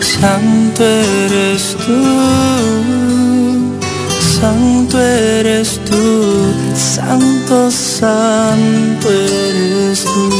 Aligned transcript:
Santo 0.00 0.82
eres 0.82 1.76
tú, 1.86 2.02
santo 4.40 4.98
eres 4.98 5.78
tú, 5.84 6.52
santo, 6.74 7.70
santo 7.70 9.10
eres 9.10 10.04
tú, 10.04 10.30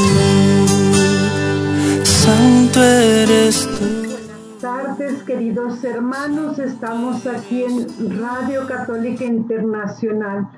santo 2.04 2.82
eres 2.82 3.68
tú. 3.78 3.84
Buenas 3.84 4.60
tardes, 4.60 5.22
queridos 5.24 5.84
hermanos, 5.84 6.58
estamos 6.58 7.26
aquí 7.26 7.64
en 7.64 8.18
Radio 8.18 8.66
Católica 8.66 9.24
Internacional. 9.24 10.48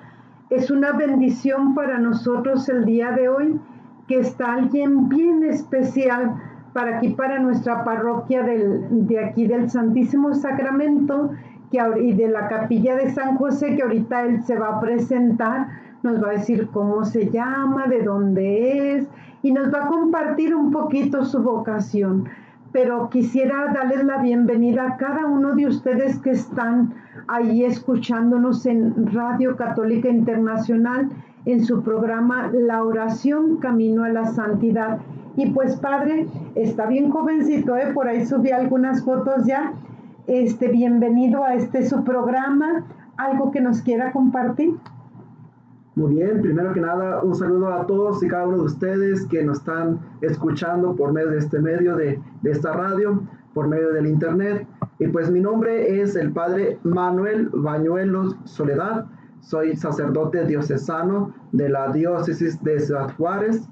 Es 0.48 0.70
una 0.70 0.92
bendición 0.92 1.74
para 1.74 1.98
nosotros 1.98 2.68
el 2.68 2.84
día 2.84 3.10
de 3.10 3.28
hoy 3.28 3.60
que 4.06 4.20
está 4.20 4.54
alguien 4.54 5.08
bien 5.08 5.44
especial 5.44 6.34
para 6.72 6.98
aquí, 6.98 7.10
para 7.10 7.38
nuestra 7.38 7.84
parroquia 7.84 8.42
de 8.42 9.18
aquí 9.24 9.46
del 9.46 9.70
Santísimo 9.70 10.34
Sacramento 10.34 11.30
que, 11.70 11.78
y 12.00 12.12
de 12.12 12.28
la 12.28 12.48
capilla 12.48 12.96
de 12.96 13.10
San 13.10 13.36
José, 13.36 13.76
que 13.76 13.82
ahorita 13.82 14.22
él 14.24 14.42
se 14.42 14.58
va 14.58 14.76
a 14.76 14.80
presentar, 14.80 15.68
nos 16.02 16.22
va 16.22 16.28
a 16.28 16.32
decir 16.32 16.68
cómo 16.72 17.04
se 17.04 17.30
llama, 17.30 17.86
de 17.86 18.02
dónde 18.02 18.96
es, 18.96 19.08
y 19.42 19.52
nos 19.52 19.72
va 19.72 19.84
a 19.84 19.88
compartir 19.88 20.54
un 20.54 20.70
poquito 20.70 21.24
su 21.24 21.42
vocación. 21.42 22.28
Pero 22.72 23.08
quisiera 23.08 23.72
darles 23.72 24.04
la 24.04 24.18
bienvenida 24.18 24.84
a 24.84 24.96
cada 24.96 25.26
uno 25.26 25.54
de 25.54 25.66
ustedes 25.66 26.18
que 26.18 26.30
están 26.30 26.94
ahí 27.26 27.64
escuchándonos 27.64 28.66
en 28.66 29.12
Radio 29.12 29.56
Católica 29.56 30.08
Internacional 30.08 31.08
en 31.44 31.64
su 31.64 31.82
programa 31.82 32.50
La 32.52 32.84
oración 32.84 33.56
Camino 33.56 34.04
a 34.04 34.08
la 34.08 34.26
Santidad. 34.26 34.98
Y 35.36 35.50
pues 35.50 35.76
padre, 35.76 36.26
está 36.54 36.86
bien 36.86 37.10
jovencito, 37.10 37.76
¿eh? 37.76 37.92
por 37.94 38.08
ahí 38.08 38.26
subí 38.26 38.50
algunas 38.50 39.04
fotos 39.04 39.46
ya. 39.46 39.72
Este, 40.26 40.68
bienvenido 40.68 41.44
a 41.44 41.54
este 41.54 41.86
su 41.86 42.04
programa. 42.04 42.84
¿Algo 43.16 43.50
que 43.50 43.60
nos 43.60 43.80
quiera 43.82 44.12
compartir? 44.12 44.74
Muy 45.94 46.14
bien, 46.14 46.40
primero 46.42 46.72
que 46.72 46.80
nada, 46.80 47.22
un 47.22 47.34
saludo 47.34 47.72
a 47.72 47.86
todos 47.86 48.22
y 48.22 48.28
cada 48.28 48.46
uno 48.46 48.58
de 48.58 48.64
ustedes 48.64 49.26
que 49.26 49.42
nos 49.42 49.58
están 49.58 49.98
escuchando 50.20 50.94
por 50.94 51.12
medio 51.12 51.30
de 51.30 51.38
este 51.38 51.58
medio, 51.58 51.96
de, 51.96 52.20
de 52.42 52.50
esta 52.50 52.72
radio, 52.72 53.22
por 53.52 53.66
medio 53.66 53.92
del 53.92 54.06
internet. 54.06 54.66
Y 55.00 55.08
pues 55.08 55.30
mi 55.30 55.40
nombre 55.40 56.00
es 56.00 56.14
el 56.14 56.32
padre 56.32 56.78
Manuel 56.84 57.48
Bañuelos 57.52 58.36
Soledad. 58.44 59.06
Soy 59.40 59.76
sacerdote 59.76 60.44
diocesano 60.44 61.34
de 61.52 61.68
la 61.68 61.92
diócesis 61.92 62.62
de 62.62 62.80
Ciudad 62.80 63.14
Juárez 63.16 63.68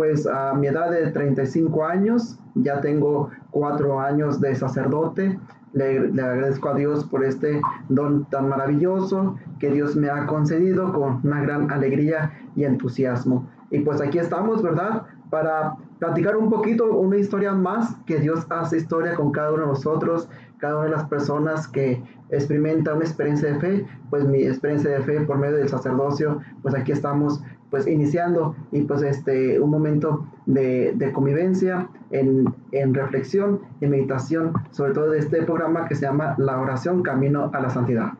pues 0.00 0.26
a 0.26 0.54
mi 0.54 0.66
edad 0.66 0.90
de 0.90 1.10
35 1.10 1.84
años, 1.84 2.38
ya 2.54 2.80
tengo 2.80 3.28
cuatro 3.50 4.00
años 4.00 4.40
de 4.40 4.54
sacerdote. 4.54 5.38
Le, 5.74 5.98
agradezco 5.98 6.70
a 6.70 6.74
Dios 6.74 7.04
por 7.04 7.22
este 7.22 7.60
don 7.90 8.24
tan 8.30 8.48
maravilloso 8.48 9.36
que 9.58 9.68
Dios 9.68 9.96
me 9.96 10.08
ha 10.08 10.24
concedido 10.24 10.90
con 10.94 11.20
una 11.22 11.42
gran 11.42 11.70
alegría 11.70 12.32
y 12.56 12.64
entusiasmo. 12.64 13.46
Y 13.70 13.80
pues 13.80 14.00
aquí 14.00 14.18
estamos, 14.18 14.62
¿verdad? 14.62 15.02
Para 15.28 15.76
platicar 15.98 16.34
un 16.34 16.48
poquito, 16.48 16.96
una 16.96 17.18
historia 17.18 17.52
más, 17.52 17.94
que 18.06 18.20
Dios 18.20 18.46
hace 18.48 18.78
historia 18.78 19.14
con 19.14 19.32
cada 19.32 19.52
uno 19.52 19.64
de 19.64 19.68
nosotros, 19.68 20.30
cada 20.60 20.76
una 20.76 20.84
de 20.84 20.90
las 20.92 21.04
personas 21.04 21.66
que 21.68 22.02
experimenta 22.30 22.94
una 22.94 23.04
experiencia 23.04 23.52
de 23.52 23.60
fe, 23.60 23.86
pues 24.10 24.24
mi 24.26 24.42
experiencia 24.42 24.90
de 24.90 25.00
fe 25.00 25.20
por 25.22 25.38
medio 25.38 25.56
del 25.56 25.68
sacerdocio, 25.68 26.40
pues 26.62 26.74
aquí 26.74 26.92
estamos 26.92 27.42
pues 27.70 27.86
iniciando 27.86 28.54
y 28.72 28.82
pues 28.82 29.02
este 29.02 29.60
un 29.60 29.70
momento 29.70 30.26
de, 30.46 31.10
convivencia 31.14 31.88
en, 32.10 32.52
en, 32.72 32.94
reflexión 32.94 33.60
y 33.80 33.86
meditación 33.86 34.52
sobre 34.70 34.92
todo 34.92 35.10
de 35.10 35.20
este 35.20 35.42
programa 35.42 35.86
que 35.86 35.94
se 35.94 36.06
llama 36.06 36.34
La 36.38 36.60
oración 36.60 37.02
Camino 37.02 37.50
a 37.52 37.60
la 37.60 37.70
Santidad. 37.70 38.12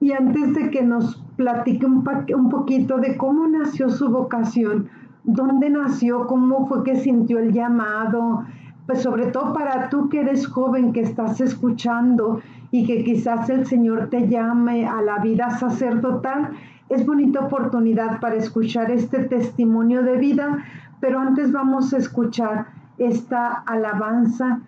Y 0.00 0.12
antes 0.12 0.52
de 0.54 0.70
que 0.70 0.82
nos 0.82 1.22
platique 1.36 1.86
un, 1.86 2.04
un 2.36 2.50
poquito 2.50 2.98
de 2.98 3.16
cómo 3.16 3.46
nació 3.46 3.88
su 3.88 4.10
vocación, 4.10 4.88
dónde 5.22 5.70
nació, 5.70 6.26
cómo 6.26 6.66
fue 6.66 6.82
que 6.82 6.96
sintió 6.96 7.38
el 7.38 7.52
llamado, 7.52 8.44
pues 8.86 9.02
sobre 9.02 9.26
todo 9.26 9.52
para 9.52 9.88
tú 9.88 10.08
que 10.08 10.20
eres 10.20 10.46
joven, 10.46 10.92
que 10.92 11.00
estás 11.00 11.40
escuchando 11.40 12.40
y 12.70 12.86
que 12.86 13.04
quizás 13.04 13.48
el 13.50 13.66
Señor 13.66 14.10
te 14.10 14.28
llame 14.28 14.86
a 14.86 15.00
la 15.00 15.18
vida 15.18 15.50
sacerdotal, 15.58 16.50
es 16.88 17.06
bonita 17.06 17.40
oportunidad 17.40 18.20
para 18.20 18.36
escuchar 18.36 18.90
este 18.90 19.20
testimonio 19.20 20.02
de 20.02 20.16
vida, 20.18 20.64
pero 21.00 21.18
antes 21.18 21.50
vamos 21.50 21.94
a 21.94 21.98
escuchar 21.98 22.66
esta 22.98 23.52
alabanza. 23.66 24.60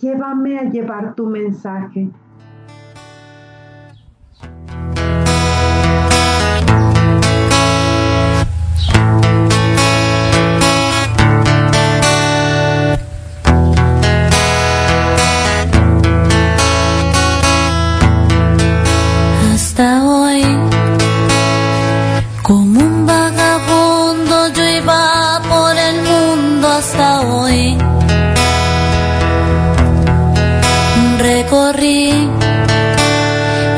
Llévame 0.00 0.58
a 0.58 0.64
llevar 0.64 1.14
tu 1.14 1.26
mensaje. 1.26 2.10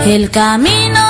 El 0.06 0.30
camino 0.30 1.03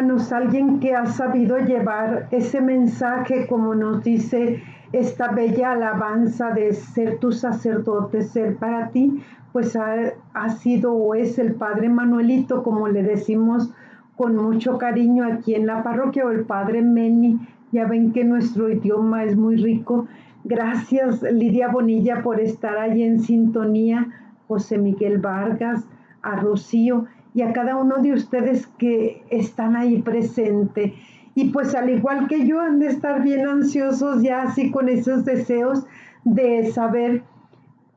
hermanos, 0.00 0.32
alguien 0.32 0.80
que 0.80 0.94
ha 0.94 1.04
sabido 1.04 1.58
llevar 1.58 2.26
ese 2.30 2.62
mensaje, 2.62 3.46
como 3.46 3.74
nos 3.74 4.02
dice 4.02 4.62
esta 4.92 5.30
bella 5.30 5.72
alabanza 5.72 6.52
de 6.52 6.72
ser 6.72 7.18
tu 7.18 7.32
sacerdote, 7.32 8.22
ser 8.22 8.56
para 8.56 8.88
ti, 8.88 9.22
pues 9.52 9.76
ha, 9.76 10.14
ha 10.32 10.48
sido 10.48 10.94
o 10.94 11.14
es 11.14 11.38
el 11.38 11.52
Padre 11.52 11.90
Manuelito, 11.90 12.62
como 12.62 12.88
le 12.88 13.02
decimos 13.02 13.74
con 14.16 14.36
mucho 14.36 14.78
cariño 14.78 15.26
aquí 15.26 15.54
en 15.54 15.66
la 15.66 15.82
parroquia, 15.82 16.24
o 16.24 16.30
el 16.30 16.46
Padre 16.46 16.80
Meni. 16.80 17.38
Ya 17.70 17.86
ven 17.86 18.12
que 18.14 18.24
nuestro 18.24 18.70
idioma 18.70 19.24
es 19.24 19.36
muy 19.36 19.56
rico. 19.56 20.06
Gracias, 20.44 21.20
Lidia 21.20 21.68
Bonilla, 21.68 22.22
por 22.22 22.40
estar 22.40 22.78
ahí 22.78 23.02
en 23.02 23.20
sintonía. 23.20 24.08
José 24.48 24.78
Miguel 24.78 25.18
Vargas, 25.18 25.86
a 26.22 26.36
Rocío 26.36 27.04
y 27.34 27.42
a 27.42 27.52
cada 27.52 27.76
uno 27.76 27.96
de 27.98 28.12
ustedes 28.12 28.66
que 28.78 29.22
están 29.30 29.76
ahí 29.76 30.02
presente. 30.02 30.94
Y 31.34 31.50
pues 31.50 31.74
al 31.74 31.90
igual 31.90 32.26
que 32.28 32.46
yo 32.46 32.60
han 32.60 32.80
de 32.80 32.88
estar 32.88 33.22
bien 33.22 33.46
ansiosos 33.46 34.22
ya 34.22 34.42
así 34.42 34.70
con 34.70 34.88
esos 34.88 35.24
deseos 35.24 35.86
de 36.24 36.70
saber 36.72 37.22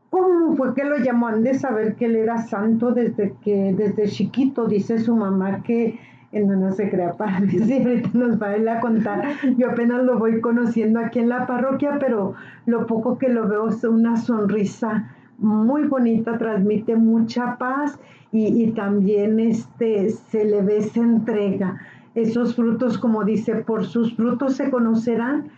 cómo 0.09 0.55
fue 0.55 0.75
que 0.75 0.83
lo 0.83 0.97
llamó, 0.97 1.27
han 1.27 1.43
de 1.43 1.55
saber 1.55 1.95
que 1.95 2.05
él 2.05 2.15
era 2.15 2.37
santo 2.37 2.91
desde 2.91 3.33
que 3.43 3.73
desde 3.75 4.07
chiquito, 4.07 4.67
dice 4.67 4.99
su 4.99 5.15
mamá 5.15 5.63
que 5.63 5.99
no, 6.31 6.55
no 6.55 6.71
se 6.71 6.89
crea 6.89 7.13
padre, 7.17 7.49
sí, 7.49 7.79
ahorita 7.79 8.09
nos 8.13 8.41
va 8.41 8.49
a 8.49 8.57
ir 8.57 8.69
a 8.69 8.79
contar. 8.79 9.23
Yo 9.57 9.71
apenas 9.71 10.03
lo 10.03 10.19
voy 10.19 10.39
conociendo 10.41 10.99
aquí 10.99 11.19
en 11.19 11.29
la 11.29 11.47
parroquia, 11.47 11.97
pero 11.99 12.35
lo 12.65 12.85
poco 12.85 13.17
que 13.17 13.29
lo 13.29 13.47
veo 13.47 13.69
es 13.69 13.83
una 13.83 14.17
sonrisa 14.17 15.09
muy 15.39 15.85
bonita, 15.85 16.37
transmite 16.37 16.95
mucha 16.95 17.57
paz 17.57 17.99
y, 18.33 18.71
también 18.71 19.39
este, 19.39 20.09
se 20.09 20.43
le 20.43 20.63
ve 20.63 20.77
esa 20.79 21.01
entrega. 21.01 21.79
Esos 22.15 22.55
frutos, 22.55 22.97
como 22.97 23.23
dice, 23.23 23.55
por 23.55 23.85
sus 23.85 24.15
frutos 24.15 24.55
se 24.55 24.71
conocerán, 24.71 25.49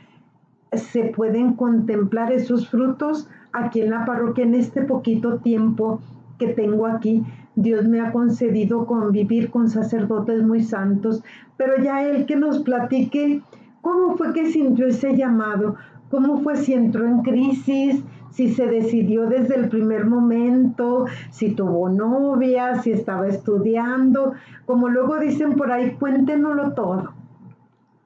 se 0.74 1.06
pueden 1.06 1.54
contemplar 1.54 2.34
esos 2.34 2.68
frutos 2.68 3.30
aquí 3.54 3.80
en 3.80 3.92
la 3.92 4.04
parroquia 4.06 4.44
en 4.44 4.56
este 4.56 4.82
poquito 4.82 5.38
tiempo 5.38 6.02
que 6.38 6.48
tengo 6.48 6.86
aquí. 6.86 7.24
Dios 7.56 7.88
me 7.88 8.02
ha 8.02 8.12
concedido 8.12 8.86
convivir 8.86 9.50
con 9.50 9.70
sacerdotes 9.70 10.44
muy 10.44 10.62
santos, 10.62 11.24
pero 11.56 11.82
ya 11.82 12.06
él 12.06 12.26
que 12.26 12.36
nos 12.36 12.60
platique 12.60 13.42
cómo 13.80 14.18
fue 14.18 14.34
que 14.34 14.52
sintió 14.52 14.88
ese 14.88 15.16
llamado, 15.16 15.76
cómo 16.10 16.42
fue 16.42 16.58
si 16.58 16.74
entró 16.74 17.06
en 17.06 17.22
crisis, 17.22 18.04
si 18.36 18.54
se 18.54 18.68
decidió 18.68 19.28
desde 19.28 19.56
el 19.56 19.70
primer 19.70 20.06
momento, 20.06 21.06
si 21.32 21.56
tuvo 21.56 21.88
novia, 21.88 22.82
si 22.82 22.92
estaba 22.92 23.28
estudiando, 23.28 24.34
como 24.66 24.90
luego 24.90 25.18
dicen 25.20 25.54
por 25.56 25.72
ahí, 25.72 25.96
cuéntenoslo 25.96 26.74
todo. 26.74 27.14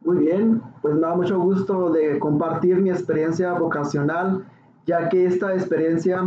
Muy 0.06 0.18
bien, 0.18 0.62
pues 0.84 0.94
me 0.94 1.02
da 1.02 1.16
mucho 1.16 1.40
gusto 1.40 1.90
de 1.90 2.20
compartir 2.20 2.80
mi 2.80 2.92
experiencia 2.92 3.54
vocacional, 3.54 4.46
ya 4.86 5.10
que 5.10 5.26
esta 5.26 5.54
experiencia 5.54 6.22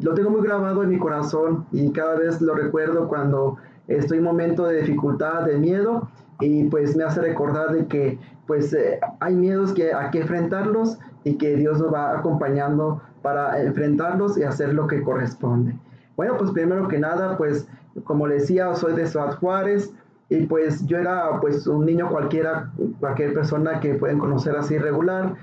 lo 0.00 0.14
tengo 0.14 0.30
muy 0.30 0.42
grabado 0.42 0.82
en 0.82 0.90
mi 0.90 0.98
corazón 0.98 1.64
y 1.72 1.90
cada 1.92 2.16
vez 2.16 2.42
lo 2.42 2.54
recuerdo 2.54 3.08
cuando 3.08 3.56
estoy 3.88 4.18
en 4.18 4.26
un 4.26 4.32
momento 4.32 4.66
de 4.66 4.82
dificultad, 4.82 5.46
de 5.46 5.58
miedo, 5.58 6.08
y 6.40 6.64
pues 6.64 6.94
me 6.94 7.04
hace 7.04 7.22
recordar 7.22 7.72
de 7.72 7.86
que 7.86 8.18
pues 8.46 8.72
eh, 8.74 9.00
hay 9.20 9.34
miedos 9.34 9.72
que 9.72 9.94
hay 9.94 10.10
que 10.10 10.20
enfrentarlos 10.20 10.98
y 11.24 11.34
que 11.34 11.56
Dios 11.56 11.80
nos 11.80 11.92
va 11.92 12.18
acompañando 12.18 13.00
para 13.26 13.60
enfrentarlos 13.60 14.38
y 14.38 14.44
hacer 14.44 14.72
lo 14.72 14.86
que 14.86 15.02
corresponde. 15.02 15.76
Bueno, 16.16 16.36
pues 16.38 16.52
primero 16.52 16.86
que 16.86 16.96
nada, 16.96 17.36
pues 17.36 17.66
como 18.04 18.28
les 18.28 18.42
decía, 18.42 18.72
soy 18.76 18.94
de 18.94 19.04
Ciudad 19.04 19.36
Juárez 19.40 19.92
y 20.28 20.46
pues 20.46 20.86
yo 20.86 20.96
era 20.96 21.40
pues 21.40 21.66
un 21.66 21.86
niño 21.86 22.08
cualquiera, 22.08 22.70
cualquier 23.00 23.34
persona 23.34 23.80
que 23.80 23.94
pueden 23.94 24.20
conocer 24.20 24.54
así 24.54 24.78
regular, 24.78 25.34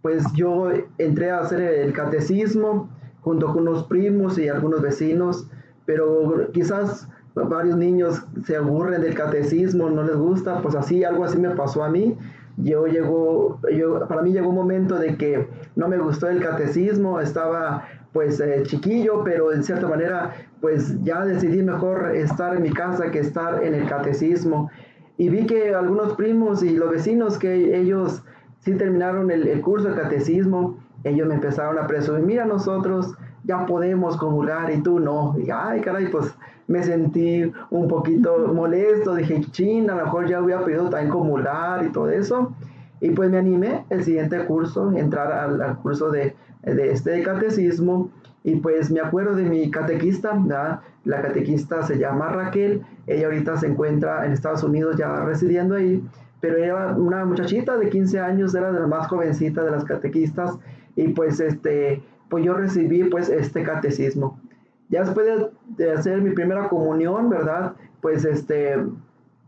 pues 0.00 0.24
yo 0.32 0.70
entré 0.96 1.30
a 1.30 1.40
hacer 1.40 1.60
el 1.60 1.92
catecismo 1.92 2.88
junto 3.20 3.52
con 3.52 3.68
unos 3.68 3.84
primos 3.84 4.38
y 4.38 4.48
algunos 4.48 4.80
vecinos, 4.80 5.46
pero 5.84 6.50
quizás 6.54 7.06
varios 7.34 7.76
niños 7.76 8.24
se 8.46 8.56
aburren 8.56 9.02
del 9.02 9.14
catecismo, 9.14 9.90
no 9.90 10.04
les 10.04 10.16
gusta, 10.16 10.62
pues 10.62 10.74
así, 10.74 11.04
algo 11.04 11.22
así 11.22 11.36
me 11.36 11.50
pasó 11.50 11.84
a 11.84 11.90
mí. 11.90 12.16
Yo 12.56 12.86
llegó, 12.86 13.60
yo, 13.70 14.08
para 14.08 14.22
mí 14.22 14.32
llegó 14.32 14.48
un 14.48 14.54
momento 14.54 14.98
de 14.98 15.18
que 15.18 15.46
no 15.76 15.88
me 15.88 15.98
gustó 15.98 16.28
el 16.28 16.42
catecismo, 16.42 17.20
estaba 17.20 17.84
pues 18.12 18.40
eh, 18.40 18.62
chiquillo, 18.64 19.22
pero 19.22 19.52
en 19.52 19.62
cierta 19.62 19.86
manera 19.86 20.34
pues 20.60 21.00
ya 21.04 21.24
decidí 21.24 21.62
mejor 21.62 22.16
estar 22.16 22.56
en 22.56 22.62
mi 22.62 22.70
casa 22.70 23.10
que 23.10 23.20
estar 23.20 23.62
en 23.62 23.74
el 23.74 23.86
catecismo. 23.86 24.70
Y 25.18 25.28
vi 25.28 25.46
que 25.46 25.74
algunos 25.74 26.14
primos 26.14 26.62
y 26.62 26.76
los 26.76 26.90
vecinos 26.90 27.38
que 27.38 27.78
ellos 27.78 28.22
sí 28.60 28.74
terminaron 28.74 29.30
el, 29.30 29.60
curso 29.60 29.90
de 29.90 29.94
catecismo, 29.94 30.78
ellos 31.04 31.28
me 31.28 31.34
empezaron 31.34 31.78
a 31.78 31.86
presumir, 31.86 32.24
mira 32.24 32.44
nosotros 32.46 33.14
ya 33.44 33.64
podemos 33.64 34.16
comulgar 34.16 34.72
y 34.72 34.82
tú 34.82 34.98
no. 34.98 35.36
Y 35.38 35.50
ay, 35.50 35.80
caray, 35.82 36.10
pues 36.10 36.34
me 36.66 36.82
sentí 36.82 37.52
un 37.70 37.86
poquito 37.86 38.52
molesto, 38.52 39.14
dije, 39.14 39.40
chin, 39.52 39.88
a 39.90 39.94
lo 39.94 40.04
mejor 40.04 40.26
ya 40.26 40.42
hubiera 40.42 40.64
pedido 40.64 40.90
también 40.90 41.10
comulgar 41.10 41.84
y 41.84 41.92
todo 41.92 42.10
eso. 42.10 42.52
Y 43.00 43.10
pues 43.10 43.30
me 43.30 43.38
animé 43.38 43.84
el 43.90 44.04
siguiente 44.04 44.44
curso, 44.46 44.92
entrar 44.92 45.32
al, 45.32 45.60
al 45.60 45.78
curso 45.78 46.10
de, 46.10 46.34
de 46.62 46.92
este 46.92 47.22
catecismo. 47.22 48.10
Y 48.44 48.56
pues 48.56 48.90
me 48.90 49.00
acuerdo 49.00 49.34
de 49.34 49.44
mi 49.44 49.70
catequista, 49.70 50.32
¿verdad? 50.32 50.80
la 51.06 51.22
catequista 51.22 51.82
se 51.84 51.98
llama 51.98 52.28
Raquel, 52.28 52.84
ella 53.06 53.26
ahorita 53.26 53.56
se 53.56 53.68
encuentra 53.68 54.26
en 54.26 54.32
Estados 54.32 54.64
Unidos 54.64 54.96
ya 54.96 55.24
residiendo 55.24 55.76
ahí, 55.76 56.04
pero 56.40 56.56
era 56.58 56.96
una 56.96 57.24
muchachita 57.24 57.76
de 57.76 57.88
15 57.88 58.20
años, 58.20 58.54
era 58.54 58.72
de 58.72 58.80
la 58.80 58.86
más 58.88 59.06
jovencita 59.06 59.64
de 59.64 59.70
las 59.70 59.84
catequistas, 59.84 60.58
y 60.96 61.08
pues 61.08 61.38
este, 61.38 62.02
pues 62.28 62.44
yo 62.44 62.54
recibí 62.54 63.04
pues 63.04 63.28
este 63.28 63.62
catecismo. 63.62 64.40
Ya 64.88 65.04
después 65.04 65.26
de, 65.26 65.84
de, 65.84 65.92
hacer 65.92 66.20
mi 66.22 66.30
primera 66.30 66.68
comunión, 66.68 67.30
¿verdad? 67.30 67.74
Pues 68.00 68.24
este, 68.24 68.76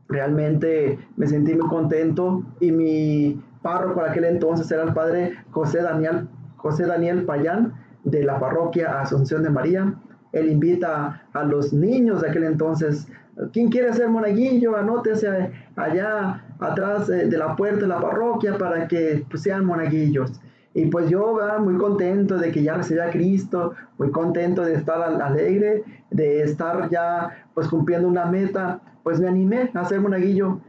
realmente 0.08 0.98
me 1.16 1.26
sentí 1.26 1.54
muy 1.54 1.68
contento 1.68 2.42
y 2.60 2.72
mi 2.72 3.42
párroco 3.62 3.94
por 3.94 4.08
aquel 4.08 4.24
entonces 4.24 4.70
era 4.70 4.84
el 4.84 4.92
padre 4.94 5.34
José 5.50 5.82
Daniel, 5.82 6.28
José 6.56 6.86
Daniel 6.86 7.24
Payán 7.24 7.74
de 8.04 8.24
la 8.24 8.38
parroquia 8.38 9.00
Asunción 9.00 9.42
de 9.42 9.50
María. 9.50 9.94
él 10.32 10.50
invita 10.50 11.22
a 11.32 11.42
los 11.44 11.72
niños 11.72 12.20
de 12.22 12.28
aquel 12.30 12.44
entonces, 12.44 13.06
¿quién 13.52 13.68
quiere 13.70 13.92
ser 13.92 14.08
monaguillo? 14.08 14.76
Anótese 14.76 15.50
allá 15.76 16.44
atrás 16.58 17.08
eh, 17.08 17.26
de 17.26 17.38
la 17.38 17.54
puerta 17.56 17.80
de 17.82 17.86
la 17.88 18.00
parroquia 18.00 18.56
para 18.58 18.86
que 18.88 19.24
pues, 19.30 19.42
sean 19.42 19.64
monaguillos. 19.64 20.40
Y 20.74 20.86
pues 20.86 21.08
yo 21.08 21.34
¿verdad? 21.34 21.58
muy 21.58 21.76
contento 21.76 22.36
de 22.36 22.52
que 22.52 22.62
ya 22.62 22.74
recibí 22.76 23.00
a 23.00 23.10
Cristo, 23.10 23.74
muy 23.98 24.10
contento 24.10 24.62
de 24.62 24.74
estar 24.74 25.00
al- 25.02 25.20
alegre, 25.20 25.82
de 26.10 26.42
estar 26.42 26.88
ya 26.90 27.47
pues 27.58 27.66
cumpliendo 27.66 28.06
una 28.06 28.24
meta, 28.26 28.78
pues 29.02 29.18
me 29.18 29.26
animé 29.26 29.68
a 29.74 29.84
ser 29.84 30.00
monaguillo. 30.00 30.60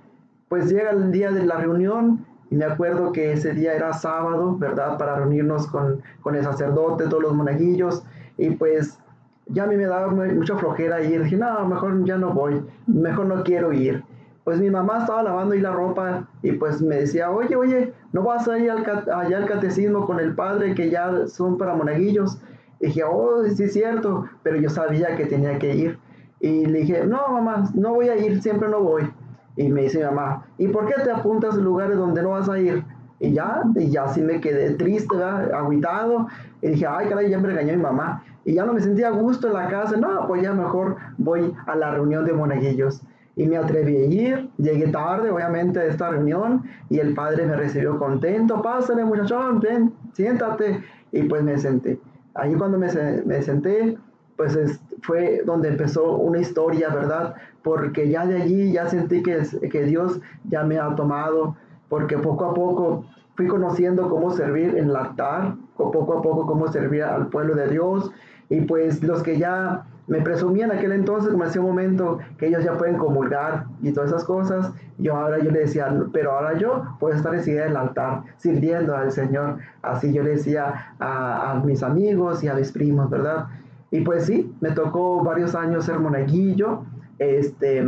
Pues 0.48 0.72
llega 0.72 0.90
el 0.90 1.12
día 1.12 1.30
de 1.30 1.46
la 1.46 1.58
reunión 1.58 2.26
y 2.50 2.56
me 2.56 2.66
acuerdo 2.66 3.12
que 3.12 3.32
ese 3.34 3.54
día 3.54 3.76
era 3.76 3.94
sábado, 3.94 4.58
¿verdad? 4.58 4.98
Para 4.98 5.16
reunirnos 5.18 5.68
con, 5.68 6.02
con 6.22 6.36
el 6.36 6.44
sacerdote, 6.44 7.04
todos 7.04 7.22
los 7.22 7.36
monaguillos. 7.36 8.04
Y 8.38 8.50
pues 8.56 8.98
ya 9.46 9.66
a 9.66 9.68
mí 9.68 9.78
me 9.78 9.86
daba 9.86 10.08
mu- 10.08 10.34
mucha 10.34 10.56
flojera 10.58 11.00
ir. 11.04 11.22
Dije, 11.26 11.38
no, 11.38 11.68
mejor 11.68 12.04
ya 12.06 12.18
no 12.18 12.34
voy, 12.34 12.60
mejor 12.88 13.28
no 13.28 13.44
quiero 13.44 13.72
ir. 13.72 14.04
Pues 14.44 14.60
mi 14.60 14.72
mamá 14.72 14.98
estaba 15.02 15.22
lavando 15.22 15.54
ahí 15.54 15.62
la 15.62 15.72
ropa 15.72 16.28
y 16.42 16.54
pues 16.54 16.82
me 16.82 16.96
decía, 16.96 17.30
oye, 17.30 17.56
oye, 17.56 17.94
¿no 18.14 18.24
vas 18.24 18.48
a 18.48 18.58
ir 18.58 18.72
al, 18.72 18.84
allá 19.14 19.38
al 19.38 19.46
catecismo 19.46 20.08
con 20.08 20.20
el 20.20 20.34
padre 20.34 20.74
que 20.74 20.90
ya 20.90 21.28
son 21.28 21.60
para 21.60 21.76
monaguillos? 21.76 22.42
Y 22.80 22.88
dije, 22.88 23.04
oh, 23.04 23.44
sí 23.46 23.66
es 23.66 23.74
cierto, 23.74 24.26
pero 24.42 24.58
yo 24.58 24.72
sabía 24.72 25.16
que 25.16 25.28
tenía 25.28 25.60
que 25.60 25.76
ir. 25.76 26.00
Y 26.40 26.66
le 26.66 26.80
dije, 26.80 27.06
no, 27.06 27.28
mamá, 27.30 27.70
no 27.74 27.94
voy 27.96 28.10
a 28.10 28.18
ir, 28.18 28.42
siempre 28.42 28.70
no 28.70 28.82
voy. 28.82 29.12
Y 29.56 29.68
me 29.70 29.82
dice 29.84 30.04
mamá, 30.06 30.46
¿y 30.58 30.68
por 30.70 30.88
qué 30.88 31.02
te 31.04 31.12
apuntas 31.12 31.56
a 31.56 31.58
lugares 31.58 31.98
donde 31.98 32.22
no 32.22 32.30
vas 32.30 32.48
a 32.50 32.58
ir? 32.60 32.84
Y 33.20 33.34
ya, 33.34 33.64
y 33.76 33.90
ya 33.90 34.08
sí 34.08 34.22
me 34.22 34.40
quedé 34.40 34.76
triste, 34.76 35.18
¿verdad? 35.18 35.54
agüitado. 35.54 36.28
Y 36.62 36.70
dije, 36.70 36.86
ay, 36.88 37.10
caray, 37.10 37.30
ya 37.30 37.38
me 37.38 37.48
regañó 37.50 37.74
mi 37.76 37.82
mamá. 37.82 38.24
Y 38.46 38.54
ya 38.54 38.64
no 38.66 38.74
me 38.74 38.80
sentía 38.80 39.10
a 39.10 39.12
gusto 39.12 39.48
en 39.48 39.54
la 39.54 39.68
casa. 39.68 39.98
No, 39.98 40.26
pues 40.28 40.42
ya 40.42 40.54
mejor 40.54 40.96
voy 41.18 41.54
a 41.68 41.76
la 41.76 41.92
reunión 41.92 42.24
de 42.26 42.32
monaguillos. 42.32 43.02
Y 43.36 43.46
me 43.46 43.58
atreví 43.58 43.98
a 43.98 44.06
ir. 44.06 44.50
Llegué 44.58 44.88
tarde, 44.88 45.30
obviamente, 45.30 45.80
a 45.80 45.86
esta 45.86 46.10
reunión. 46.10 46.64
Y 46.90 47.00
el 47.00 47.14
padre 47.14 47.46
me 47.46 47.58
recibió 47.58 48.00
contento. 48.00 48.62
Pásale, 48.62 49.04
muchachón, 49.04 49.60
ven, 49.60 49.94
siéntate. 50.14 50.82
Y 51.12 51.24
pues 51.24 51.44
me 51.44 51.58
senté. 51.58 52.00
Ahí 52.36 52.56
cuando 52.56 52.78
me, 52.78 52.88
me 53.26 53.42
senté, 53.42 53.98
pues 54.38 54.56
es- 54.56 54.80
fue 55.02 55.42
donde 55.46 55.70
empezó 55.70 56.16
una 56.18 56.40
historia, 56.40 56.90
¿verdad? 56.90 57.36
Porque 57.64 58.10
ya 58.10 58.26
de 58.26 58.42
allí 58.42 58.72
ya 58.72 58.88
sentí 58.88 59.22
que, 59.24 59.42
que 59.72 59.84
Dios 59.84 60.20
ya 60.46 60.64
me 60.64 60.78
ha 60.80 60.96
tomado, 60.96 61.56
porque 61.90 62.18
poco 62.18 62.46
a 62.46 62.54
poco 62.54 63.06
fui 63.36 63.48
conociendo 63.48 64.10
cómo 64.10 64.32
servir 64.32 64.78
en 64.78 64.90
el 64.90 64.96
altar, 64.96 65.56
co- 65.76 65.92
poco 65.92 66.20
a 66.20 66.22
poco 66.22 66.46
cómo 66.46 66.68
servir 66.68 67.04
al 67.04 67.28
pueblo 67.28 67.56
de 67.56 67.68
Dios, 67.70 68.12
y 68.50 68.62
pues 68.62 69.04
los 69.04 69.22
que 69.24 69.38
ya 69.38 69.86
me 70.08 70.22
presumían 70.22 70.72
en 70.72 70.78
aquel 70.78 70.92
entonces, 70.92 71.30
como 71.32 71.44
en 71.44 71.50
ese 71.52 71.60
momento, 71.60 72.18
que 72.40 72.48
ellos 72.48 72.64
ya 72.64 72.76
pueden 72.78 72.98
comulgar 72.98 73.66
y 73.84 73.92
todas 73.92 74.10
esas 74.10 74.24
cosas, 74.24 74.72
yo 74.98 75.16
ahora 75.16 75.38
yo 75.40 75.52
le 75.52 75.60
decía, 75.60 75.88
pero 76.12 76.32
ahora 76.32 76.58
yo 76.58 76.84
puedo 77.00 77.16
estar 77.16 77.34
enseguida 77.36 77.66
del 77.66 77.78
altar, 77.78 78.24
sirviendo 78.38 78.96
al 78.98 79.12
Señor, 79.12 79.58
así 79.84 80.12
yo 80.12 80.24
le 80.24 80.32
decía 80.32 80.94
a 81.00 81.62
mis 81.64 81.84
amigos 81.84 82.44
y 82.44 82.48
a 82.48 82.56
mis 82.56 82.72
primos, 82.72 83.08
¿verdad? 83.10 83.46
Y 83.92 84.02
pues 84.02 84.26
sí, 84.26 84.54
me 84.62 84.72
tocó 84.72 85.24
varios 85.24 85.56
años 85.56 85.86
ser 85.86 86.00
monaguillo. 86.00 86.84
Este, 87.18 87.84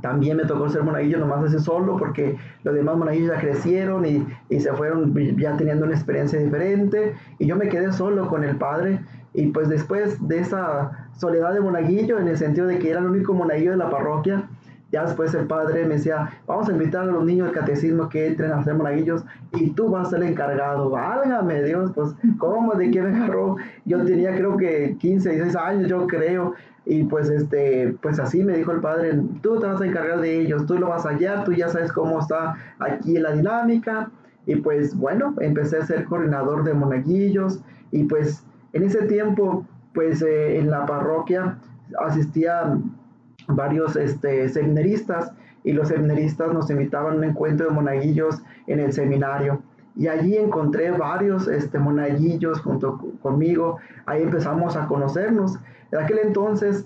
también 0.00 0.36
me 0.36 0.44
tocó 0.44 0.68
ser 0.68 0.82
monaguillo 0.82 1.18
nomás 1.18 1.44
así 1.44 1.58
solo 1.58 1.96
porque 1.96 2.36
los 2.62 2.74
demás 2.74 2.96
monaguillos 2.96 3.34
ya 3.34 3.40
crecieron 3.40 4.04
y, 4.04 4.26
y 4.50 4.60
se 4.60 4.72
fueron 4.74 5.14
ya 5.38 5.56
teniendo 5.56 5.86
una 5.86 5.94
experiencia 5.94 6.38
diferente. 6.38 7.14
Y 7.38 7.46
yo 7.46 7.56
me 7.56 7.68
quedé 7.68 7.92
solo 7.92 8.28
con 8.28 8.44
el 8.44 8.56
padre. 8.56 9.00
Y 9.32 9.46
pues 9.46 9.68
después 9.68 10.16
de 10.28 10.38
esa 10.38 11.08
soledad 11.16 11.54
de 11.54 11.60
monaguillo, 11.60 12.18
en 12.18 12.28
el 12.28 12.36
sentido 12.36 12.66
de 12.66 12.78
que 12.78 12.90
era 12.90 13.00
el 13.00 13.06
único 13.06 13.34
monaguillo 13.34 13.72
de 13.72 13.76
la 13.78 13.90
parroquia, 13.90 14.48
ya 14.94 15.04
después 15.04 15.34
el 15.34 15.48
padre 15.48 15.84
me 15.86 15.94
decía, 15.94 16.30
vamos 16.46 16.68
a 16.68 16.72
invitar 16.72 17.02
a 17.02 17.06
los 17.06 17.24
niños 17.24 17.48
del 17.48 17.56
catecismo 17.56 18.08
que 18.08 18.28
entren 18.28 18.52
a 18.52 18.62
ser 18.62 18.74
monaguillos 18.74 19.24
y 19.52 19.70
tú 19.70 19.88
vas 19.88 20.06
a 20.06 20.10
ser 20.10 20.22
el 20.22 20.28
encargado. 20.28 20.88
Válgame 20.90 21.64
Dios, 21.64 21.90
pues, 21.96 22.14
¿cómo? 22.38 22.74
¿De 22.74 22.92
qué 22.92 23.02
me 23.02 23.16
agarró? 23.16 23.56
Yo 23.86 24.04
tenía 24.04 24.36
creo 24.36 24.56
que 24.56 24.96
15, 25.00 25.30
16 25.30 25.56
años, 25.56 25.88
yo 25.88 26.06
creo. 26.06 26.54
Y 26.86 27.02
pues, 27.04 27.28
este, 27.28 27.96
pues 28.02 28.20
así 28.20 28.44
me 28.44 28.56
dijo 28.56 28.70
el 28.70 28.80
padre, 28.80 29.20
tú 29.42 29.58
te 29.58 29.66
vas 29.66 29.80
a 29.80 29.86
encargar 29.86 30.20
de 30.20 30.42
ellos, 30.42 30.64
tú 30.66 30.78
lo 30.78 30.90
vas 30.90 31.04
a 31.04 31.08
hallar, 31.08 31.42
tú 31.42 31.52
ya 31.52 31.68
sabes 31.68 31.90
cómo 31.90 32.20
está 32.20 32.54
aquí 32.78 33.18
la 33.18 33.32
dinámica. 33.32 34.12
Y 34.46 34.56
pues 34.56 34.94
bueno, 34.94 35.34
empecé 35.40 35.78
a 35.78 35.86
ser 35.86 36.04
coordinador 36.04 36.62
de 36.62 36.72
monaguillos 36.72 37.64
y 37.90 38.04
pues 38.04 38.44
en 38.74 38.84
ese 38.84 39.02
tiempo, 39.06 39.66
pues 39.92 40.22
eh, 40.22 40.58
en 40.60 40.70
la 40.70 40.86
parroquia 40.86 41.58
asistía 41.98 42.78
varios 43.48 43.96
este, 43.96 44.48
seminaristas 44.48 45.32
y 45.64 45.72
los 45.72 45.88
seminaristas 45.88 46.52
nos 46.52 46.70
invitaban 46.70 47.14
a 47.14 47.16
un 47.18 47.24
encuentro 47.24 47.66
de 47.68 47.72
monaguillos 47.72 48.42
en 48.66 48.80
el 48.80 48.92
seminario. 48.92 49.62
Y 49.96 50.08
allí 50.08 50.36
encontré 50.36 50.90
varios 50.90 51.46
este, 51.48 51.78
monaguillos 51.78 52.60
junto 52.60 52.98
co- 52.98 53.12
conmigo. 53.22 53.78
Ahí 54.06 54.22
empezamos 54.22 54.76
a 54.76 54.86
conocernos. 54.86 55.58
En 55.92 56.00
aquel 56.00 56.18
entonces, 56.18 56.84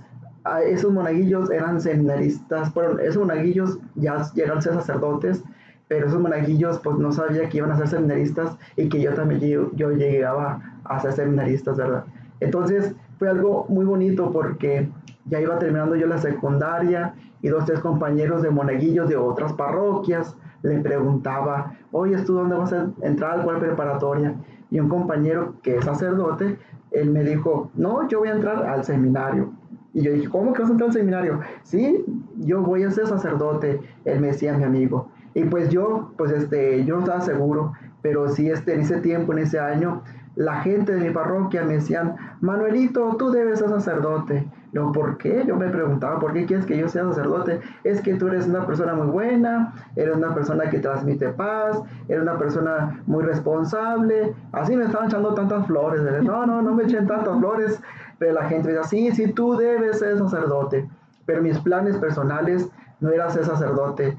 esos 0.67 0.93
monaguillos 0.93 1.51
eran 1.51 1.81
seminaristas. 1.81 2.73
Bueno, 2.75 2.99
esos 2.99 3.19
monaguillos 3.19 3.79
ya 3.97 4.25
llegaron 4.35 4.59
a 4.59 4.63
ser 4.63 4.75
sacerdotes, 4.75 5.43
pero 5.89 6.07
esos 6.07 6.21
monaguillos 6.21 6.79
pues 6.81 6.97
no 6.99 7.13
sabía 7.13 7.49
que 7.49 7.59
iban 7.59 7.73
a 7.73 7.77
ser 7.77 7.89
seminaristas 7.89 8.57
y 8.77 8.89
que 8.89 9.01
yo 9.01 9.13
también 9.15 9.41
yo, 9.41 9.71
yo 9.75 9.91
llegaba 9.91 10.61
a 10.85 11.01
ser 11.01 11.13
seminaristas, 11.13 11.77
¿verdad? 11.77 12.05
Entonces 12.41 12.95
fue 13.19 13.29
algo 13.29 13.67
muy 13.69 13.85
bonito 13.85 14.31
porque 14.33 14.89
ya 15.29 15.41
iba 15.41 15.59
terminando 15.59 15.97
yo 15.97 16.07
la 16.07 16.19
secundaria 16.19 17.15
y 17.43 17.49
dos, 17.49 17.65
tres 17.65 17.81
compañeros 17.81 18.43
de 18.43 18.51
monaguillos 18.51 19.09
de 19.09 19.17
otras 19.17 19.53
parroquias 19.53 20.37
le 20.63 20.81
preguntaba, 20.81 21.75
oye, 21.93 22.17
¿tú 22.23 22.35
dónde 22.35 22.57
vas 22.57 22.73
a 22.73 22.89
entrar? 23.03 23.43
¿Cuál 23.45 23.59
preparatoria? 23.59 24.35
Y 24.71 24.81
un 24.81 24.89
compañero 24.89 25.55
que 25.63 25.77
es 25.77 25.85
sacerdote, 25.85 26.59
él 26.91 27.11
me 27.11 27.23
dijo, 27.23 27.71
no, 27.75 28.09
yo 28.09 28.21
voy 28.21 28.29
a 28.29 28.33
entrar 28.33 28.67
al 28.67 28.85
seminario. 28.85 29.53
Y 29.95 30.03
yo 30.03 30.13
dije, 30.13 30.29
¿cómo 30.29 30.53
que 30.53 30.63
vas 30.63 30.71
a 30.71 30.73
entrar 30.73 30.89
al 30.89 30.95
seminario? 30.95 31.41
Sí, 31.63 32.05
yo 32.39 32.63
voy 32.63 32.83
a 32.83 32.91
ser 32.91 33.07
sacerdote, 33.07 33.81
él 34.05 34.21
me 34.21 34.29
decía 34.29 34.57
mi 34.57 34.65
amigo. 34.65 35.09
Y 35.35 35.45
pues 35.45 35.69
yo, 35.71 36.13
pues 36.17 36.33
este, 36.33 36.85
yo 36.85 36.97
no 36.97 37.01
estaba 37.01 37.21
seguro, 37.21 37.73
pero 38.03 38.29
sí, 38.29 38.51
este, 38.51 38.75
en 38.75 38.81
ese 38.81 39.01
tiempo, 39.01 39.33
en 39.33 39.41
ese 39.41 39.59
año, 39.59 40.03
la 40.35 40.61
gente 40.61 40.95
de 40.95 41.09
mi 41.09 41.11
parroquia 41.13 41.65
me 41.65 41.75
decían, 41.75 42.17
Manuelito, 42.41 43.17
tú 43.19 43.31
debes 43.31 43.59
ser 43.59 43.69
sacerdote. 43.71 44.47
Yo, 44.73 44.93
¿por 44.93 45.17
qué? 45.17 45.45
Yo 45.47 45.57
me 45.57 45.69
preguntaba, 45.69 46.19
¿por 46.19 46.33
qué 46.33 46.45
quieres 46.45 46.67
que 46.67 46.77
yo 46.77 46.89
sea 46.89 47.05
sacerdote? 47.05 47.61
Es 47.85 48.03
que 48.03 48.15
tú 48.15 48.29
eres 48.29 48.47
una 48.47 48.67
persona 48.67 48.95
muy 48.95 49.07
buena, 49.07 49.73
eres 49.97 50.17
una 50.17 50.35
persona 50.35 50.69
que 50.69 50.79
transmite 50.79 51.31
paz, 51.31 51.81
eres 52.09 52.23
una 52.23 52.37
persona 52.37 53.03
muy 53.07 53.25
responsable. 53.25 54.35
Así 54.53 54.77
me 54.77 54.85
estaban 54.85 55.09
echando 55.09 55.35
tantas 55.35 55.67
flores. 55.67 56.03
No, 56.23 56.45
no, 56.45 56.61
no 56.61 56.75
me 56.75 56.85
echen 56.85 57.07
tantas 57.07 57.39
flores. 57.39 57.81
Pero 58.19 58.35
la 58.35 58.45
gente 58.49 58.69
decía, 58.69 58.85
sí, 58.85 59.11
sí, 59.13 59.33
tú 59.33 59.57
debes 59.57 60.01
ser 60.01 60.19
sacerdote. 60.19 60.89
Pero 61.25 61.43
mis 61.43 61.59
planes 61.61 61.97
personales 61.97 62.69
no 63.01 63.11
era 63.11 63.31
ser 63.31 63.45
sacerdote. 63.45 64.17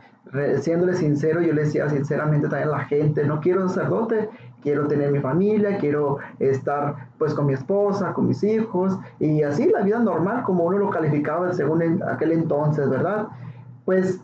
Siéndole 0.62 0.94
sincero, 0.94 1.42
yo 1.42 1.54
le 1.54 1.64
decía 1.64 1.90
sinceramente 1.90 2.48
también 2.48 2.70
a 2.70 2.74
la 2.78 2.86
gente, 2.86 3.24
no 3.26 3.40
quiero 3.40 3.68
sacerdote, 3.68 4.30
quiero 4.62 4.86
tener 4.88 5.12
mi 5.12 5.20
familia, 5.20 5.78
quiero 5.80 6.18
estar 6.38 7.08
pues 7.18 7.34
con 7.34 7.48
mi 7.48 7.54
esposa, 7.54 8.14
con 8.14 8.28
mis 8.28 8.44
hijos, 8.44 8.98
y 9.20 9.42
así 9.42 9.70
la 9.70 9.82
vida 9.82 9.98
normal 10.00 10.44
como 10.44 10.66
uno 10.66 10.78
lo 10.78 10.90
calificaba 10.92 11.52
según 11.54 11.82
en 11.82 12.04
aquel 12.04 12.32
entonces, 12.34 12.88
¿verdad? 12.90 13.28
Pues 13.86 14.22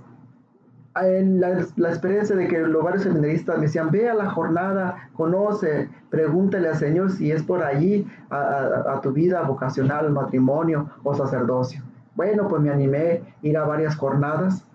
en 1.01 1.41
la, 1.41 1.65
la 1.75 1.89
experiencia 1.89 2.35
de 2.35 2.47
que 2.47 2.59
los 2.59 2.83
varios 2.83 3.03
seminaristas 3.03 3.57
me 3.57 3.63
decían, 3.63 3.89
ve 3.91 4.07
a 4.09 4.13
la 4.13 4.29
jornada, 4.29 5.09
conoce, 5.13 5.89
pregúntale 6.09 6.69
al 6.69 6.75
Señor 6.75 7.11
si 7.11 7.31
es 7.31 7.43
por 7.43 7.63
allí 7.63 8.07
a, 8.29 8.37
a- 8.37 8.93
a 8.95 9.01
tu 9.01 9.11
vida 9.11 9.41
vocacional, 9.41 10.11
matrimonio 10.11 10.89
o 11.03 11.13
sacerdocio. 11.15 11.81
Bueno, 12.15 12.47
pues 12.47 12.61
me 12.61 12.69
animé 12.69 13.11
a 13.41 13.45
ir 13.45 13.57
a 13.57 13.65
varias 13.65 13.95
jornadas. 13.97 14.65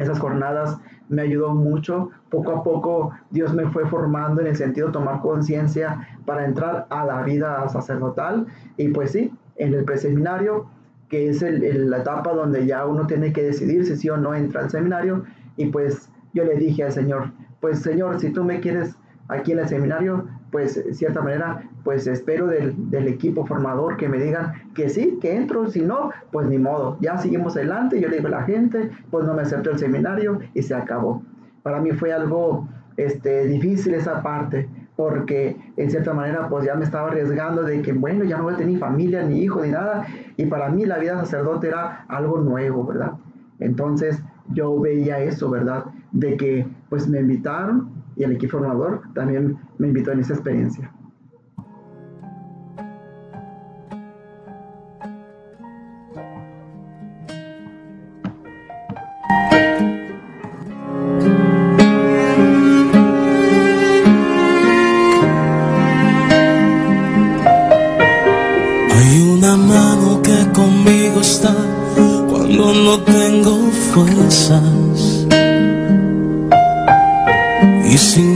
Esas 0.00 0.18
jornadas 0.18 0.78
me 1.08 1.22
ayudó 1.22 1.54
mucho. 1.54 2.10
Poco 2.30 2.50
a 2.52 2.64
poco 2.64 3.12
Dios 3.30 3.54
me 3.54 3.66
fue 3.70 3.86
formando 3.86 4.40
en 4.40 4.48
el 4.48 4.56
sentido 4.56 4.88
de 4.88 4.92
tomar 4.94 5.20
conciencia 5.20 6.08
para 6.26 6.44
entrar 6.44 6.86
a 6.90 7.04
la 7.04 7.22
vida 7.22 7.68
sacerdotal. 7.68 8.46
Y 8.76 8.88
pues 8.88 9.12
sí, 9.12 9.32
en 9.56 9.74
el 9.74 9.84
preseminario, 9.84 10.66
que 11.08 11.28
es 11.28 11.42
el- 11.42 11.90
la 11.90 11.98
etapa 11.98 12.32
donde 12.32 12.66
ya 12.66 12.86
uno 12.86 13.06
tiene 13.06 13.32
que 13.32 13.42
decidir 13.42 13.84
si 13.86 13.96
sí 13.96 14.08
o 14.08 14.16
no 14.16 14.34
entra 14.34 14.62
al 14.62 14.70
seminario. 14.70 15.24
Y 15.56 15.66
pues 15.66 16.10
yo 16.34 16.44
le 16.44 16.56
dije 16.56 16.84
al 16.84 16.92
Señor, 16.92 17.30
pues 17.60 17.80
Señor, 17.80 18.20
si 18.20 18.30
tú 18.30 18.42
me 18.44 18.60
quieres 18.60 18.96
aquí 19.28 19.52
en 19.52 19.58
el 19.60 19.68
seminario, 19.68 20.26
pues 20.50 20.76
de 20.84 20.94
cierta 20.94 21.20
manera, 21.22 21.62
pues 21.84 22.06
espero 22.06 22.46
del, 22.46 22.90
del 22.90 23.08
equipo 23.08 23.46
formador 23.46 23.96
que 23.96 24.08
me 24.08 24.18
digan 24.18 24.52
que 24.74 24.88
sí, 24.88 25.18
que 25.20 25.36
entro, 25.36 25.68
si 25.68 25.82
no, 25.82 26.10
pues 26.30 26.46
ni 26.46 26.58
modo, 26.58 26.96
ya 27.00 27.18
seguimos 27.18 27.56
adelante, 27.56 28.00
yo 28.00 28.08
le 28.08 28.16
digo 28.16 28.28
a 28.28 28.32
la 28.32 28.42
gente, 28.42 28.90
pues 29.10 29.24
no 29.24 29.34
me 29.34 29.42
acepto 29.42 29.70
el 29.70 29.78
seminario 29.78 30.38
y 30.54 30.62
se 30.62 30.74
acabó. 30.74 31.22
Para 31.62 31.80
mí 31.80 31.92
fue 31.92 32.12
algo 32.12 32.68
este, 32.96 33.46
difícil 33.46 33.94
esa 33.94 34.22
parte, 34.22 34.68
porque 34.96 35.56
en 35.76 35.90
cierta 35.90 36.12
manera 36.12 36.48
pues 36.48 36.66
ya 36.66 36.74
me 36.74 36.84
estaba 36.84 37.08
arriesgando 37.08 37.62
de 37.62 37.80
que 37.80 37.92
bueno, 37.92 38.24
ya 38.24 38.36
no 38.36 38.44
voy 38.44 38.54
a 38.54 38.56
tener 38.56 38.72
ni 38.72 38.78
familia, 38.78 39.22
ni 39.22 39.40
hijo, 39.40 39.62
ni 39.62 39.70
nada, 39.70 40.06
y 40.36 40.46
para 40.46 40.68
mí 40.68 40.84
la 40.84 40.98
vida 40.98 41.18
sacerdote 41.18 41.68
era 41.68 42.04
algo 42.08 42.38
nuevo, 42.40 42.84
¿verdad? 42.84 43.12
Entonces 43.60 44.22
yo 44.48 44.78
veía 44.78 45.20
eso, 45.20 45.48
¿verdad? 45.48 45.84
De 46.12 46.36
que 46.36 46.66
pues 46.88 47.08
me 47.08 47.20
invitaron 47.20 47.88
y 48.16 48.24
el 48.24 48.32
equipo 48.32 48.58
formador 48.58 49.02
también 49.14 49.56
me 49.78 49.88
invitó 49.88 50.12
en 50.12 50.20
esa 50.20 50.34
experiencia. 50.34 50.90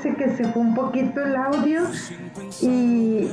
Parece 0.00 0.16
que 0.16 0.36
se 0.36 0.44
fue 0.52 0.62
un 0.62 0.74
poquito 0.76 1.20
el 1.20 1.34
audio 1.34 1.82
y, 2.60 3.26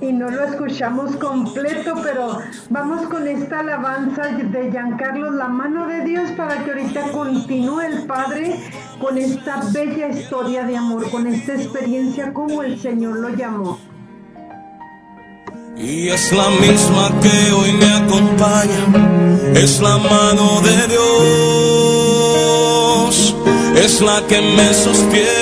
y 0.00 0.12
no 0.12 0.30
lo 0.30 0.44
escuchamos 0.44 1.16
completo, 1.16 1.96
pero 2.02 2.38
vamos 2.70 3.06
con 3.08 3.28
esta 3.28 3.60
alabanza 3.60 4.28
de 4.28 4.70
Giancarlo, 4.70 5.32
la 5.32 5.48
mano 5.48 5.86
de 5.86 6.02
Dios, 6.04 6.30
para 6.30 6.64
que 6.64 6.70
ahorita 6.70 7.12
continúe 7.12 7.80
el 7.80 8.06
Padre 8.06 8.58
con 8.98 9.18
esta 9.18 9.60
bella 9.70 10.08
historia 10.08 10.64
de 10.64 10.78
amor, 10.78 11.10
con 11.10 11.26
esta 11.26 11.56
experiencia 11.56 12.32
como 12.32 12.62
el 12.62 12.80
Señor 12.80 13.18
lo 13.18 13.28
llamó. 13.28 13.78
Y 15.76 16.08
es 16.08 16.32
la 16.32 16.48
misma 16.48 17.10
que 17.20 17.52
hoy 17.52 17.72
me 17.72 17.92
acompaña, 17.92 18.86
es 19.54 19.78
la 19.82 19.98
mano 19.98 20.62
de 20.62 20.86
Dios, 23.04 23.36
es 23.76 24.00
la 24.00 24.26
que 24.26 24.40
me 24.40 24.72
sostiene 24.72 25.41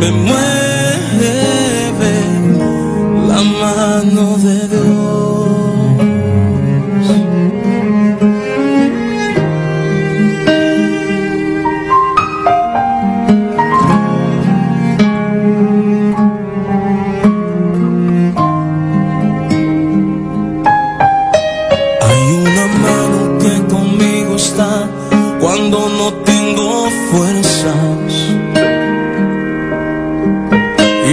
me 0.00 0.10
mueve 0.12 1.34
la 3.28 3.42
mano 3.62 4.38
de 4.38 4.68
Dios. 4.68 5.80
Hay 22.06 22.22
una 22.32 22.66
mano 22.86 23.38
que 23.38 23.52
conmigo 23.74 24.36
está 24.36 24.88
cuando 25.40 25.78
no 25.98 26.12
tengo 26.24 26.88
fuerzas. 27.10 27.39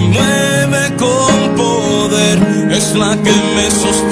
mueve 0.00 0.96
con 0.96 1.56
poder, 1.56 2.38
es 2.70 2.94
la 2.94 3.16
que 3.22 3.32
me 3.54 3.70
sostiene 3.70 4.09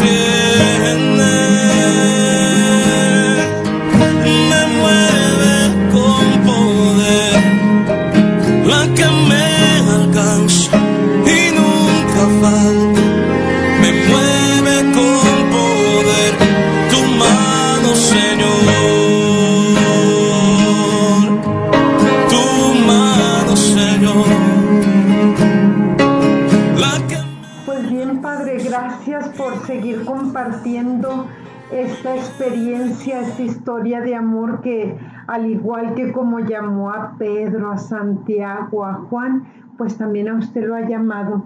historia 33.78 34.00
de 34.00 34.14
amor 34.16 34.60
que 34.60 34.96
al 35.28 35.46
igual 35.46 35.94
que 35.94 36.10
como 36.10 36.40
llamó 36.40 36.90
a 36.90 37.14
Pedro, 37.16 37.70
a 37.70 37.78
Santiago, 37.78 38.84
a 38.84 38.94
Juan, 38.94 39.44
pues 39.76 39.96
también 39.96 40.28
a 40.28 40.34
usted 40.34 40.66
lo 40.66 40.74
ha 40.74 40.80
llamado 40.80 41.44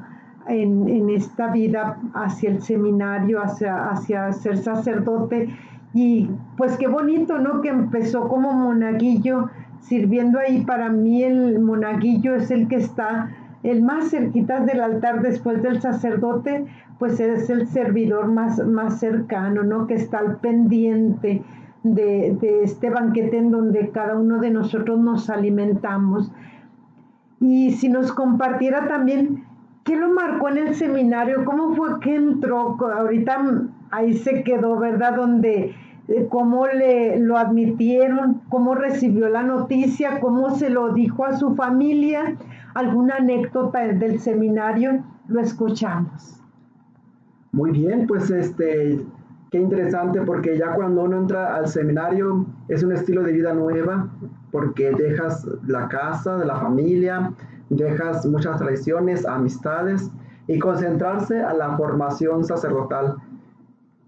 en, 0.48 0.88
en 0.88 1.10
esta 1.10 1.48
vida 1.48 1.98
hacia 2.14 2.50
el 2.50 2.62
seminario, 2.62 3.42
hacia, 3.42 3.90
hacia 3.90 4.32
ser 4.32 4.56
sacerdote. 4.56 5.54
Y 5.92 6.30
pues 6.56 6.78
qué 6.78 6.88
bonito, 6.88 7.38
¿no? 7.38 7.60
Que 7.60 7.68
empezó 7.68 8.28
como 8.28 8.54
monaguillo, 8.54 9.50
sirviendo 9.80 10.38
ahí. 10.38 10.64
Para 10.64 10.88
mí 10.88 11.22
el 11.22 11.60
monaguillo 11.60 12.34
es 12.34 12.50
el 12.50 12.66
que 12.66 12.76
está 12.76 13.28
el 13.62 13.82
más 13.82 14.10
cerquita 14.10 14.60
del 14.60 14.80
altar 14.80 15.20
después 15.20 15.62
del 15.62 15.82
sacerdote, 15.82 16.64
pues 16.98 17.20
es 17.20 17.50
el 17.50 17.66
servidor 17.66 18.28
más, 18.28 18.58
más 18.66 19.00
cercano, 19.00 19.62
¿no? 19.64 19.86
Que 19.86 19.94
está 19.94 20.18
al 20.18 20.38
pendiente 20.38 21.42
de, 21.82 22.38
este 22.62 22.90
banquete 22.90 23.38
en 23.38 23.50
donde 23.50 23.90
cada 23.90 24.16
uno 24.16 24.38
de 24.38 24.50
nosotros 24.50 24.98
nos 24.98 25.30
alimentamos. 25.30 26.30
Y 27.40 27.72
si 27.72 27.88
nos 27.88 28.12
compartiera 28.12 28.86
también 28.86 29.44
¿Qué 29.84 29.96
lo 29.96 30.12
marcó 30.12 30.48
en 30.48 30.58
el 30.58 30.74
seminario? 30.76 31.44
¿Cómo 31.44 31.74
fue 31.74 31.98
que 32.00 32.14
entró? 32.14 32.76
Ahorita 32.80 33.68
ahí 33.90 34.14
se 34.14 34.44
quedó, 34.44 34.78
¿verdad? 34.78 35.16
Donde, 35.16 35.74
eh, 36.06 36.26
cómo 36.30 36.68
le 36.68 37.18
lo 37.18 37.36
admitieron, 37.36 38.42
cómo 38.48 38.76
recibió 38.76 39.28
la 39.28 39.42
noticia, 39.42 40.20
cómo 40.20 40.50
se 40.54 40.70
lo 40.70 40.92
dijo 40.92 41.24
a 41.24 41.36
su 41.36 41.56
familia, 41.56 42.36
alguna 42.74 43.16
anécdota 43.16 43.80
del 43.80 44.20
seminario, 44.20 45.02
lo 45.26 45.40
escuchamos. 45.40 46.40
Muy 47.50 47.72
bien, 47.72 48.06
pues 48.06 48.30
este, 48.30 49.00
qué 49.52 49.58
interesante 49.58 50.22
porque 50.22 50.56
ya 50.56 50.74
cuando 50.74 51.02
uno 51.02 51.18
entra 51.18 51.54
al 51.54 51.68
seminario 51.68 52.46
es 52.68 52.82
un 52.82 52.92
estilo 52.92 53.22
de 53.22 53.32
vida 53.32 53.52
nueva, 53.52 54.08
porque 54.50 54.90
dejas 54.92 55.46
la 55.66 55.88
casa, 55.88 56.38
de 56.38 56.46
la 56.46 56.56
familia, 56.56 57.30
dejas 57.68 58.24
muchas 58.24 58.58
tradiciones, 58.58 59.26
amistades 59.26 60.10
y 60.46 60.58
concentrarse 60.58 61.42
a 61.42 61.52
la 61.52 61.76
formación 61.76 62.44
sacerdotal. 62.44 63.16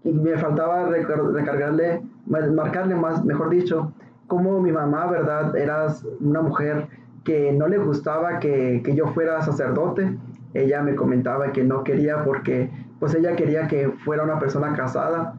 Y 0.03 0.13
me 0.13 0.35
faltaba 0.35 0.87
recargarle, 0.87 2.01
marcarle 2.25 2.95
más, 2.95 3.23
mejor 3.23 3.51
dicho, 3.51 3.93
como 4.25 4.59
mi 4.59 4.71
mamá, 4.71 5.05
¿verdad? 5.05 5.55
Era 5.55 5.87
una 6.21 6.41
mujer 6.41 6.87
que 7.23 7.51
no 7.51 7.67
le 7.67 7.77
gustaba 7.77 8.39
que, 8.39 8.81
que 8.83 8.95
yo 8.95 9.07
fuera 9.09 9.43
sacerdote. 9.43 10.17
Ella 10.55 10.81
me 10.81 10.95
comentaba 10.95 11.51
que 11.51 11.63
no 11.63 11.83
quería 11.83 12.23
porque 12.23 12.71
pues 12.99 13.15
ella 13.15 13.35
quería 13.35 13.67
que 13.67 13.89
fuera 14.03 14.23
una 14.23 14.39
persona 14.39 14.73
casada. 14.73 15.35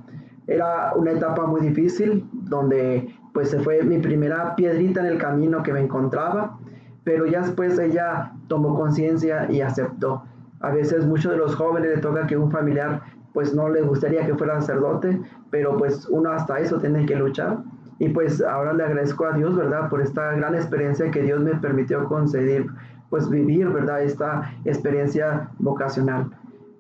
Era 0.47 0.93
una 0.95 1.13
etapa 1.13 1.47
muy 1.47 1.61
difícil 1.61 2.29
donde 2.33 3.09
pues 3.33 3.51
se 3.51 3.61
fue 3.61 3.83
mi 3.83 3.99
primera 3.99 4.55
piedrita 4.57 5.01
en 5.01 5.07
el 5.07 5.19
camino 5.19 5.63
que 5.63 5.73
me 5.73 5.81
encontraba 5.81 6.59
pero 7.07 7.25
ya 7.25 7.43
después 7.43 7.79
ella 7.79 8.33
tomó 8.49 8.75
conciencia 8.75 9.49
y 9.49 9.61
aceptó. 9.61 10.25
A 10.59 10.73
veces 10.73 11.07
muchos 11.07 11.31
de 11.31 11.39
los 11.39 11.55
jóvenes 11.55 11.95
le 11.95 12.03
toca 12.03 12.27
que 12.27 12.37
un 12.37 12.51
familiar 12.51 13.01
pues 13.33 13.55
no 13.55 13.69
le 13.69 13.83
gustaría 13.83 14.27
que 14.27 14.35
fuera 14.35 14.61
sacerdote, 14.61 15.21
pero 15.53 15.77
pues 15.77 16.09
uno 16.09 16.31
hasta 16.31 16.59
eso 16.59 16.81
tiene 16.81 17.07
que 17.07 17.15
luchar. 17.15 17.59
Y 18.01 18.09
pues 18.09 18.43
ahora 18.43 18.73
le 18.73 18.83
agradezco 18.83 19.25
a 19.25 19.37
Dios, 19.37 19.55
¿verdad? 19.55 19.89
Por 19.89 20.03
esta 20.03 20.33
gran 20.33 20.57
experiencia 20.57 21.13
que 21.13 21.23
Dios 21.23 21.41
me 21.41 21.55
permitió 21.55 22.07
conceder, 22.07 22.67
pues 23.09 23.31
vivir, 23.31 23.69
¿verdad? 23.69 24.03
Esta 24.03 24.51
experiencia 24.65 25.51
vocacional. 25.61 26.33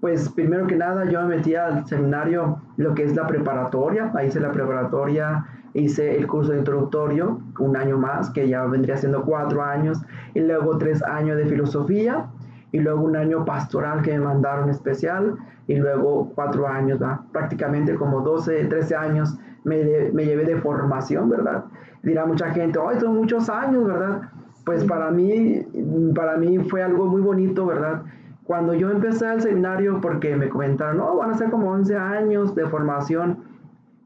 Pues 0.06 0.28
primero 0.28 0.68
que 0.68 0.76
nada 0.76 1.04
yo 1.06 1.20
me 1.22 1.34
metí 1.34 1.56
al 1.56 1.84
seminario, 1.84 2.60
lo 2.76 2.94
que 2.94 3.02
es 3.02 3.16
la 3.16 3.26
preparatoria, 3.26 4.12
ahí 4.14 4.28
hice 4.28 4.38
la 4.38 4.52
preparatoria 4.52 5.44
hice 5.74 6.16
el 6.16 6.28
curso 6.28 6.54
introductorio, 6.54 7.40
un 7.58 7.76
año 7.76 7.98
más, 7.98 8.30
que 8.30 8.48
ya 8.48 8.64
vendría 8.66 8.96
siendo 8.96 9.24
cuatro 9.24 9.64
años, 9.64 10.00
y 10.32 10.40
luego 10.42 10.78
tres 10.78 11.02
años 11.02 11.36
de 11.38 11.46
filosofía, 11.46 12.26
y 12.70 12.78
luego 12.78 13.02
un 13.02 13.16
año 13.16 13.44
pastoral 13.44 14.02
que 14.02 14.12
me 14.12 14.20
mandaron 14.20 14.70
especial, 14.70 15.34
y 15.66 15.74
luego 15.74 16.30
cuatro 16.36 16.68
años, 16.68 17.00
prácticamente 17.32 17.96
como 17.96 18.20
12, 18.20 18.66
13 18.66 18.94
años 18.94 19.36
me, 19.64 19.82
me, 20.12 20.24
llevé 20.24 20.44
de 20.44 20.54
formación, 20.58 21.28
¿verdad? 21.28 21.64
Dirá 22.04 22.26
mucha 22.26 22.50
gente, 22.50 22.78
¡ay, 22.78 23.00
son 23.00 23.16
muchos 23.16 23.50
años, 23.50 23.84
¿verdad? 23.84 24.20
Pues 24.64 24.84
para 24.84 25.10
mí, 25.10 25.66
para 26.14 26.36
mí 26.36 26.58
fue 26.60 26.80
algo 26.80 27.06
muy 27.06 27.22
bonito, 27.22 27.66
¿verdad? 27.66 28.02
Cuando 28.46 28.74
yo 28.74 28.90
empecé 28.90 29.32
el 29.32 29.40
seminario, 29.40 30.00
porque 30.00 30.36
me 30.36 30.48
comentaron, 30.48 30.98
no, 30.98 31.16
van 31.16 31.30
a 31.30 31.34
ser 31.34 31.50
como 31.50 31.70
11 31.72 31.96
años 31.96 32.54
de 32.54 32.66
formación, 32.66 33.38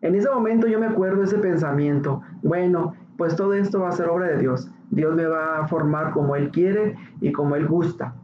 en 0.00 0.14
ese 0.14 0.30
momento 0.30 0.66
yo 0.66 0.80
me 0.80 0.86
acuerdo 0.86 1.22
ese 1.22 1.38
pensamiento, 1.38 2.22
bueno, 2.42 2.94
pues 3.18 3.36
todo 3.36 3.52
esto 3.52 3.80
va 3.80 3.90
a 3.90 3.92
ser 3.92 4.08
obra 4.08 4.28
de 4.28 4.38
Dios. 4.38 4.70
Dios 4.90 5.14
me 5.14 5.26
va 5.26 5.58
a 5.58 5.68
formar 5.68 6.12
como 6.12 6.36
Él 6.36 6.50
quiere 6.50 6.96
y 7.20 7.32
como 7.32 7.54
Él 7.54 7.68
gusta. 7.68 8.14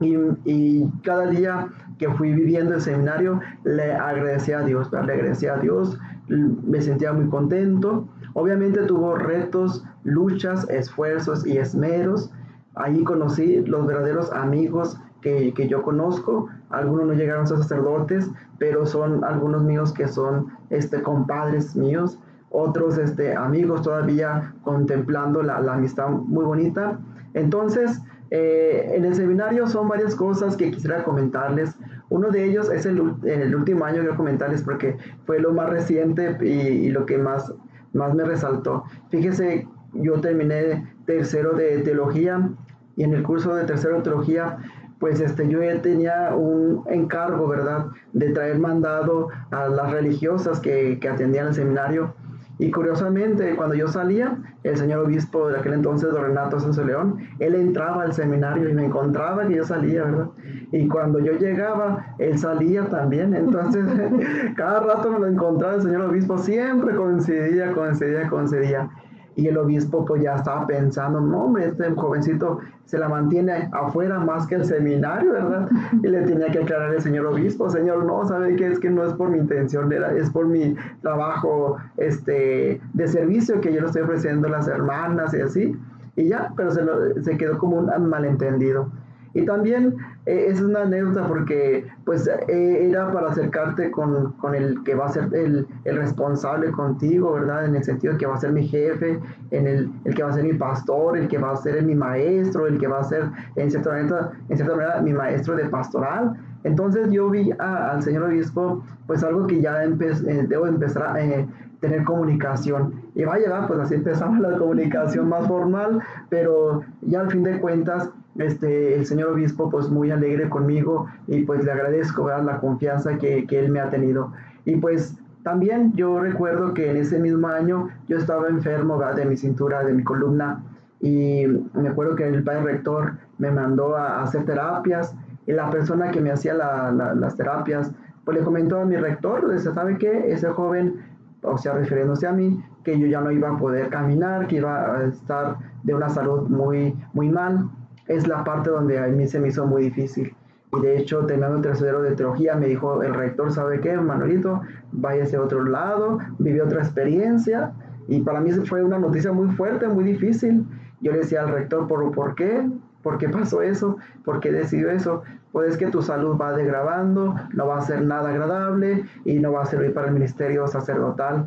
Y, 0.00 0.84
cada 1.02 1.26
día 1.28 1.68
que 1.96 2.10
fui 2.10 2.34
viviendo 2.34 2.74
el 2.74 2.82
seminario, 2.82 3.40
le 3.64 3.94
agradecía 3.94 4.58
a 4.58 4.62
Dios, 4.62 4.92
le 4.92 4.98
agradecía 4.98 5.54
a 5.54 5.58
Dios, 5.58 5.98
me 6.28 6.82
sentía 6.82 7.14
muy 7.14 7.30
contento. 7.30 8.06
Obviamente 8.34 8.82
tuvo 8.82 9.14
retos, 9.14 9.82
luchas, 10.04 10.68
esfuerzos 10.68 11.46
y 11.46 11.56
esmeros. 11.56 12.30
Ahí 12.74 13.02
conocí 13.04 13.62
los 13.64 13.86
verdaderos 13.86 14.30
amigos 14.34 15.00
que, 15.26 15.52
que 15.54 15.66
yo 15.66 15.82
conozco. 15.82 16.48
Algunos 16.70 17.08
no 17.08 17.14
llegaron 17.14 17.42
a 17.42 17.46
ser 17.46 17.58
sacerdotes, 17.58 18.30
pero 18.58 18.86
son 18.86 19.24
algunos 19.24 19.64
míos 19.64 19.92
que 19.92 20.06
son 20.06 20.52
este, 20.70 21.02
compadres 21.02 21.74
míos, 21.74 22.20
otros 22.50 22.96
este, 22.96 23.34
amigos 23.34 23.82
todavía 23.82 24.54
contemplando 24.62 25.42
la, 25.42 25.60
la 25.60 25.74
amistad 25.74 26.10
muy 26.10 26.44
bonita. 26.44 27.00
Entonces, 27.34 28.00
eh, 28.30 28.92
en 28.94 29.04
el 29.04 29.16
seminario 29.16 29.66
son 29.66 29.88
varias 29.88 30.14
cosas 30.14 30.56
que 30.56 30.70
quisiera 30.70 31.02
comentarles. 31.02 31.74
Uno 32.08 32.30
de 32.30 32.44
ellos 32.44 32.70
es 32.70 32.86
el, 32.86 33.14
el 33.24 33.52
último 33.52 33.84
año 33.84 34.02
quiero 34.02 34.16
comentarles 34.16 34.62
porque 34.62 34.96
fue 35.24 35.40
lo 35.40 35.52
más 35.52 35.70
reciente 35.70 36.38
y, 36.40 36.86
y, 36.86 36.90
lo 36.90 37.04
que 37.04 37.18
más, 37.18 37.52
más 37.94 38.14
me 38.14 38.22
resaltó. 38.22 38.84
Fíjese, 39.10 39.66
yo 39.92 40.20
terminé 40.20 40.86
tercero 41.04 41.54
de 41.54 41.78
teología 41.78 42.48
y 42.94 43.02
en 43.02 43.12
el 43.12 43.24
curso 43.24 43.56
de 43.56 43.64
tercero 43.64 43.96
de 43.96 44.02
teología 44.02 44.58
pues 44.98 45.20
este, 45.20 45.48
yo 45.48 45.60
tenía 45.80 46.34
un 46.34 46.84
encargo, 46.88 47.48
¿verdad?, 47.48 47.86
de 48.12 48.30
traer 48.30 48.58
mandado 48.58 49.28
a 49.50 49.68
las 49.68 49.90
religiosas 49.90 50.60
que, 50.60 50.98
que 51.00 51.08
atendían 51.08 51.48
el 51.48 51.54
seminario. 51.54 52.14
Y 52.58 52.70
curiosamente, 52.70 53.54
cuando 53.54 53.74
yo 53.74 53.86
salía, 53.86 54.38
el 54.62 54.76
señor 54.78 55.00
obispo 55.04 55.48
de 55.48 55.58
aquel 55.58 55.74
entonces, 55.74 56.10
don 56.10 56.24
Renato 56.24 56.58
Sanso 56.58 56.84
León, 56.84 57.18
él 57.38 57.54
entraba 57.54 58.02
al 58.02 58.14
seminario 58.14 58.70
y 58.70 58.72
me 58.72 58.86
encontraba 58.86 59.46
que 59.46 59.56
yo 59.56 59.64
salía, 59.64 60.04
¿verdad? 60.04 60.28
Y 60.72 60.88
cuando 60.88 61.18
yo 61.18 61.32
llegaba, 61.32 62.14
él 62.18 62.38
salía 62.38 62.86
también. 62.86 63.34
Entonces, 63.34 63.84
cada 64.56 64.80
rato 64.80 65.10
me 65.10 65.18
lo 65.18 65.26
encontraba 65.26 65.74
el 65.74 65.82
señor 65.82 66.02
obispo, 66.02 66.38
siempre 66.38 66.96
coincidía, 66.96 67.72
coincidía, 67.72 68.26
coincidía. 68.28 68.88
Y 69.36 69.48
el 69.48 69.58
obispo 69.58 70.04
pues 70.04 70.22
ya 70.22 70.34
estaba 70.34 70.66
pensando, 70.66 71.20
no, 71.20 71.44
hombre, 71.44 71.66
este 71.66 71.90
jovencito 71.90 72.58
se 72.86 72.98
la 72.98 73.08
mantiene 73.08 73.68
afuera 73.72 74.18
más 74.18 74.46
que 74.46 74.54
el 74.56 74.64
seminario, 74.64 75.32
¿verdad? 75.32 75.68
Y 76.02 76.08
le 76.08 76.22
tenía 76.22 76.46
que 76.50 76.60
aclarar 76.60 76.94
el 76.94 77.02
señor 77.02 77.26
obispo, 77.26 77.68
señor, 77.68 78.04
no, 78.04 78.26
¿sabe 78.26 78.56
qué? 78.56 78.68
Es 78.68 78.78
que 78.78 78.88
no 78.88 79.04
es 79.04 79.12
por 79.12 79.28
mi 79.28 79.38
intención, 79.38 79.92
es 79.92 80.30
por 80.30 80.46
mi 80.46 80.74
trabajo 81.02 81.76
este, 81.98 82.80
de 82.94 83.08
servicio 83.08 83.60
que 83.60 83.74
yo 83.74 83.80
le 83.80 83.86
estoy 83.86 84.02
ofreciendo 84.02 84.48
a 84.48 84.52
las 84.52 84.68
hermanas 84.68 85.34
y 85.34 85.40
así. 85.40 85.76
Y 86.16 86.28
ya, 86.28 86.52
pero 86.56 86.70
se, 86.70 86.82
lo, 86.82 87.22
se 87.22 87.36
quedó 87.36 87.58
como 87.58 87.76
un 87.76 88.08
malentendido. 88.08 88.90
Y 89.34 89.44
también 89.44 89.96
es 90.26 90.60
una 90.60 90.82
anécdota 90.82 91.26
porque 91.28 91.86
pues 92.04 92.26
eh, 92.26 92.88
era 92.88 93.12
para 93.12 93.28
acercarte 93.30 93.92
con, 93.92 94.32
con, 94.32 94.54
el 94.54 94.82
que 94.82 94.94
va 94.96 95.06
a 95.06 95.08
ser 95.08 95.32
el, 95.32 95.66
el, 95.84 95.96
responsable 95.96 96.72
contigo, 96.72 97.32
¿verdad? 97.34 97.64
En 97.64 97.76
el 97.76 97.84
sentido 97.84 98.18
que 98.18 98.26
va 98.26 98.34
a 98.34 98.40
ser 98.40 98.50
mi 98.50 98.66
jefe, 98.66 99.20
en 99.52 99.66
el, 99.68 99.90
el, 100.04 100.14
que 100.14 100.22
va 100.24 100.30
a 100.30 100.32
ser 100.32 100.42
mi 100.42 100.54
pastor, 100.54 101.16
el 101.16 101.28
que 101.28 101.38
va 101.38 101.52
a 101.52 101.56
ser 101.56 101.80
mi 101.84 101.94
maestro, 101.94 102.66
el 102.66 102.78
que 102.78 102.88
va 102.88 103.00
a 103.00 103.04
ser 103.04 103.30
en 103.54 103.70
cierta 103.70 103.90
manera, 103.90 104.32
en 104.48 104.56
cierta 104.56 104.74
manera 104.74 105.00
mi 105.00 105.12
maestro 105.12 105.54
de 105.54 105.66
pastoral. 105.66 106.36
Entonces 106.64 107.08
yo 107.12 107.30
vi 107.30 107.52
a, 107.60 107.92
al 107.92 108.02
señor 108.02 108.24
obispo 108.24 108.82
pues 109.06 109.22
algo 109.22 109.46
que 109.46 109.60
ya 109.60 109.84
empe 109.84 110.10
eh, 110.10 110.44
debo 110.48 110.66
empezar 110.66 111.04
a 111.04 111.24
eh, 111.24 111.46
tener 111.80 112.04
comunicación. 112.04 113.02
Y 113.14 113.24
vaya, 113.24 113.66
pues 113.68 113.78
así 113.80 113.94
empezamos 113.94 114.40
la 114.40 114.58
comunicación 114.58 115.28
más 115.28 115.46
formal, 115.46 116.00
pero 116.28 116.82
ya 117.02 117.20
al 117.20 117.30
fin 117.30 117.44
de 117.44 117.60
cuentas 117.60 118.10
este, 118.38 118.96
el 118.96 119.06
señor 119.06 119.30
obispo 119.30 119.70
pues 119.70 119.88
muy 119.88 120.10
alegre 120.10 120.48
conmigo 120.48 121.06
y 121.26 121.42
pues 121.42 121.64
le 121.64 121.72
agradezco 121.72 122.24
¿verdad? 122.24 122.44
la 122.44 122.58
confianza 122.58 123.18
que, 123.18 123.46
que, 123.46 123.58
él 123.58 123.70
me 123.70 123.80
ha 123.80 123.90
tenido. 123.90 124.32
Y 124.64 124.76
pues 124.76 125.16
también 125.42 125.92
yo 125.94 126.20
recuerdo 126.20 126.74
que 126.74 126.90
en 126.90 126.96
ese 126.96 127.18
mismo 127.18 127.48
año 127.48 127.88
yo 128.08 128.18
estaba 128.18 128.48
enfermo 128.48 128.98
¿verdad? 128.98 129.16
de 129.16 129.24
mi 129.26 129.36
cintura, 129.36 129.84
de 129.84 129.92
mi 129.92 130.02
columna 130.02 130.62
y 131.00 131.46
me 131.74 131.88
acuerdo 131.88 132.16
que 132.16 132.26
el 132.26 132.42
padre 132.42 132.62
rector 132.62 133.14
me 133.38 133.50
mandó 133.50 133.96
a, 133.96 134.22
hacer 134.22 134.44
terapias 134.44 135.14
y 135.46 135.52
la 135.52 135.70
persona 135.70 136.10
que 136.10 136.20
me 136.20 136.30
hacía 136.30 136.54
la, 136.54 136.90
la, 136.90 137.14
las 137.14 137.36
terapias 137.36 137.92
pues 138.24 138.38
le 138.38 138.44
comentó 138.44 138.80
a 138.80 138.84
mi 138.84 138.96
rector, 138.96 139.48
dice, 139.52 139.72
¿sabe 139.72 139.98
qué? 139.98 140.32
Ese 140.32 140.48
joven, 140.48 140.96
o 141.42 141.56
sea, 141.56 141.74
refiriéndose 141.74 142.26
a 142.26 142.32
mí, 142.32 142.60
que 142.82 142.98
yo 142.98 143.06
ya 143.06 143.20
no 143.20 143.30
iba 143.30 143.50
a 143.50 143.56
poder 143.56 143.88
caminar, 143.88 144.48
que 144.48 144.56
iba 144.56 144.96
a 144.96 145.04
estar 145.04 145.58
de 145.84 145.94
una 145.94 146.08
salud 146.08 146.48
muy, 146.48 146.96
muy 147.12 147.28
mal 147.28 147.68
es 148.08 148.26
la 148.26 148.44
parte 148.44 148.70
donde 148.70 148.98
a 148.98 149.06
mí 149.06 149.26
se 149.26 149.40
me 149.40 149.48
hizo 149.48 149.66
muy 149.66 149.84
difícil. 149.84 150.34
Y 150.76 150.80
de 150.80 150.98
hecho, 150.98 151.24
terminando 151.26 151.56
el 151.56 151.62
tercero 151.62 152.02
de 152.02 152.12
teología, 152.12 152.54
me 152.56 152.66
dijo 152.66 153.02
el 153.02 153.14
rector, 153.14 153.52
¿sabe 153.52 153.80
qué, 153.80 153.96
Manuelito? 153.96 154.60
Váyase 154.92 155.36
a 155.36 155.42
otro 155.42 155.64
lado, 155.64 156.18
vivió 156.38 156.64
otra 156.64 156.80
experiencia. 156.80 157.72
Y 158.08 158.20
para 158.20 158.40
mí 158.40 158.50
fue 158.52 158.82
una 158.82 158.98
noticia 158.98 159.32
muy 159.32 159.48
fuerte, 159.54 159.88
muy 159.88 160.04
difícil. 160.04 160.66
Yo 161.00 161.12
le 161.12 161.18
decía 161.18 161.42
al 161.42 161.48
rector, 161.48 161.86
¿por, 161.86 162.10
¿por 162.12 162.34
qué? 162.34 162.68
¿Por 163.02 163.18
qué 163.18 163.28
pasó 163.28 163.62
eso? 163.62 163.96
¿Por 164.24 164.40
qué 164.40 164.50
decidió 164.50 164.90
eso? 164.90 165.22
Pues 165.52 165.70
es 165.70 165.76
que 165.76 165.86
tu 165.86 166.02
salud 166.02 166.36
va 166.36 166.52
degradando, 166.52 167.34
no 167.54 167.66
va 167.66 167.78
a 167.78 167.82
ser 167.82 168.02
nada 168.02 168.30
agradable 168.30 169.04
y 169.24 169.38
no 169.38 169.52
va 169.52 169.62
a 169.62 169.66
servir 169.66 169.94
para 169.94 170.08
el 170.08 170.14
ministerio 170.14 170.66
sacerdotal. 170.66 171.46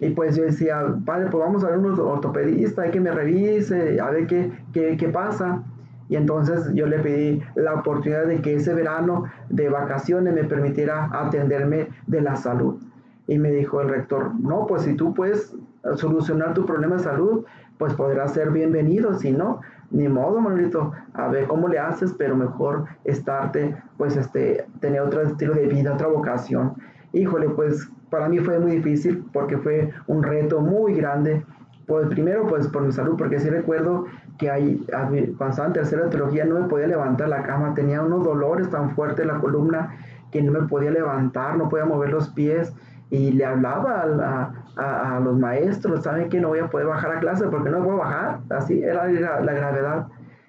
Y 0.00 0.10
pues 0.10 0.36
yo 0.36 0.44
decía, 0.44 0.82
padre, 1.04 1.28
pues 1.30 1.44
vamos 1.44 1.62
a 1.62 1.68
ver 1.68 1.78
un 1.78 1.98
ortopedista, 2.00 2.82
hay 2.82 2.90
que 2.90 3.00
me 3.00 3.12
revise, 3.12 4.00
a 4.00 4.10
ver 4.10 4.26
qué, 4.26 4.50
qué, 4.72 4.96
qué 4.96 5.08
pasa. 5.08 5.62
Y 6.08 6.16
entonces 6.16 6.70
yo 6.74 6.86
le 6.86 6.98
pedí 6.98 7.42
la 7.54 7.74
oportunidad 7.74 8.26
de 8.26 8.40
que 8.40 8.54
ese 8.54 8.74
verano 8.74 9.24
de 9.48 9.68
vacaciones 9.68 10.34
me 10.34 10.44
permitiera 10.44 11.08
atenderme 11.12 11.88
de 12.06 12.20
la 12.20 12.36
salud. 12.36 12.80
Y 13.26 13.38
me 13.38 13.50
dijo 13.50 13.80
el 13.80 13.88
rector, 13.88 14.32
no, 14.38 14.66
pues 14.66 14.82
si 14.82 14.94
tú 14.94 15.14
puedes 15.14 15.54
solucionar 15.96 16.54
tu 16.54 16.66
problema 16.66 16.96
de 16.96 17.02
salud, 17.02 17.44
pues 17.78 17.94
podrás 17.94 18.32
ser 18.32 18.50
bienvenido, 18.50 19.14
si 19.14 19.32
no, 19.32 19.60
ni 19.90 20.08
modo, 20.08 20.40
Manuelito, 20.40 20.92
a 21.14 21.28
ver 21.28 21.46
cómo 21.46 21.68
le 21.68 21.78
haces, 21.78 22.14
pero 22.18 22.36
mejor 22.36 22.84
estarte, 23.04 23.76
pues, 23.96 24.16
este, 24.16 24.66
tener 24.80 25.00
otro 25.00 25.22
estilo 25.22 25.54
de 25.54 25.66
vida, 25.66 25.94
otra 25.94 26.08
vocación. 26.08 26.74
Híjole, 27.12 27.48
pues 27.50 27.88
para 28.10 28.28
mí 28.28 28.38
fue 28.38 28.58
muy 28.58 28.72
difícil 28.72 29.24
porque 29.32 29.58
fue 29.58 29.90
un 30.06 30.22
reto 30.22 30.60
muy 30.60 30.94
grande. 30.94 31.44
Pues 31.86 32.06
primero, 32.08 32.46
pues 32.46 32.66
por 32.68 32.82
mi 32.82 32.92
salud, 32.92 33.16
porque 33.18 33.38
sí 33.38 33.50
recuerdo 33.50 34.06
que 34.38 34.50
ahí, 34.50 34.84
estaba 34.88 35.66
en 35.66 35.72
tercera 35.74 36.08
teología 36.08 36.44
no 36.44 36.60
me 36.60 36.68
podía 36.68 36.86
levantar 36.86 37.28
la 37.28 37.42
cama, 37.42 37.74
tenía 37.74 38.02
unos 38.02 38.24
dolores 38.24 38.70
tan 38.70 38.94
fuertes 38.94 39.20
en 39.20 39.28
la 39.28 39.38
columna 39.38 39.94
que 40.32 40.42
no 40.42 40.52
me 40.52 40.66
podía 40.66 40.90
levantar, 40.90 41.56
no 41.56 41.68
podía 41.68 41.84
mover 41.84 42.10
los 42.10 42.28
pies. 42.30 42.72
Y 43.10 43.32
le 43.32 43.44
hablaba 43.44 44.02
a, 44.02 45.16
a, 45.16 45.20
los 45.20 45.38
maestros, 45.38 46.02
saben 46.02 46.28
que 46.28 46.40
no 46.40 46.48
voy 46.48 46.58
a 46.58 46.68
poder 46.68 46.86
bajar 46.86 47.12
a 47.12 47.20
clase 47.20 47.46
porque 47.46 47.70
no 47.70 47.84
puedo 47.84 47.98
bajar, 47.98 48.40
así 48.50 48.82
era 48.82 49.06
la, 49.06 49.40
la, 49.40 49.52
gravedad. 49.52 50.06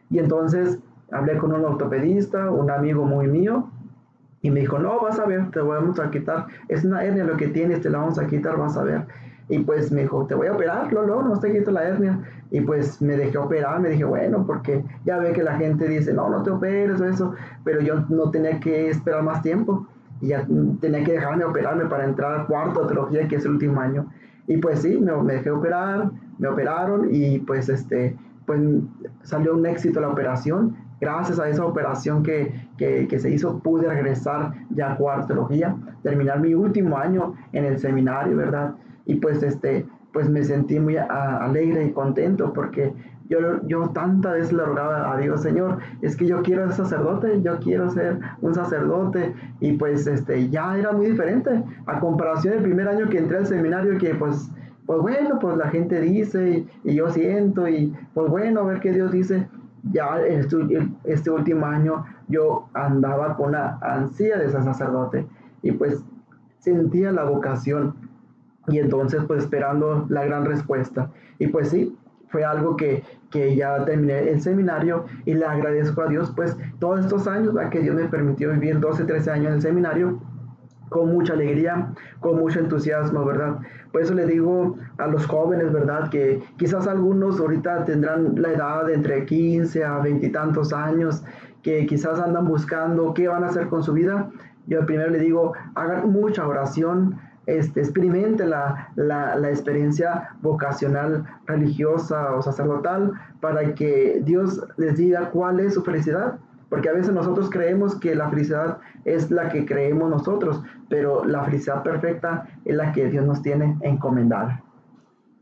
Y 0.10 0.20
entonces 0.20 0.80
hablé 1.12 1.38
con 1.38 1.54
un 1.54 1.64
ortopedista, 1.64 2.50
un 2.50 2.72
amigo 2.72 3.06
muy 3.06 3.28
mío, 3.28 3.70
y 4.42 4.52
me 4.52 4.62
dijo, 4.62 4.80
no, 4.80 5.00
vas 5.02 5.20
a 5.20 5.26
ver, 5.26 5.52
te 5.52 5.60
vamos 5.60 6.00
a 6.00 6.10
quitar, 6.10 6.48
es 6.68 6.84
una 6.84 7.04
hernia 7.04 7.24
lo 7.24 7.38
que 7.38 7.48
tienes, 7.48 7.82
te 7.82 7.90
la 7.90 8.00
vamos 8.00 8.18
a 8.18 8.26
quitar, 8.26 8.58
vas 8.58 8.78
a 8.78 8.84
ver. 8.84 9.06
Y 9.48 9.60
pues 9.60 9.92
me 9.92 10.02
dijo, 10.02 10.26
te 10.26 10.34
voy 10.34 10.48
a 10.48 10.54
operar, 10.54 10.92
no, 10.92 11.06
no, 11.06 11.40
te 11.40 11.52
quito 11.52 11.72
la 11.72 11.84
hernia. 11.84 12.20
Y 12.50 12.62
pues 12.62 13.02
me 13.02 13.16
dejé 13.16 13.38
operar, 13.38 13.80
me 13.80 13.90
dije, 13.90 14.04
bueno, 14.04 14.44
porque 14.46 14.84
ya 15.06 15.18
ve 15.18 15.34
que 15.34 15.44
la 15.44 15.56
gente 15.58 15.88
dice, 15.88 16.14
no, 16.14 16.30
no 16.30 16.42
te 16.42 16.50
operes 16.50 17.00
o 17.00 17.06
eso, 17.06 17.34
pero 17.64 17.82
yo 17.82 18.06
no 18.10 18.32
tenía 18.32 18.60
que 18.60 18.90
esperar 18.90 19.24
más 19.24 19.42
tiempo 19.42 19.88
y 20.22 20.28
ya 20.28 20.48
tenía 20.80 21.04
que 21.04 21.14
dejarme 21.14 21.46
operarme 21.46 21.86
para 21.86 22.06
entrar 22.06 22.40
a 22.40 22.46
cuarto 22.46 22.88
teología, 22.88 23.28
que 23.28 23.36
es 23.36 23.46
el 23.46 23.52
último 23.52 23.80
año. 23.80 24.08
Y 24.48 24.58
pues 24.58 24.82
sí, 24.82 24.98
me, 25.00 25.16
me, 25.22 25.34
dejé 25.34 25.52
operar, 25.52 26.10
me 26.40 26.48
operaron 26.48 27.10
y 27.12 27.40
pues 27.40 27.70
este, 27.70 28.16
pues 28.46 28.60
salió 29.24 29.56
un 29.56 29.66
éxito 29.66 30.00
la 30.00 30.10
operación. 30.10 30.76
Gracias 31.02 31.40
a 31.40 31.50
esa 31.50 31.66
operación 31.66 32.24
que, 32.24 32.70
que, 32.78 33.08
que 33.08 33.20
se 33.20 33.30
hizo, 33.30 33.60
pude 33.60 33.88
regresar 33.88 34.54
ya 34.70 34.94
a 34.94 34.98
cuarto 34.98 35.28
teología, 35.28 35.76
terminar 36.04 36.40
mi 36.40 36.54
último 36.54 36.98
año 36.98 37.36
en 37.52 37.66
el 37.66 37.78
seminario, 37.80 38.38
¿verdad? 38.38 38.76
Y 39.06 39.16
pues 39.16 39.44
este, 39.44 39.86
pues 40.14 40.30
me 40.30 40.44
sentí 40.44 40.80
muy 40.80 40.98
alegre 40.98 41.86
y 41.86 41.92
contento 41.92 42.54
porque 42.54 42.94
yo, 43.28 43.40
yo 43.68 43.90
tanta 43.90 44.34
vez 44.34 44.54
le 44.54 44.64
rogaba 44.64 45.12
a 45.12 45.18
Dios, 45.18 45.42
Señor, 45.42 45.80
es 46.02 46.16
que 46.16 46.28
yo 46.28 46.44
quiero 46.44 46.66
ser 46.68 46.86
sacerdote, 46.86 47.42
yo 47.42 47.60
quiero 47.60 47.90
ser 47.90 48.20
un 48.42 48.54
sacerdote. 48.54 49.34
Y 49.60 49.74
pues 49.74 50.06
este, 50.06 50.50
ya 50.50 50.78
era 50.78 50.92
muy 50.92 51.08
diferente 51.08 51.64
a 51.88 52.00
comparación 52.00 52.56
del 52.56 52.64
primer 52.64 52.88
año 52.88 53.10
que 53.10 53.18
entré 53.18 53.38
al 53.38 53.48
seminario, 53.48 53.98
que 53.98 54.14
pues, 54.14 54.52
pues 54.86 55.00
bueno, 55.00 55.40
pues 55.40 55.58
la 55.58 55.70
gente 55.70 56.00
dice 56.02 56.66
y, 56.84 56.96
yo 56.96 57.10
siento 57.10 57.68
y 57.68 57.94
pues 58.14 58.30
bueno, 58.30 58.62
a 58.62 58.66
ver 58.66 58.80
qué 58.80 58.92
Dios 58.92 59.12
dice. 59.12 59.48
Ya 59.92 60.20
este, 60.20 60.58
este 61.04 61.30
último 61.30 61.66
año 61.66 62.06
yo 62.28 62.68
andaba 62.74 63.36
con 63.38 63.52
la 63.52 63.78
ansia 63.82 64.38
de 64.40 64.50
ser 64.50 64.64
sacerdote 64.64 65.28
y 65.62 65.72
pues 65.72 66.04
sentía 66.60 67.12
la 67.12 67.24
vocación 67.24 67.94
y 68.68 68.80
entonces 68.80 69.24
pues 69.28 69.44
esperando 69.44 70.06
la 70.10 70.26
gran 70.26 70.46
respuesta. 70.46 71.10
Y 71.40 71.48
pues 71.48 71.70
sí, 71.70 71.96
fue 72.30 72.44
algo 72.44 72.76
que, 72.76 73.04
que 73.30 73.56
ya 73.56 73.86
terminé 73.86 74.30
el 74.30 74.42
seminario 74.42 75.06
y 75.26 75.34
le 75.34 75.46
agradezco 75.46 76.02
a 76.02 76.08
Dios 76.08 76.34
pues 76.36 76.58
todos 76.80 77.02
estos 77.02 77.28
años 77.28 77.56
a 77.58 77.70
que 77.70 77.80
Dios 77.80 77.96
me 77.96 78.06
permitió 78.06 78.52
vivir 78.52 78.80
12, 78.80 79.06
13 79.06 79.32
años 79.32 79.48
en 79.48 79.54
el 79.54 79.62
seminario 79.62 80.20
con 80.90 81.12
mucha 81.12 81.34
alegría, 81.34 81.92
con 82.20 82.38
mucho 82.38 82.60
entusiasmo, 82.60 83.26
¿verdad? 83.26 83.58
Por 83.92 84.02
eso 84.02 84.14
le 84.14 84.26
digo 84.26 84.78
a 84.98 85.08
los 85.08 85.26
jóvenes, 85.26 85.72
¿verdad? 85.74 86.10
Que 86.10 86.42
quizás 86.58 86.88
algunos 86.88 87.40
ahorita 87.40 87.86
tendrán 87.86 88.42
la 88.42 88.52
edad 88.52 88.90
entre 88.90 89.26
15 89.26 89.84
a 89.84 90.00
20 90.00 90.26
y 90.26 90.32
tantos 90.32 90.74
años, 90.74 91.24
que 91.64 91.86
quizás 91.86 92.20
andan 92.20 92.46
buscando 92.46 93.14
qué 93.14 93.28
van 93.28 93.44
a 93.44 93.48
hacer 93.48 93.68
con 93.68 93.84
su 93.84 93.94
vida. 93.94 94.30
Yo 94.68 94.86
primero 94.86 95.10
le 95.10 95.20
digo, 95.20 95.54
hagan 95.76 96.12
mucha 96.12 96.48
oración, 96.48 97.20
este, 97.48 97.82
experimente 97.82 98.46
la, 98.46 98.90
la, 98.96 99.36
la, 99.36 99.50
experiencia 99.50 100.30
vocacional 100.42 101.26
religiosa 101.46 102.36
o 102.36 102.42
sacerdotal 102.42 103.14
para 103.40 103.76
que 103.76 104.22
Dios 104.24 104.66
les 104.78 104.98
diga 104.98 105.30
cuál 105.30 105.60
es 105.60 105.76
su 105.76 105.84
felicidad. 105.84 106.40
Porque 106.70 106.90
a 106.90 106.94
veces 106.94 107.14
nosotros 107.14 107.50
creemos 107.50 107.96
que 107.96 108.16
la 108.16 108.30
felicidad 108.30 108.80
es 109.06 109.30
la 109.30 109.50
que 109.50 109.66
creemos 109.66 110.10
nosotros, 110.10 110.64
pero 110.90 111.24
la 111.24 111.44
felicidad 111.44 111.84
perfecta 111.84 112.48
es 112.66 112.76
la 112.76 112.92
que 112.92 113.08
Dios 113.08 113.26
nos 113.26 113.42
tiene 113.42 113.78
encomendada. 113.82 114.62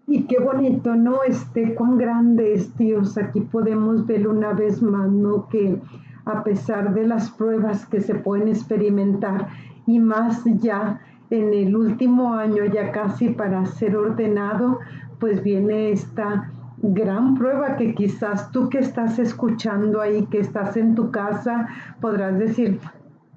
Y 0.05 0.23
qué 0.23 0.39
bonito, 0.39 0.95
¿no? 0.95 1.23
Este, 1.23 1.75
cuán 1.75 1.97
grande 1.97 2.53
es 2.53 2.75
Dios. 2.77 3.17
Aquí 3.17 3.39
podemos 3.39 4.05
ver 4.05 4.27
una 4.27 4.51
vez 4.51 4.81
más, 4.81 5.09
¿no? 5.09 5.47
Que 5.47 5.79
a 6.25 6.43
pesar 6.43 6.93
de 6.93 7.07
las 7.07 7.31
pruebas 7.31 7.85
que 7.85 8.01
se 8.01 8.15
pueden 8.15 8.49
experimentar 8.49 9.47
y 9.85 9.99
más 9.99 10.43
ya 10.59 10.99
en 11.33 11.51
el 11.51 11.75
último 11.75 12.35
año 12.35 12.65
ya 12.65 12.91
casi 12.91 13.29
para 13.29 13.65
ser 13.65 13.95
ordenado, 13.95 14.79
pues 15.19 15.41
viene 15.41 15.91
esta 15.91 16.51
gran 16.77 17.33
prueba 17.33 17.75
que 17.75 17.95
quizás 17.95 18.51
tú 18.51 18.69
que 18.69 18.77
estás 18.77 19.17
escuchando 19.17 19.99
ahí, 19.99 20.27
que 20.27 20.39
estás 20.39 20.77
en 20.77 20.93
tu 20.93 21.09
casa, 21.09 21.67
podrás 21.99 22.37
decir, 22.37 22.79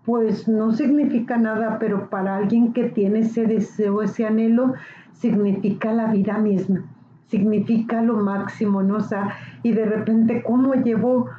pues 0.05 0.47
no 0.47 0.73
significa 0.73 1.39
nada, 1.39 1.79
pero 1.79 2.11
para 2.11 2.37
alguien 2.37 2.75
que 2.75 2.85
tiene 2.85 3.21
ese 3.21 3.47
deseo, 3.47 4.03
ese 4.03 4.27
anhelo, 4.27 4.75
significa 5.15 5.91
la 5.93 6.09
vida 6.09 6.37
misma, 6.37 6.85
significa 7.29 8.03
lo 8.03 8.19
máximo, 8.19 8.83
¿no? 8.83 8.97
O 8.97 9.01
sea, 9.01 9.37
y 9.63 9.73
de 9.73 9.87
repente, 9.87 10.43
¿cómo 10.43 10.75
llevo, 10.75 11.31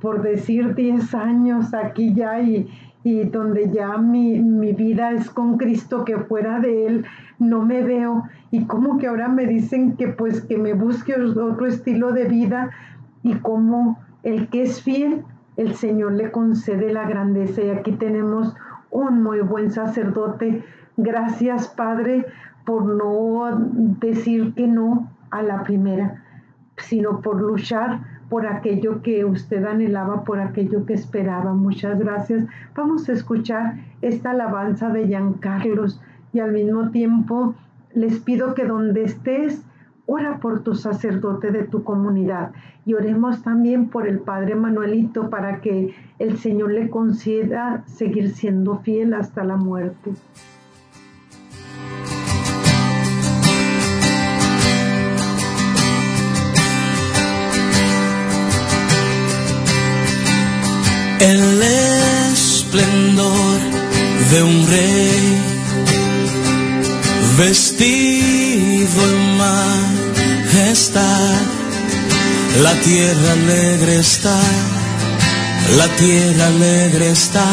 por 0.00 0.22
decir, 0.22 0.74
10 0.76 1.14
años 1.14 1.74
aquí 1.74 2.14
ya 2.14 2.40
y, 2.40 2.68
y 3.06 3.22
donde 3.22 3.70
ya 3.70 3.98
mi, 3.98 4.40
mi, 4.40 4.72
vida 4.72 5.12
es 5.12 5.30
con 5.30 5.58
Cristo, 5.58 6.04
que 6.04 6.18
fuera 6.18 6.58
de 6.58 6.86
Él 6.86 7.06
no 7.38 7.64
me 7.64 7.84
veo 7.84 8.24
y 8.50 8.64
como 8.64 8.98
que 8.98 9.06
ahora 9.06 9.28
me 9.28 9.46
dicen 9.46 9.96
que 9.96 10.08
pues 10.08 10.40
que 10.40 10.58
me 10.58 10.74
busque 10.74 11.14
otro 11.14 11.66
estilo 11.66 12.10
de 12.10 12.24
vida 12.24 12.72
y 13.22 13.34
como 13.34 14.00
el 14.24 14.48
que 14.48 14.62
es 14.62 14.82
fiel, 14.82 15.22
el 15.56 15.74
Señor 15.74 16.14
le 16.14 16.32
concede 16.32 16.92
la 16.92 17.08
grandeza 17.08 17.62
y 17.62 17.70
aquí 17.70 17.92
tenemos 17.92 18.56
un 18.90 19.22
muy 19.22 19.38
buen 19.38 19.70
sacerdote. 19.70 20.64
Gracias 20.96 21.68
Padre 21.68 22.26
por 22.64 22.86
no 22.86 23.56
decir 24.00 24.52
que 24.54 24.66
no 24.66 25.08
a 25.30 25.42
la 25.42 25.62
primera, 25.62 26.24
sino 26.76 27.20
por 27.20 27.40
luchar 27.40 28.00
por 28.28 28.46
aquello 28.46 29.02
que 29.02 29.24
usted 29.24 29.64
anhelaba, 29.64 30.24
por 30.24 30.40
aquello 30.40 30.84
que 30.84 30.94
esperaba. 30.94 31.54
Muchas 31.54 31.98
gracias. 31.98 32.44
Vamos 32.74 33.08
a 33.08 33.12
escuchar 33.12 33.76
esta 34.02 34.30
alabanza 34.30 34.88
de 34.90 35.06
Carlos 35.40 36.00
y 36.32 36.40
al 36.40 36.52
mismo 36.52 36.90
tiempo 36.90 37.54
les 37.94 38.18
pido 38.18 38.54
que 38.54 38.66
donde 38.66 39.04
estés, 39.04 39.64
ora 40.06 40.38
por 40.38 40.62
tu 40.62 40.74
sacerdote 40.74 41.50
de 41.50 41.64
tu 41.64 41.82
comunidad 41.82 42.52
y 42.84 42.94
oremos 42.94 43.42
también 43.42 43.88
por 43.88 44.06
el 44.06 44.20
Padre 44.20 44.54
Manuelito 44.54 45.30
para 45.30 45.60
que 45.60 45.94
el 46.18 46.38
Señor 46.38 46.72
le 46.72 46.90
conceda 46.90 47.82
seguir 47.86 48.30
siendo 48.30 48.78
fiel 48.78 49.14
hasta 49.14 49.44
la 49.44 49.56
muerte. 49.56 50.12
Esplendor 62.76 63.58
de 64.30 64.42
un 64.42 64.66
rey 64.66 65.42
vestido 67.38 69.02
en 69.10 69.36
majestad. 70.54 71.40
La 72.62 72.74
tierra 72.80 73.32
alegre 73.32 73.98
está, 73.98 74.38
la 75.76 75.88
tierra 75.96 76.46
alegre 76.46 77.10
está. 77.10 77.48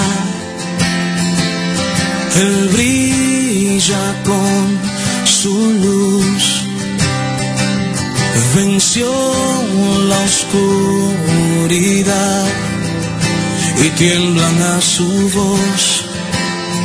Él 2.35 2.69
brilla 2.73 4.23
con 4.25 4.79
su 5.25 5.73
luz, 5.83 6.63
venció 8.55 9.11
la 10.09 10.19
oscuridad 10.31 11.83
y 13.77 13.89
tiemblan 13.91 14.61
a 14.61 14.81
su 14.81 15.29
voz, 15.29 16.03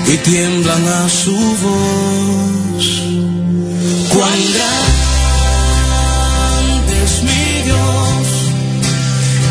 y 0.06 0.16
tiemblan 0.18 0.88
a 0.88 1.08
su 1.08 1.36
voz. 1.36 3.02
Cuán 4.12 4.38
grande 4.56 4.84
es 7.04 7.22
mi 7.22 7.62
Dios, 7.64 8.28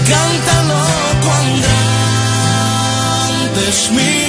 cántalo, 0.09 0.79
cuán 1.23 1.47
grande 1.61 3.61
es 3.69 3.81
mi 3.91 4.26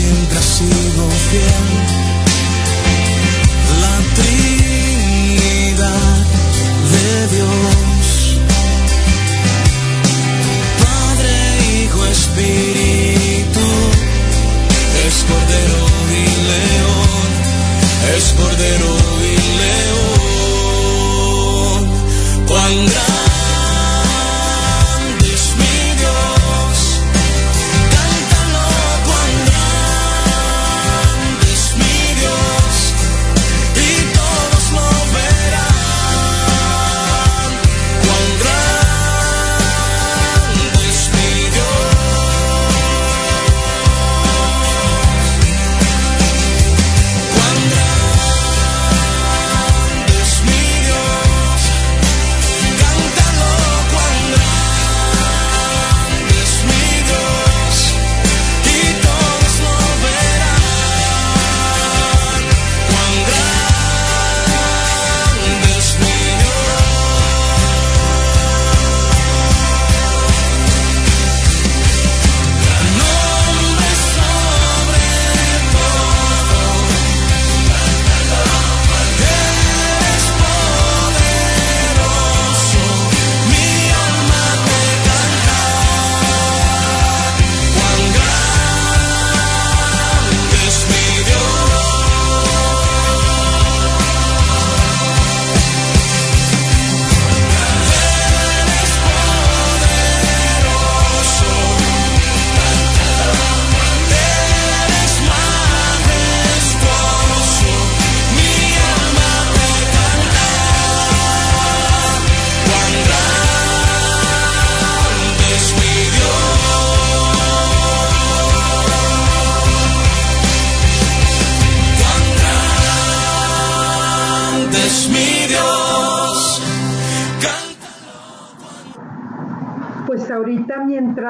siempre 0.00 0.38
ha 0.38 0.42
sido 0.42 1.02
fiel. 1.28 1.68
La 3.84 3.96
Trinidad 4.18 6.16
de 6.94 7.08
Dios, 7.34 8.06
Padre, 10.84 11.34
Hijo, 11.74 12.00
Espíritu 12.06 13.66
es 15.06 15.16
cordero 15.30 15.80
y 16.20 16.24
león, 16.50 17.30
es 18.16 18.24
cordero 18.40 18.92
y 19.30 19.36
león. 19.62 20.60
Cuán 22.48 22.76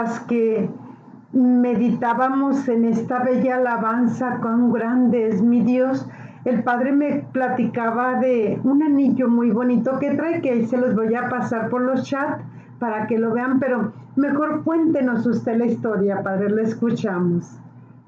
mientras 0.00 0.20
que 0.20 0.68
meditábamos 1.32 2.68
en 2.68 2.84
esta 2.84 3.22
bella 3.22 3.56
alabanza, 3.56 4.38
cuán 4.40 4.72
grande 4.72 5.28
es 5.28 5.42
mi 5.42 5.62
Dios, 5.62 6.06
el 6.44 6.62
Padre 6.62 6.92
me 6.92 7.26
platicaba 7.32 8.18
de 8.18 8.58
un 8.64 8.82
anillo 8.82 9.28
muy 9.28 9.50
bonito 9.50 9.98
que 9.98 10.14
trae, 10.14 10.40
que 10.40 10.66
se 10.66 10.78
los 10.78 10.94
voy 10.94 11.14
a 11.14 11.28
pasar 11.28 11.68
por 11.68 11.82
los 11.82 12.04
chats 12.04 12.42
para 12.78 13.06
que 13.06 13.18
lo 13.18 13.32
vean, 13.32 13.60
pero 13.60 13.92
mejor 14.16 14.64
cuéntenos 14.64 15.26
usted 15.26 15.58
la 15.58 15.66
historia, 15.66 16.22
Padre, 16.22 16.50
la 16.50 16.62
escuchamos. 16.62 17.58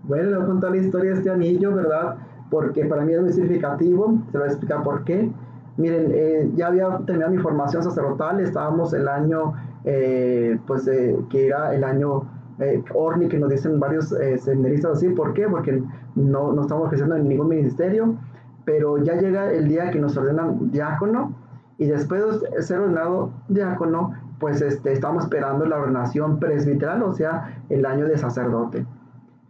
Bueno, 0.05 0.31
le 0.31 0.37
voy 0.37 0.45
a 0.45 0.49
contar 0.49 0.71
la 0.71 0.79
historia 0.79 1.11
de 1.11 1.17
este 1.19 1.31
anillo, 1.31 1.75
¿verdad? 1.75 2.17
Porque 2.51 2.87
para 2.87 3.03
mí 3.03 3.13
es 3.13 3.21
muy 3.21 3.33
significativo, 3.33 4.19
se 4.31 4.39
lo 4.39 4.41
voy 4.41 4.49
a 4.49 4.53
explicar 4.53 4.83
por 4.83 5.05
qué. 5.05 5.31
Miren, 5.77 6.11
eh, 6.11 6.51
ya 6.55 6.69
había 6.69 6.89
terminado 7.07 7.33
mi 7.33 7.39
formación 7.39 7.83
sacerdotal, 7.83 8.41
estábamos 8.41 8.93
el 8.95 9.09
año, 9.09 9.55
eh, 9.85 10.59
pues, 10.67 10.87
eh, 10.89 11.17
que 11.31 11.49
era 11.49 11.75
el 11.75 11.85
año 11.85 12.23
eh, 12.59 12.83
Orni, 12.95 13.29
que 13.29 13.39
nos 13.39 13.51
dicen 13.51 13.81
varios 13.81 14.13
eh, 14.13 14.39
seminaristas 14.39 14.93
así, 14.93 15.09
¿por 15.09 15.33
qué? 15.35 15.49
Porque 15.49 15.83
no, 16.15 16.53
no 16.53 16.63
estamos 16.63 16.87
ejerciendo 16.87 17.17
en 17.17 17.29
ningún 17.29 17.49
ministerio, 17.49 18.17
pero 18.65 18.99
ya 18.99 19.15
llega 19.15 19.53
el 19.53 19.69
día 19.69 19.91
que 19.91 19.99
nos 19.99 20.17
ordenan 20.17 20.71
diácono, 20.71 21.35
y 21.79 21.87
después 21.87 22.23
de 22.41 22.63
ser 22.63 22.79
ordenado 22.79 23.33
diácono, 23.49 24.13
pues 24.39 24.61
este, 24.61 24.93
estamos 24.93 25.25
esperando 25.25 25.65
la 25.65 25.79
ordenación 25.79 26.39
presbiteral, 26.39 27.03
o 27.03 27.13
sea, 27.13 27.63
el 27.71 27.85
año 27.87 28.07
de 28.07 28.19
sacerdote. 28.19 28.87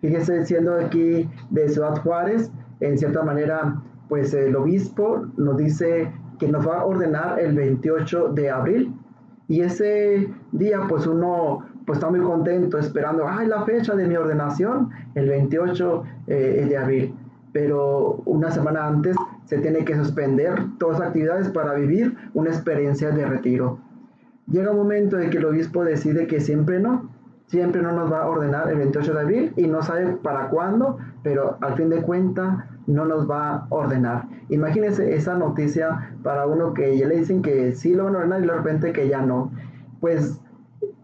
Fíjese, 0.01 0.45
siendo 0.45 0.75
aquí 0.75 1.29
de 1.51 1.69
Ciudad 1.69 2.01
Juárez, 2.03 2.51
en 2.81 2.97
cierta 2.97 3.23
manera, 3.23 3.83
pues 4.09 4.33
el 4.35 4.57
obispo 4.57 5.27
nos 5.37 5.57
dice 5.57 6.11
que 6.39 6.49
nos 6.49 6.67
va 6.67 6.81
a 6.81 6.87
ordenar 6.87 7.39
el 7.39 7.55
28 7.55 8.29
de 8.31 8.51
abril. 8.51 8.95
Y 9.49 9.61
ese 9.61 10.33
día, 10.53 10.81
pues 10.89 11.07
uno 11.07 11.67
pues 11.87 11.99
está 11.99 12.11
muy 12.11 12.21
contento 12.21 12.79
esperando, 12.79 13.27
ay, 13.27 13.49
la 13.49 13.65
fecha 13.65 13.95
de 13.95 14.07
mi 14.07 14.17
ordenación, 14.17 14.91
el 15.15 15.29
28 15.29 16.05
eh, 16.29 16.67
de 16.69 16.77
abril. 16.77 17.15
Pero 17.53 18.23
una 18.25 18.51
semana 18.51 18.87
antes 18.87 19.17
se 19.47 19.59
tiene 19.59 19.85
que 19.85 19.97
suspender 19.97 20.55
todas 20.79 21.01
las 21.01 21.09
actividades 21.09 21.49
para 21.49 21.75
vivir 21.75 22.17
una 22.35 22.51
experiencia 22.51 23.11
de 23.11 23.27
retiro. 23.27 23.79
Llega 24.47 24.71
un 24.71 24.79
momento 24.79 25.19
en 25.19 25.31
que 25.31 25.39
el 25.39 25.45
obispo 25.45 25.85
decide 25.85 26.27
que 26.27 26.41
siempre 26.41 26.81
no, 26.81 27.11
siempre 27.47 27.83
no 27.83 27.93
nos 27.93 28.11
va 28.11 28.23
a 28.23 28.29
ordenar 28.29 28.71
el 28.71 28.79
28 28.79 29.13
de 29.13 29.21
abril 29.21 29.53
y 29.57 29.67
no 29.67 29.83
sabe 29.83 30.17
para 30.23 30.49
cuándo, 30.49 30.99
pero 31.23 31.59
al 31.61 31.75
fin 31.75 31.91
de 31.91 32.03
cuentas 32.03 32.65
no 32.87 33.05
nos 33.05 33.31
va 33.31 33.55
a 33.55 33.67
ordenar. 33.71 34.27
Imagínense 34.49 35.15
esa 35.15 35.35
noticia 35.35 36.17
para 36.23 36.47
uno 36.47 36.75
que 36.75 36.97
ya 36.97 37.07
le 37.07 37.17
dicen 37.17 37.43
que 37.43 37.73
sí 37.73 37.95
lo 37.95 38.05
van 38.05 38.15
a 38.15 38.19
ordenar 38.19 38.43
y 38.43 38.47
de 38.47 38.53
repente 38.53 38.93
que 38.93 39.09
ya 39.09 39.23
no. 39.23 39.51
Pues 40.01 40.41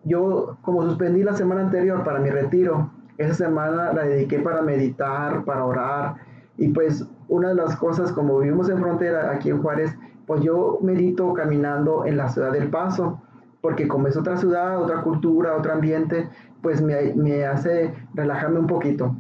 yo 0.04 0.56
como 0.62 0.82
suspendí 0.82 1.22
la 1.22 1.34
semana 1.34 1.62
anterior 1.62 2.04
para 2.04 2.20
mi 2.20 2.30
retiro, 2.30 2.90
esa 3.18 3.34
semana 3.34 3.92
la 3.92 4.04
dediqué 4.04 4.38
para 4.38 4.62
meditar, 4.62 5.44
para 5.44 5.64
orar 5.64 6.16
y 6.56 6.68
pues 6.68 7.06
una 7.28 7.48
de 7.48 7.54
las 7.54 7.76
cosas 7.76 8.12
como 8.12 8.38
vivimos 8.38 8.68
en 8.68 8.78
frontera 8.78 9.30
aquí 9.32 9.50
en 9.50 9.62
Juárez, 9.62 9.96
pues 10.26 10.42
yo 10.42 10.78
medito 10.82 11.32
caminando 11.32 12.04
en 12.06 12.16
la 12.16 12.28
ciudad 12.28 12.52
del 12.52 12.70
Paso 12.70 13.20
porque 13.60 13.88
como 13.88 14.06
es 14.06 14.16
otra 14.16 14.36
ciudad, 14.36 14.80
otra 14.80 15.02
cultura, 15.02 15.56
otro 15.56 15.72
ambiente, 15.72 16.28
pues 16.62 16.80
me, 16.80 17.14
me 17.14 17.44
hace 17.44 17.92
relajarme 18.14 18.60
un 18.60 18.66
poquito. 18.66 19.14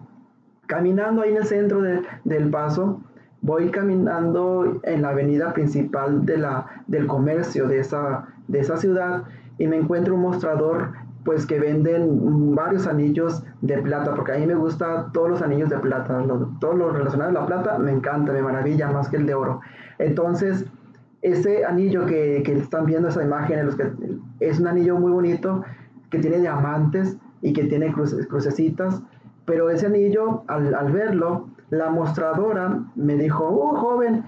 Caminando 0.68 1.22
ahí 1.22 1.30
en 1.30 1.38
el 1.38 1.44
centro 1.44 1.82
de, 1.82 2.02
del 2.22 2.50
Paso, 2.50 3.00
voy 3.40 3.70
caminando 3.70 4.80
en 4.84 5.02
la 5.02 5.08
avenida 5.10 5.52
principal 5.52 6.24
de 6.24 6.38
la, 6.38 6.66
del 6.86 7.06
comercio 7.06 7.66
de 7.66 7.80
esa, 7.80 8.28
de 8.46 8.60
esa 8.60 8.76
ciudad 8.76 9.24
y 9.58 9.66
me 9.66 9.76
encuentro 9.76 10.14
un 10.14 10.22
mostrador 10.22 10.92
pues 11.24 11.44
que 11.46 11.58
venden 11.58 12.54
varios 12.54 12.86
anillos 12.86 13.42
de 13.60 13.78
plata, 13.78 14.14
porque 14.14 14.32
a 14.32 14.38
mí 14.38 14.46
me 14.46 14.54
gusta 14.54 15.10
todos 15.12 15.28
los 15.28 15.42
anillos 15.42 15.68
de 15.68 15.78
plata, 15.78 16.20
lo, 16.20 16.46
todo 16.60 16.74
lo 16.74 16.90
relacionado 16.90 17.30
a 17.30 17.40
la 17.40 17.46
plata 17.46 17.78
me 17.78 17.90
encanta, 17.90 18.32
me 18.32 18.40
maravilla 18.40 18.90
más 18.90 19.08
que 19.08 19.16
el 19.16 19.26
de 19.26 19.34
oro. 19.34 19.60
Entonces 19.98 20.64
Ese 21.22 21.64
anillo 21.64 22.06
que, 22.06 22.42
que 22.44 22.52
están 22.52 22.86
viendo 22.86 23.08
esa 23.08 23.22
imagen, 23.24 23.58
es 24.38 24.60
un 24.60 24.66
anillo 24.68 24.96
muy 24.96 25.10
bonito 25.10 25.64
que 26.10 26.18
tiene 26.20 26.38
diamantes 26.38 27.18
y 27.42 27.52
que 27.52 27.64
tiene 27.64 27.92
cruces, 27.92 28.26
crucecitas, 28.26 29.02
pero 29.48 29.70
ese 29.70 29.86
anillo, 29.86 30.42
al, 30.46 30.74
al 30.74 30.92
verlo, 30.92 31.48
la 31.70 31.88
mostradora 31.88 32.84
me 32.96 33.16
dijo, 33.16 33.48
oh 33.48 33.74
joven, 33.76 34.22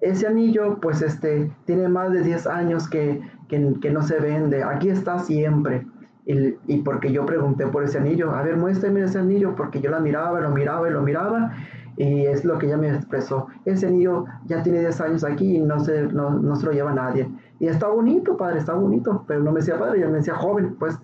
ese 0.00 0.28
anillo 0.28 0.78
pues 0.80 1.02
este 1.02 1.50
tiene 1.64 1.88
más 1.88 2.12
de 2.12 2.22
10 2.22 2.46
años 2.46 2.88
que, 2.88 3.20
que, 3.48 3.58
no 3.90 4.02
se 4.02 4.20
vende, 4.20 4.62
aquí 4.62 4.88
está 4.88 5.18
siempre. 5.18 5.84
Y, 6.26 6.54
y, 6.68 6.78
porque 6.84 7.10
yo 7.10 7.26
pregunté 7.26 7.66
por 7.66 7.82
ese 7.82 7.98
anillo, 7.98 8.30
a 8.30 8.42
ver, 8.42 8.56
muéstrame 8.56 9.02
ese 9.02 9.18
anillo, 9.18 9.56
porque 9.56 9.80
yo 9.80 9.90
la 9.90 9.98
miraba, 9.98 10.40
lo 10.40 10.50
miraba 10.50 10.88
y 10.88 10.92
lo 10.92 11.02
miraba, 11.02 11.50
y 11.96 12.26
es 12.26 12.44
lo 12.44 12.56
que 12.58 12.66
ella 12.66 12.76
me 12.76 12.94
expresó. 12.94 13.48
Ese 13.64 13.88
anillo 13.88 14.26
ya 14.46 14.62
tiene 14.62 14.78
10 14.78 15.00
años 15.00 15.24
aquí 15.24 15.56
y 15.56 15.60
no 15.60 15.80
se, 15.80 16.04
no, 16.04 16.30
no 16.30 16.54
lo 16.54 16.70
lleva 16.70 16.94
nadie. 16.94 17.28
Y 17.58 17.66
está 17.66 17.88
bonito, 17.88 18.36
padre, 18.36 18.60
está 18.60 18.74
bonito, 18.74 19.24
pero 19.26 19.40
no 19.42 19.50
me 19.50 19.58
decía 19.58 19.76
padre, 19.76 19.98
ya 19.98 20.06
me 20.06 20.18
decía 20.18 20.34
joven, 20.34 20.76
pues 20.78 20.96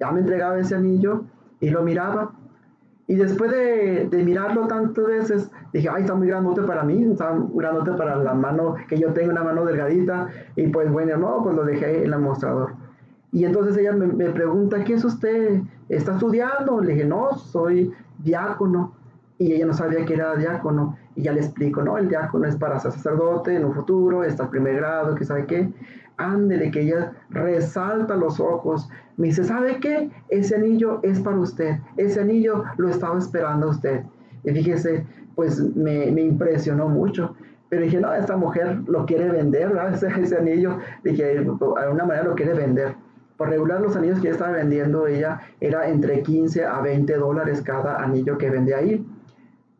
ya 0.00 0.10
me 0.10 0.18
entregaba 0.18 0.58
ese 0.58 0.74
anillo 0.74 1.22
y 1.60 1.70
lo 1.70 1.84
miraba 1.84 2.32
y 3.06 3.16
después 3.16 3.50
de, 3.50 4.08
de, 4.10 4.24
mirarlo 4.24 4.66
tantas 4.66 5.06
veces, 5.06 5.50
dije, 5.74 5.88
ay, 5.92 6.02
está 6.02 6.14
muy 6.14 6.26
grandote 6.26 6.62
para 6.62 6.84
mí, 6.84 7.04
está 7.04 7.32
muy 7.32 7.62
grandote 7.62 7.92
para 7.92 8.16
la 8.16 8.32
mano, 8.32 8.76
que 8.88 8.98
yo 8.98 9.12
tengo 9.12 9.30
una 9.30 9.44
mano 9.44 9.66
delgadita. 9.66 10.28
Y 10.56 10.68
pues 10.68 10.90
bueno, 10.90 11.16
no, 11.18 11.42
pues 11.42 11.54
lo 11.54 11.64
dejé 11.64 12.04
en 12.04 12.12
el 12.12 12.20
mostrador. 12.20 12.74
Y 13.30 13.44
entonces 13.44 13.76
ella 13.76 13.92
me, 13.92 14.06
me 14.06 14.30
pregunta, 14.30 14.82
¿qué 14.84 14.94
es 14.94 15.04
usted? 15.04 15.60
¿Está 15.90 16.12
estudiando? 16.12 16.80
Le 16.80 16.94
dije, 16.94 17.04
no, 17.04 17.34
soy 17.36 17.92
diácono. 18.20 18.94
Y 19.36 19.52
ella 19.52 19.66
no 19.66 19.74
sabía 19.74 20.06
que 20.06 20.14
era 20.14 20.34
diácono. 20.36 20.96
Y 21.14 21.22
ya 21.22 21.32
le 21.32 21.40
explico, 21.40 21.82
no, 21.82 21.98
el 21.98 22.08
diácono 22.08 22.46
es 22.46 22.56
para 22.56 22.80
ser 22.80 22.92
sacerdote 22.92 23.54
en 23.54 23.66
un 23.66 23.74
futuro, 23.74 24.24
está 24.24 24.44
al 24.44 24.50
primer 24.50 24.76
grado, 24.76 25.14
que 25.14 25.24
sabe 25.26 25.44
qué 25.44 25.70
ándele, 26.16 26.70
que 26.70 26.82
ella 26.82 27.12
resalta 27.30 28.16
los 28.16 28.40
ojos. 28.40 28.88
Me 29.16 29.28
dice, 29.28 29.44
¿sabe 29.44 29.78
qué? 29.80 30.10
Ese 30.28 30.56
anillo 30.56 31.00
es 31.02 31.20
para 31.20 31.38
usted. 31.38 31.78
Ese 31.96 32.20
anillo 32.20 32.64
lo 32.76 32.88
estaba 32.88 33.18
esperando 33.18 33.68
usted. 33.68 34.02
Y 34.44 34.50
fíjese, 34.50 35.06
pues 35.34 35.60
me, 35.76 36.10
me 36.10 36.22
impresionó 36.22 36.88
mucho. 36.88 37.34
Pero 37.68 37.82
dije, 37.82 38.00
no, 38.00 38.12
esta 38.14 38.36
mujer 38.36 38.78
lo 38.86 39.06
quiere 39.06 39.30
vender, 39.30 39.68
¿verdad? 39.68 39.94
Ese, 39.94 40.08
ese 40.20 40.36
anillo, 40.36 40.78
dije, 41.02 41.24
de 41.24 41.38
alguna 41.38 42.04
manera 42.04 42.24
lo 42.24 42.34
quiere 42.34 42.54
vender. 42.54 42.94
Por 43.36 43.48
regular, 43.48 43.80
los 43.80 43.96
anillos 43.96 44.20
que 44.20 44.28
ella 44.28 44.36
estaba 44.36 44.52
vendiendo, 44.52 45.08
ella 45.08 45.40
era 45.60 45.88
entre 45.88 46.22
15 46.22 46.64
a 46.64 46.80
20 46.80 47.16
dólares 47.16 47.62
cada 47.62 48.00
anillo 48.00 48.38
que 48.38 48.48
vende 48.48 48.74
ahí. 48.74 49.04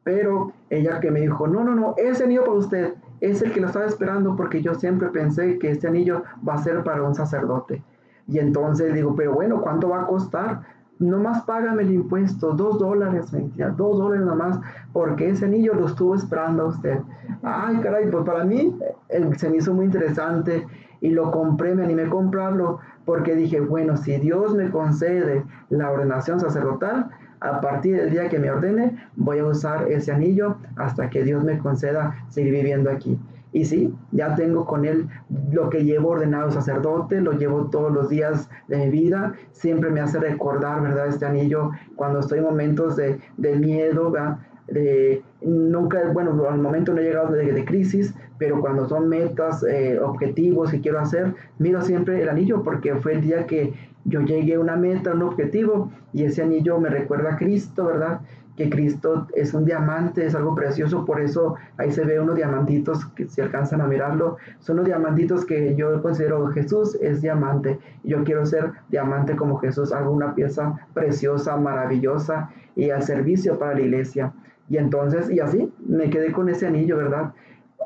Pero 0.03 0.53
ella 0.71 0.99
que 0.99 1.11
me 1.11 1.21
dijo, 1.21 1.47
no, 1.47 1.63
no, 1.63 1.75
no, 1.75 1.95
ese 1.97 2.25
anillo 2.25 2.45
para 2.45 2.57
usted, 2.57 2.95
es 3.21 3.43
el 3.43 3.53
que 3.53 3.61
lo 3.61 3.69
estaba 3.69 3.87
esperando 3.87 4.37
porque 4.37 4.63
yo 4.63 4.75
siempre 4.75 5.09
pensé 5.09 5.59
que 5.59 5.71
este 5.71 5.89
anillo 5.89 6.23
va 6.47 6.55
a 6.55 6.63
ser 6.63 6.83
para 6.83 7.03
un 7.03 7.15
sacerdote. 7.15 7.83
Y 8.27 8.39
entonces 8.39 8.95
digo, 8.95 9.15
pero 9.15 9.35
bueno, 9.35 9.61
¿cuánto 9.61 9.91
va 9.91 10.03
a 10.03 10.07
costar? 10.07 10.63
Nomás 10.99 11.43
págame 11.43 11.83
el 11.83 11.93
impuesto, 11.93 12.53
dos 12.53 12.79
dólares, 12.79 13.33
mentira, 13.33 13.71
dos 13.71 13.99
dólares 13.99 14.25
nomás, 14.25 14.61
porque 14.93 15.31
ese 15.31 15.45
anillo 15.45 15.75
lo 15.75 15.87
estuvo 15.87 16.15
esperando 16.15 16.65
a 16.65 16.67
usted. 16.67 17.01
Ay, 17.43 17.77
caray, 17.79 18.09
pues 18.11 18.25
para 18.25 18.45
mí 18.45 18.79
eh, 19.09 19.31
se 19.37 19.51
me 19.51 19.57
hizo 19.57 19.75
muy 19.75 19.87
interesante 19.87 20.67
y 21.01 21.11
lo 21.11 21.31
compré, 21.33 21.75
me 21.75 21.85
animé 21.85 22.05
a 22.05 22.11
comprarlo, 22.11 22.79
porque 23.05 23.35
dije, 23.35 23.61
bueno, 23.61 23.97
si 23.97 24.17
Dios 24.19 24.55
me 24.55 24.71
concede 24.71 25.45
la 25.69 25.91
ordenación 25.91 26.41
sacerdotal, 26.41 27.11
a 27.45 27.61
partir 27.61 27.97
del 27.97 28.11
día 28.11 28.29
que 28.29 28.39
me 28.39 28.51
ordene, 28.51 28.97
voy 29.17 29.39
a 29.39 29.45
usar 29.45 29.91
ese 29.93 30.11
anillo 30.11 30.57
hasta 30.77 31.11
que 31.11 31.23
Dios 31.23 31.45
me 31.45 31.59
conceda 31.59 32.25
seguir 32.31 32.55
viviendo 32.55 32.91
aquí. 32.91 33.19
Y 33.53 33.67
sí, 33.67 33.95
ya 34.11 34.35
tengo 34.35 34.65
con 34.65 34.85
él 34.85 35.07
lo 35.53 35.69
que 35.69 35.85
llevo 35.85 36.09
ordenado 36.11 36.51
sacerdote, 36.51 37.21
lo 37.21 37.33
llevo 37.33 37.67
todos 37.71 37.93
los 37.93 38.09
días 38.09 38.49
de 38.67 38.79
mi 38.79 38.89
vida, 38.89 39.35
siempre 39.53 39.91
me 39.91 40.01
hace 40.01 40.19
recordar, 40.19 40.83
¿verdad? 40.83 41.09
Este 41.09 41.27
anillo 41.27 41.71
cuando 41.95 42.21
estoy 42.21 42.39
en 42.39 42.45
momentos 42.45 42.97
de, 42.97 43.21
de 43.37 43.57
miedo, 43.57 44.11
¿verdad? 44.11 44.39
De, 44.67 45.23
nunca, 45.43 46.01
bueno, 46.13 46.49
al 46.49 46.59
momento 46.59 46.95
no 46.95 47.01
he 47.01 47.05
llegado 47.05 47.33
de, 47.33 47.65
crisis, 47.67 48.15
pero 48.39 48.61
cuando 48.61 48.89
son 48.89 49.09
metas, 49.09 49.63
eh, 49.63 50.01
objetivos 50.01 50.71
que 50.71 50.81
quiero 50.81 50.99
hacer, 50.99 51.35
miro 51.59 51.83
siempre 51.83 52.23
el 52.23 52.31
anillo 52.31 52.63
porque 52.63 52.95
fue 52.97 53.13
el 53.13 53.21
día 53.21 53.47
que 53.47 53.75
yo 54.05 54.21
llegué 54.21 54.55
a 54.55 54.61
una 54.61 54.77
meta, 54.77 55.13
un 55.13 55.23
objetivo, 55.23 55.91
y 56.13 56.25
ese 56.25 56.43
anillo 56.43 56.79
me 56.79 56.91
recuerda 56.91 57.35
a 57.35 57.37
Cristo, 57.37 57.87
¿verdad? 57.87 58.21
Que 58.57 58.71
Cristo 58.71 59.27
es 59.35 59.53
un 59.55 59.65
diamante, 59.65 60.27
es 60.27 60.35
algo 60.35 60.55
precioso, 60.55 61.05
por 61.05 61.21
eso 61.21 61.57
ahí 61.77 61.91
se 61.91 62.05
ve 62.05 62.21
unos 62.21 62.37
diamantitos 62.37 63.07
que 63.17 63.29
se 63.29 63.43
alcanzan 63.43 63.81
a 63.81 63.87
mirarlo, 63.87 64.37
son 64.61 64.77
los 64.77 64.87
diamantitos 64.87 65.45
que 65.45 65.75
yo 65.75 66.01
considero 66.03 66.47
Jesús 66.49 66.97
es 67.01 67.21
diamante, 67.21 67.79
yo 68.05 68.23
quiero 68.23 68.47
ser 68.47 68.73
diamante 68.91 69.35
como 69.35 69.59
Jesús, 69.59 69.93
hago 69.93 70.13
una 70.13 70.35
pieza 70.35 70.79
preciosa, 70.93 71.57
maravillosa 71.57 72.51
y 72.77 72.91
al 72.91 73.03
servicio 73.03 73.59
para 73.59 73.75
la 73.75 73.81
iglesia. 73.81 74.33
Y 74.69 74.77
entonces, 74.77 75.31
y 75.31 75.41
así, 75.41 75.73
me 75.87 76.09
quedé 76.09 76.33
con 76.33 76.49
ese 76.49 76.67
anillo, 76.67 76.97
¿verdad? 76.97 77.33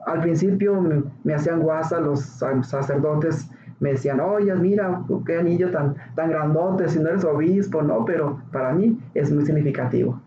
Al 0.07 0.21
principio 0.21 0.81
me, 0.81 1.03
me 1.25 1.35
hacían 1.35 1.61
guasa 1.61 1.99
los 2.01 2.21
sacerdotes 2.63 3.51
me 3.81 3.91
decían, 3.93 4.21
oye, 4.21 4.55
mira, 4.55 5.03
qué 5.27 5.39
anillo 5.39 5.71
tan, 5.71 5.95
tan 6.15 6.31
grandote, 6.31 6.89
si 6.89 6.99
no 6.99 7.09
eres 7.09 7.25
obispo, 7.25 7.83
no, 7.83 8.05
pero 8.05 8.41
para 8.53 8.73
mí 8.73 8.99
es 9.15 9.33
muy 9.33 9.45
significativo. 9.45 10.21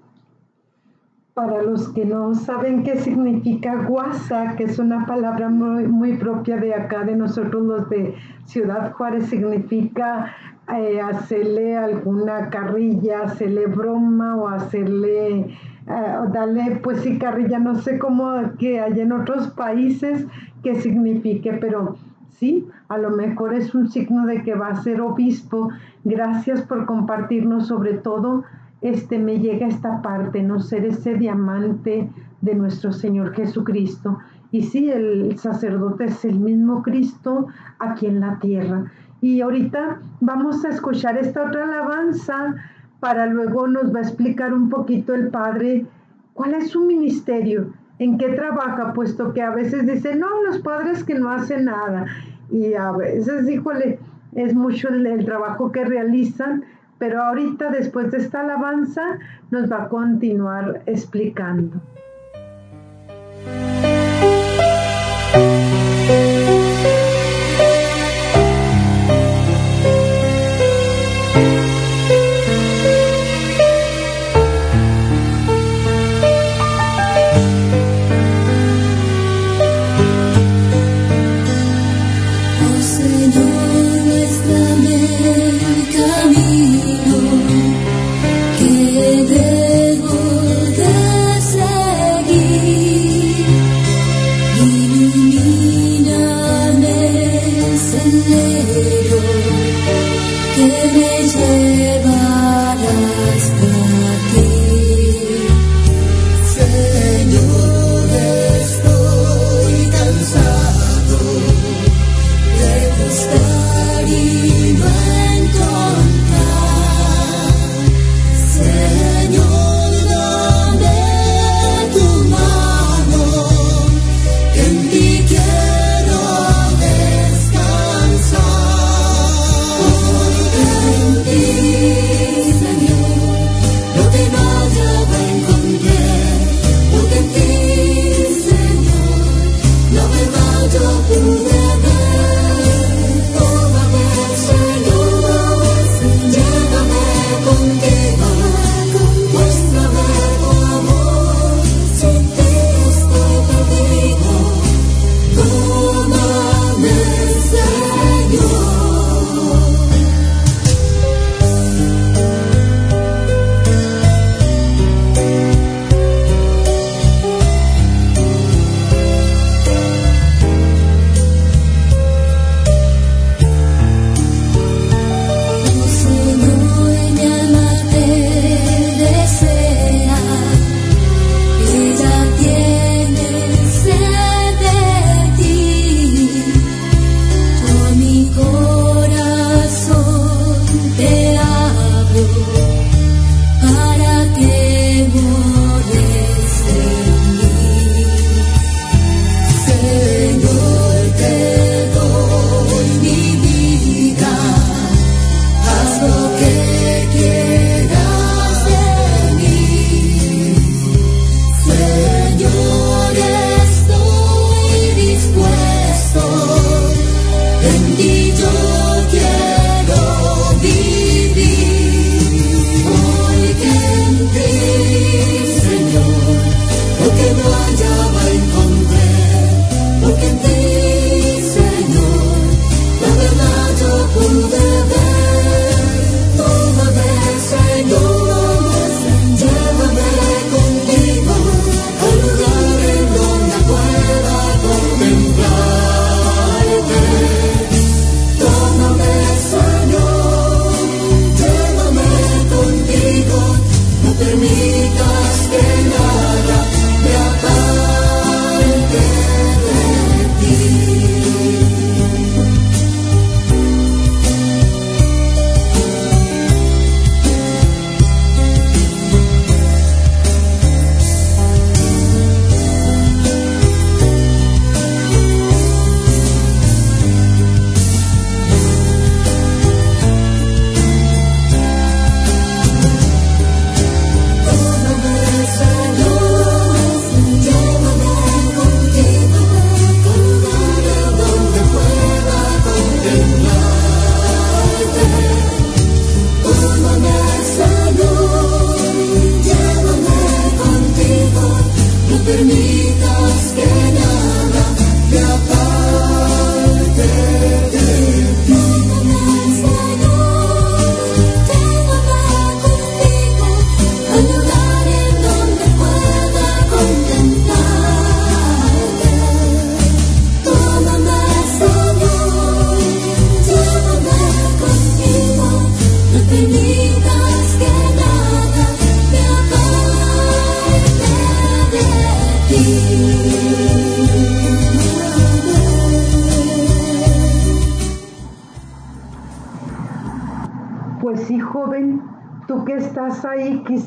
Para 1.33 1.61
los 1.61 1.89
que 1.89 2.05
no 2.05 2.35
saben 2.35 2.83
qué 2.83 2.97
significa 2.97 3.85
guasa, 3.85 4.55
que 4.57 4.65
es 4.65 4.79
una 4.79 5.05
palabra 5.05 5.49
muy, 5.49 5.87
muy 5.87 6.17
propia 6.17 6.57
de 6.57 6.73
acá, 6.73 7.03
de 7.03 7.15
nosotros 7.15 7.63
los 7.63 7.89
de 7.89 8.15
Ciudad 8.45 8.91
Juárez, 8.93 9.27
significa 9.27 10.33
eh, 10.73 10.99
hacerle 11.01 11.77
alguna 11.77 12.49
carrilla, 12.49 13.23
hacerle 13.23 13.67
broma 13.67 14.35
o 14.35 14.47
hacerle, 14.47 15.39
eh, 15.39 16.15
darle 16.33 16.79
pues 16.83 16.99
sí 16.99 17.17
carrilla, 17.17 17.59
no 17.59 17.75
sé 17.75 17.97
cómo 17.97 18.33
que 18.59 18.79
hay 18.79 18.99
en 18.99 19.13
otros 19.13 19.49
países 19.51 20.25
que 20.63 20.75
signifique, 20.75 21.53
pero 21.53 21.95
sí, 22.41 22.67
a 22.89 22.97
lo 22.97 23.11
mejor 23.11 23.53
es 23.53 23.75
un 23.75 23.87
signo 23.87 24.25
de 24.25 24.41
que 24.41 24.55
va 24.55 24.69
a 24.69 24.81
ser 24.81 24.99
obispo. 24.99 25.69
Gracias 26.03 26.63
por 26.63 26.87
compartirnos 26.87 27.67
sobre 27.67 27.93
todo. 27.93 28.43
Este 28.81 29.19
me 29.19 29.37
llega 29.37 29.67
esta 29.67 30.01
parte, 30.01 30.41
no 30.41 30.59
ser 30.59 30.83
ese 30.85 31.13
diamante 31.13 32.09
de 32.41 32.55
nuestro 32.55 32.91
Señor 32.91 33.35
Jesucristo. 33.35 34.17
Y 34.51 34.63
sí, 34.63 34.89
el 34.89 35.37
sacerdote 35.37 36.05
es 36.05 36.25
el 36.25 36.39
mismo 36.39 36.81
Cristo 36.81 37.45
aquí 37.77 38.07
en 38.07 38.19
la 38.19 38.39
tierra. 38.39 38.91
Y 39.21 39.41
ahorita 39.41 39.99
vamos 40.19 40.65
a 40.65 40.69
escuchar 40.69 41.19
esta 41.19 41.45
otra 41.45 41.65
alabanza 41.65 42.55
para 42.99 43.27
luego 43.27 43.67
nos 43.67 43.93
va 43.93 43.99
a 43.99 44.03
explicar 44.03 44.51
un 44.51 44.67
poquito 44.69 45.13
el 45.13 45.27
Padre 45.27 45.85
cuál 46.33 46.55
es 46.55 46.71
su 46.71 46.85
ministerio, 46.85 47.71
en 47.99 48.17
qué 48.17 48.29
trabaja, 48.29 48.93
puesto 48.93 49.31
que 49.31 49.43
a 49.43 49.51
veces 49.51 49.85
dicen, 49.85 50.19
no, 50.19 50.41
los 50.47 50.57
padres 50.59 51.03
que 51.03 51.13
no 51.13 51.29
hacen 51.29 51.65
nada 51.65 52.07
y 52.51 52.73
a 52.73 52.91
veces, 52.91 53.49
híjole, 53.49 53.99
es 54.35 54.53
mucho 54.53 54.89
el, 54.89 55.05
el, 55.07 55.25
trabajo 55.25 55.71
que 55.71 55.85
realizan, 55.85 56.63
pero 56.99 57.21
ahorita 57.21 57.71
después 57.71 58.11
de 58.11 58.19
esta 58.19 58.41
alabanza 58.41 59.17
nos 59.49 59.71
va 59.71 59.83
a 59.83 59.89
continuar 59.89 60.81
explicando. 60.85 61.81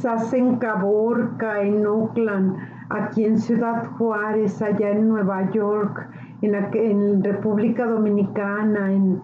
Quizás 0.04 0.34
en 0.34 0.56
Caborca, 0.56 1.62
en 1.62 1.86
Oakland, 1.86 2.58
aquí 2.90 3.24
en 3.24 3.38
Ciudad 3.38 3.86
Juárez, 3.96 4.60
allá 4.60 4.90
en 4.90 5.08
Nueva 5.08 5.50
York, 5.50 6.10
en, 6.42 6.54
en 6.74 7.24
República 7.24 7.86
Dominicana, 7.86 8.92
en, 8.92 9.22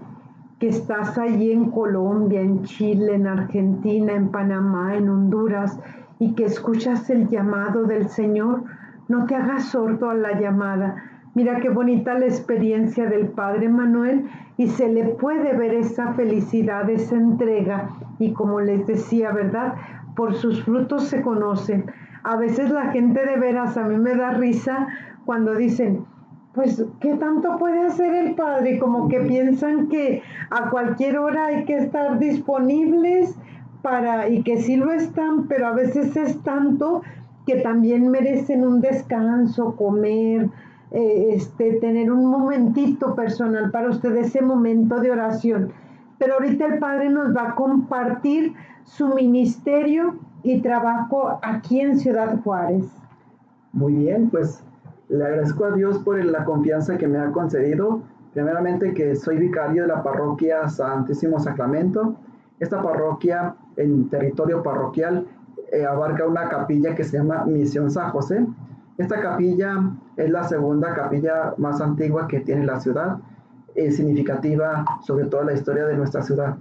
que 0.59 0.69
estás 0.69 1.19
allí 1.19 1.53
en 1.53 1.71
Colombia, 1.71 2.41
en 2.41 2.63
Chile, 2.63 3.17
en 3.17 3.27
Argentina, 3.27 4.15
en 4.15 4.29
Panamá, 4.29 4.97
en 4.97 5.11
Honduras, 5.11 5.79
y 6.19 6.33
que 6.33 6.47
escuchas 6.47 7.11
el 7.11 7.29
llamado 7.29 7.85
del 7.85 8.09
Señor, 8.09 8.63
no 9.09 9.27
te 9.27 9.35
hagas 9.35 9.65
sordo 9.65 10.09
a 10.09 10.15
la 10.15 10.41
llamada. 10.41 10.97
Mira 11.35 11.61
qué 11.61 11.69
bonita 11.69 12.15
la 12.15 12.25
experiencia 12.25 13.07
del 13.07 13.29
Padre 13.29 13.69
Manuel 13.69 14.31
y 14.57 14.67
se 14.69 14.89
le 14.89 15.05
puede 15.05 15.57
ver 15.57 15.75
esa 15.75 16.15
felicidad, 16.15 16.89
esa 16.89 17.17
entrega. 17.17 17.91
Y 18.19 18.33
como 18.33 18.61
les 18.61 18.87
decía, 18.87 19.31
¿verdad? 19.31 19.75
Por 20.17 20.35
sus 20.35 20.63
frutos 20.65 21.05
se 21.05 21.23
conocen. 21.23 21.87
A 22.23 22.37
veces 22.37 22.71
la 22.71 22.91
gente 22.93 23.25
de 23.25 23.37
veras, 23.37 23.77
a 23.77 23.85
mí 23.85 23.97
me 23.97 24.15
da 24.15 24.33
risa 24.33 24.89
cuando 25.25 25.55
dicen, 25.55 26.05
pues, 26.55 26.85
¿qué 27.01 27.15
tanto 27.15 27.57
puede 27.59 27.87
hacer 27.87 28.15
el 28.15 28.35
Padre? 28.35 28.79
Como 28.79 29.09
que 29.09 29.21
piensan 29.21 29.89
que 29.89 30.23
a 30.51 30.69
cualquier 30.71 31.19
hora 31.19 31.47
hay 31.47 31.65
que 31.65 31.77
estar 31.77 32.19
disponibles 32.19 33.37
para, 33.83 34.29
y 34.29 34.43
que 34.43 34.61
sí 34.61 34.77
lo 34.77 34.91
están, 34.91 35.47
pero 35.47 35.69
a 35.69 35.73
veces 35.73 36.17
es 36.17 36.43
tanto 36.43 37.03
que 37.47 37.57
también 37.57 38.11
merecen 38.11 38.67
un 38.67 38.81
descanso, 38.81 39.77
comer, 39.77 40.49
eh, 40.91 41.35
este, 41.35 41.75
tener 41.75 42.11
un 42.11 42.27
momentito 42.27 43.15
personal 43.15 43.71
para 43.71 43.91
ustedes, 43.91 44.27
ese 44.27 44.43
momento 44.43 45.01
de 45.01 45.13
oración. 45.13 45.73
Pero 46.19 46.35
ahorita 46.35 46.67
el 46.67 46.79
Padre 46.79 47.09
nos 47.09 47.35
va 47.35 47.51
a 47.51 47.55
compartir 47.55 48.55
su 48.91 49.07
ministerio 49.15 50.17
y 50.43 50.61
trabajo 50.63 51.39
aquí 51.43 51.81
en 51.81 51.97
Ciudad 51.99 52.41
Juárez. 52.43 52.87
Muy 53.73 53.95
bien, 53.95 54.31
pues 54.31 54.65
le 55.09 55.25
agradezco 55.25 55.65
a 55.65 55.71
Dios 55.73 55.99
por 55.99 56.23
la 56.25 56.45
confianza 56.45 56.99
que 56.99 57.07
me 57.07 57.19
ha 57.19 57.31
concedido. 57.31 58.03
Primeramente 58.33 58.93
que 58.93 59.15
soy 59.15 59.39
vicario 59.39 59.83
de 59.83 59.89
la 59.89 60.03
parroquia 60.03 60.69
Santísimo 60.69 61.39
Sacramento. 61.39 62.17
Esta 62.59 62.83
parroquia 62.83 63.55
en 63.77 64.09
territorio 64.09 64.63
parroquial 64.63 65.27
eh, 65.73 65.87
abarca 65.87 66.27
una 66.27 66.49
capilla 66.49 66.95
que 66.95 67.05
se 67.05 67.19
llama 67.19 67.45
Misión 67.45 67.91
San 67.93 68.11
José. 68.11 68.45
Esta 68.99 69.21
capilla 69.21 69.93
es 70.17 70.31
la 70.31 70.43
segunda 70.45 70.95
capilla 70.95 71.55
más 71.59 71.81
antigua 71.81 72.27
que 72.27 72.41
tiene 72.41 72.67
la 72.67 72.81
ciudad, 72.81 73.19
es 73.75 73.97
significativa 73.97 74.85
sobre 75.03 75.27
todo 75.27 75.45
la 75.45 75.55
historia 75.55 75.87
de 75.87 75.97
nuestra 75.97 76.23
ciudad. 76.23 76.57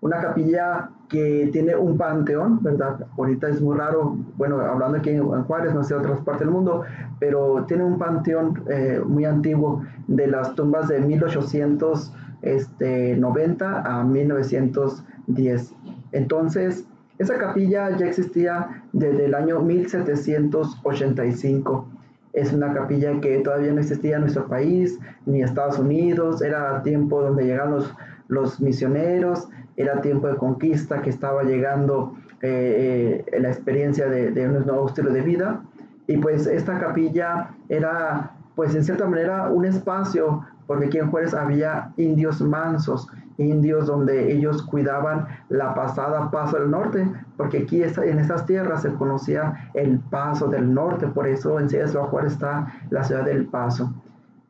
Una 0.00 0.20
capilla 0.20 0.90
que 1.08 1.48
tiene 1.52 1.74
un 1.74 1.96
panteón, 1.96 2.62
¿verdad? 2.62 3.04
Ahorita 3.16 3.48
es 3.48 3.60
muy 3.60 3.76
raro, 3.76 4.16
bueno, 4.36 4.60
hablando 4.60 4.98
aquí 4.98 5.10
en 5.10 5.24
Juárez, 5.24 5.74
no 5.74 5.82
sé, 5.82 5.92
otras 5.94 6.20
partes 6.20 6.46
del 6.46 6.50
mundo, 6.50 6.84
pero 7.18 7.64
tiene 7.66 7.82
un 7.84 7.98
panteón 7.98 8.62
eh, 8.68 9.02
muy 9.04 9.24
antiguo 9.24 9.82
de 10.06 10.28
las 10.28 10.54
tumbas 10.54 10.86
de 10.88 11.00
1890 11.00 13.82
a 13.82 14.04
1910. 14.04 15.74
Entonces, 16.12 16.86
esa 17.18 17.36
capilla 17.36 17.90
ya 17.96 18.06
existía 18.06 18.84
desde 18.92 19.24
el 19.24 19.34
año 19.34 19.60
1785. 19.60 21.88
Es 22.32 22.52
una 22.52 22.72
capilla 22.72 23.20
que 23.20 23.38
todavía 23.38 23.72
no 23.72 23.80
existía 23.80 24.14
en 24.16 24.22
nuestro 24.22 24.46
país, 24.46 25.00
ni 25.26 25.42
Estados 25.42 25.80
Unidos. 25.80 26.40
Era 26.40 26.80
tiempo 26.84 27.20
donde 27.20 27.44
llegaron 27.44 27.72
los, 27.72 27.92
los 28.28 28.60
misioneros, 28.60 29.48
era 29.78 30.00
tiempo 30.00 30.26
de 30.26 30.36
conquista 30.36 31.00
que 31.00 31.08
estaba 31.10 31.44
llegando 31.44 32.14
eh, 32.42 33.24
eh, 33.32 33.40
la 33.40 33.48
experiencia 33.48 34.08
de, 34.08 34.32
de 34.32 34.48
un 34.48 34.66
nuevo 34.66 34.88
estilo 34.88 35.10
de 35.10 35.22
vida. 35.22 35.62
Y 36.08 36.16
pues 36.18 36.46
esta 36.46 36.78
capilla 36.80 37.50
era, 37.68 38.32
pues 38.56 38.74
en 38.74 38.82
cierta 38.82 39.06
manera, 39.06 39.48
un 39.48 39.64
espacio, 39.64 40.44
porque 40.66 40.86
aquí 40.86 40.98
en 40.98 41.10
Juárez 41.10 41.32
había 41.32 41.92
indios 41.96 42.40
mansos, 42.42 43.06
indios 43.38 43.86
donde 43.86 44.32
ellos 44.32 44.62
cuidaban 44.64 45.28
la 45.48 45.74
pasada 45.74 46.28
paso 46.30 46.58
del 46.58 46.70
norte, 46.70 47.08
porque 47.36 47.58
aquí 47.58 47.82
en 47.82 48.18
estas 48.18 48.46
tierras 48.46 48.82
se 48.82 48.92
conocía 48.94 49.70
el 49.74 50.00
paso 50.00 50.48
del 50.48 50.74
norte, 50.74 51.06
por 51.06 51.28
eso 51.28 51.60
en 51.60 51.68
Ciudad 51.68 51.88
Juárez 51.92 52.32
está 52.32 52.66
la 52.90 53.04
ciudad 53.04 53.24
del 53.24 53.46
paso. 53.46 53.94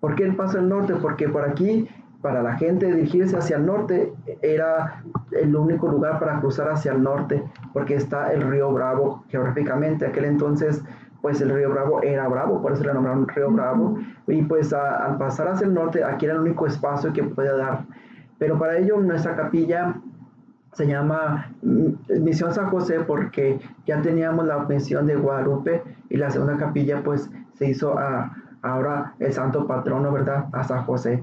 ¿Por 0.00 0.14
qué 0.14 0.24
el 0.24 0.36
paso 0.36 0.58
del 0.58 0.68
norte? 0.68 0.94
Porque 0.94 1.28
por 1.28 1.44
aquí, 1.44 1.88
para 2.22 2.42
la 2.42 2.56
gente 2.56 2.86
dirigirse 2.86 3.36
hacia 3.36 3.56
el 3.56 3.66
norte, 3.66 4.12
era 4.42 5.02
el 5.32 5.54
único 5.54 5.88
lugar 5.88 6.18
para 6.18 6.40
cruzar 6.40 6.68
hacia 6.70 6.92
el 6.92 7.02
norte, 7.02 7.42
porque 7.72 7.94
está 7.94 8.32
el 8.32 8.42
río 8.42 8.72
Bravo 8.72 9.24
geográficamente. 9.28 10.06
Aquel 10.06 10.24
entonces, 10.24 10.82
pues 11.22 11.40
el 11.40 11.50
río 11.50 11.70
Bravo 11.70 12.02
era 12.02 12.26
bravo, 12.28 12.60
por 12.60 12.72
eso 12.72 12.84
le 12.84 12.92
nombraron 12.94 13.28
río 13.28 13.50
Bravo. 13.50 13.98
Y 14.26 14.42
pues 14.42 14.72
a- 14.72 15.04
al 15.04 15.18
pasar 15.18 15.48
hacia 15.48 15.66
el 15.66 15.74
norte, 15.74 16.02
aquí 16.04 16.26
era 16.26 16.34
el 16.34 16.40
único 16.40 16.66
espacio 16.66 17.12
que 17.12 17.22
podía 17.22 17.54
dar. 17.54 17.84
Pero 18.38 18.58
para 18.58 18.78
ello 18.78 18.98
nuestra 19.00 19.36
capilla 19.36 19.94
se 20.72 20.86
llama 20.86 21.50
mm, 21.62 22.22
Misión 22.22 22.52
San 22.52 22.68
José 22.70 23.00
porque 23.00 23.58
ya 23.86 24.00
teníamos 24.02 24.46
la 24.46 24.58
misión 24.60 25.06
de 25.06 25.16
Guadalupe 25.16 25.82
y 26.08 26.16
la 26.16 26.30
segunda 26.30 26.56
capilla 26.56 27.02
pues 27.02 27.30
se 27.54 27.66
hizo 27.68 27.98
a, 27.98 28.32
ahora 28.62 29.14
el 29.18 29.32
santo 29.32 29.66
patrono, 29.66 30.12
¿verdad? 30.12 30.46
A 30.52 30.62
San 30.64 30.84
José. 30.84 31.22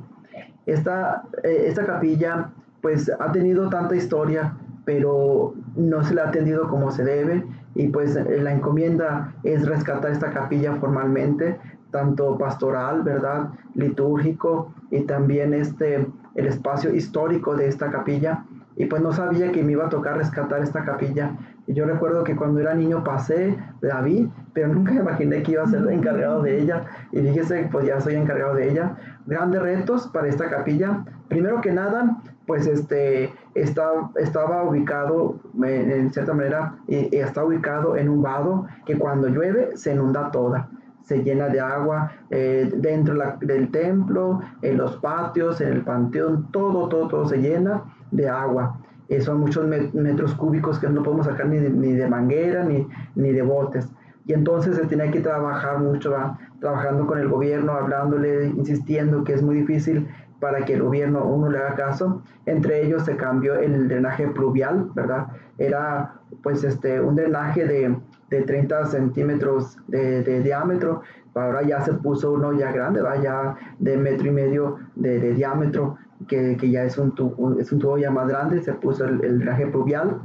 Esta, 0.66 1.24
eh, 1.44 1.66
esta 1.68 1.86
capilla 1.86 2.50
pues 2.82 3.12
ha 3.20 3.32
tenido 3.32 3.70
tanta 3.70 3.96
historia, 3.96 4.54
pero 4.86 5.54
no 5.76 6.04
se 6.04 6.14
le 6.14 6.22
ha 6.22 6.30
atendido 6.30 6.68
como 6.70 6.92
se 6.92 7.04
debe 7.04 7.44
y 7.76 7.88
pues 7.88 8.16
eh, 8.16 8.40
la 8.42 8.54
encomienda 8.54 9.34
es 9.44 9.68
rescatar 9.68 10.12
esta 10.12 10.32
capilla 10.32 10.76
formalmente, 10.76 11.60
tanto 11.92 12.38
pastoral, 12.38 13.04
¿verdad? 13.04 13.50
Litúrgico 13.76 14.74
y 14.92 15.02
también 15.02 15.54
este, 15.54 16.08
el 16.36 16.48
espacio 16.48 16.94
histórico 16.94 17.56
de 17.56 17.68
esta 17.68 17.92
capilla. 17.92 18.46
Y 18.78 18.86
pues 18.86 19.02
no 19.02 19.14
sabía 19.14 19.52
que 19.52 19.64
me 19.64 19.74
iba 19.74 19.86
a 19.86 19.90
tocar 19.90 20.18
rescatar 20.18 20.62
esta 20.62 20.84
capilla. 20.84 21.36
Yo 21.68 21.86
recuerdo 21.86 22.24
que 22.24 22.36
cuando 22.36 22.60
era 22.60 22.74
niño 22.74 23.04
pasé, 23.04 23.58
la 23.82 24.02
vi, 24.02 24.30
pero 24.54 24.68
nunca 24.68 24.94
imaginé 24.94 25.42
que 25.44 25.54
iba 25.54 25.64
a 25.64 25.68
ser 25.68 25.88
encargado 25.90 26.42
de 26.42 26.62
ella. 26.62 26.86
Y 27.12 27.22
fíjese, 27.22 27.68
pues 27.72 27.86
ya 27.86 28.00
soy 28.00 28.16
encargado 28.16 28.54
de 28.56 28.70
ella. 28.70 28.96
Grandes 29.26 29.62
retos 29.62 30.08
para 30.10 30.28
esta 30.28 30.50
capilla. 30.50 31.04
Primero 31.28 31.62
que 31.62 31.72
nada, 31.72 32.18
pues 32.46 32.68
este, 32.68 33.34
está, 33.56 33.90
estaba 34.16 34.64
ubicado, 34.64 35.40
en 35.64 36.12
cierta 36.12 36.34
manera, 36.34 36.76
está 36.88 37.44
ubicado 37.44 37.98
en 37.98 38.10
un 38.10 38.22
vado 38.22 38.68
que 38.86 38.98
cuando 38.98 39.28
llueve 39.28 39.76
se 39.76 39.94
inunda 39.94 40.32
toda 40.32 40.70
se 41.02 41.22
llena 41.22 41.50
de 41.50 41.60
agua 41.60 42.12
eh, 42.32 42.68
dentro 42.78 43.14
la- 43.14 43.38
del 43.40 43.70
templo, 43.70 44.40
en 44.64 44.78
los 44.78 44.98
patios, 44.98 45.62
en 45.62 45.68
el 45.74 45.84
panteón, 45.84 46.52
todo, 46.52 46.90
todo, 46.90 47.08
todo 47.08 47.28
se 47.28 47.38
llena 47.38 47.84
de 48.10 48.28
agua. 48.28 48.80
Eh, 49.10 49.22
son 49.22 49.40
muchos 49.40 49.66
met- 49.68 49.92
metros 49.94 50.34
cúbicos 50.36 50.80
que 50.80 50.88
no 50.88 51.04
podemos 51.04 51.26
sacar 51.28 51.48
ni 51.48 51.60
de, 51.60 52.08
manguera 52.08 52.64
ni, 52.64 52.88
ni 53.16 53.32
de 53.32 53.42
botes. 53.42 53.88
Y 54.26 54.34
entonces 54.34 54.76
se 54.76 54.88
tiene 54.88 55.12
que 55.12 55.20
trabajar 55.20 55.80
mucho, 55.80 56.16
trabajando 56.60 57.06
con 57.06 57.20
el 57.20 57.28
gobierno, 57.30 57.74
hablándole, 57.74 58.48
insistiendo 58.48 59.24
que 59.24 59.34
es 59.34 59.44
muy 59.44 59.56
difícil 59.58 60.08
para 60.40 60.66
que 60.66 60.74
el 60.74 60.82
gobierno 60.84 61.24
uno 61.26 61.50
le 61.50 61.60
haga 61.60 61.76
caso. 61.76 62.24
Entre 62.48 62.84
ellos 62.86 63.06
se 63.06 63.16
cambió 63.16 63.54
el 63.56 63.88
drenaje 63.88 64.28
pluvial, 64.28 64.90
¿verdad? 64.96 65.28
Era 65.60 66.16
pues 66.42 66.64
este 66.64 67.00
un 67.00 67.16
drenaje 67.16 67.66
de, 67.68 67.96
de 68.32 68.42
30 68.42 68.86
centímetros 68.88 69.78
de, 69.88 70.24
de 70.24 70.42
diámetro, 70.42 71.02
ahora 71.36 71.62
ya 71.64 71.82
se 71.82 71.94
puso 71.94 72.32
uno 72.34 72.54
ya 72.54 72.72
grande, 72.72 73.02
¿va? 73.02 73.22
ya 73.22 73.56
de 73.80 73.98
metro 73.98 74.28
y 74.28 74.32
medio 74.32 74.78
de 74.96 75.34
diámetro, 75.34 75.98
que, 76.28 76.58
que 76.58 76.70
ya 76.70 76.84
es 76.84 76.98
un, 76.98 77.14
tubo, 77.14 77.60
es 77.60 77.72
un 77.72 77.80
tubo 77.80 77.98
ya 77.98 78.12
más 78.12 78.28
grande, 78.28 78.62
se 78.62 78.74
puso 78.74 79.06
el, 79.06 79.24
el 79.24 79.72
pluvial. 79.72 80.22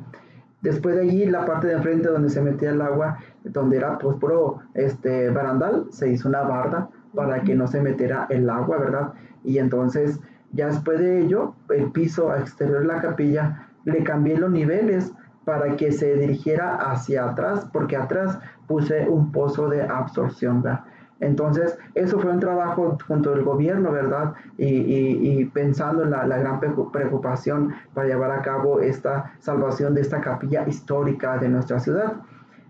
Después 0.62 0.94
de 0.94 1.02
allí, 1.02 1.26
la 1.26 1.46
parte 1.46 1.68
de 1.68 1.74
enfrente 1.74 2.08
donde 2.08 2.28
se 2.28 2.42
metía 2.42 2.70
el 2.70 2.82
agua, 2.82 3.18
donde 3.44 3.78
era 3.78 3.98
pues 3.98 4.16
puro 4.18 4.58
este, 4.74 5.30
barandal, 5.30 5.86
se 5.90 6.10
hizo 6.10 6.28
una 6.28 6.42
barda 6.42 6.90
para 7.14 7.42
que 7.42 7.54
no 7.54 7.66
se 7.66 7.80
metiera 7.80 8.26
el 8.28 8.48
agua, 8.50 8.78
¿verdad? 8.78 9.12
Y 9.42 9.58
entonces, 9.58 10.20
ya 10.52 10.66
después 10.66 10.98
de 10.98 11.22
ello, 11.22 11.54
el 11.70 11.90
piso 11.92 12.34
exterior 12.36 12.80
de 12.80 12.86
la 12.86 13.00
capilla, 13.00 13.68
le 13.84 14.04
cambié 14.04 14.36
los 14.36 14.50
niveles 14.50 15.12
para 15.46 15.76
que 15.76 15.90
se 15.92 16.16
dirigiera 16.16 16.76
hacia 16.76 17.30
atrás, 17.30 17.66
porque 17.72 17.96
atrás 17.96 18.38
puse 18.66 19.08
un 19.08 19.32
pozo 19.32 19.68
de 19.68 19.82
absorción, 19.82 20.62
¿verdad? 20.62 20.84
Entonces, 21.20 21.78
eso 21.94 22.18
fue 22.18 22.30
un 22.32 22.40
trabajo 22.40 22.96
junto 23.06 23.32
al 23.34 23.42
gobierno, 23.42 23.92
¿verdad? 23.92 24.32
Y, 24.56 24.66
y, 24.66 25.44
pensando 25.46 26.04
en 26.04 26.10
la, 26.10 26.26
la, 26.26 26.38
gran 26.38 26.60
preocupación 26.60 27.74
para 27.92 28.08
llevar 28.08 28.30
a 28.30 28.42
cabo 28.42 28.80
esta 28.80 29.32
salvación 29.38 29.94
de 29.94 30.00
esta 30.00 30.20
capilla 30.20 30.66
histórica 30.66 31.36
de 31.36 31.48
nuestra 31.50 31.78
ciudad. 31.78 32.14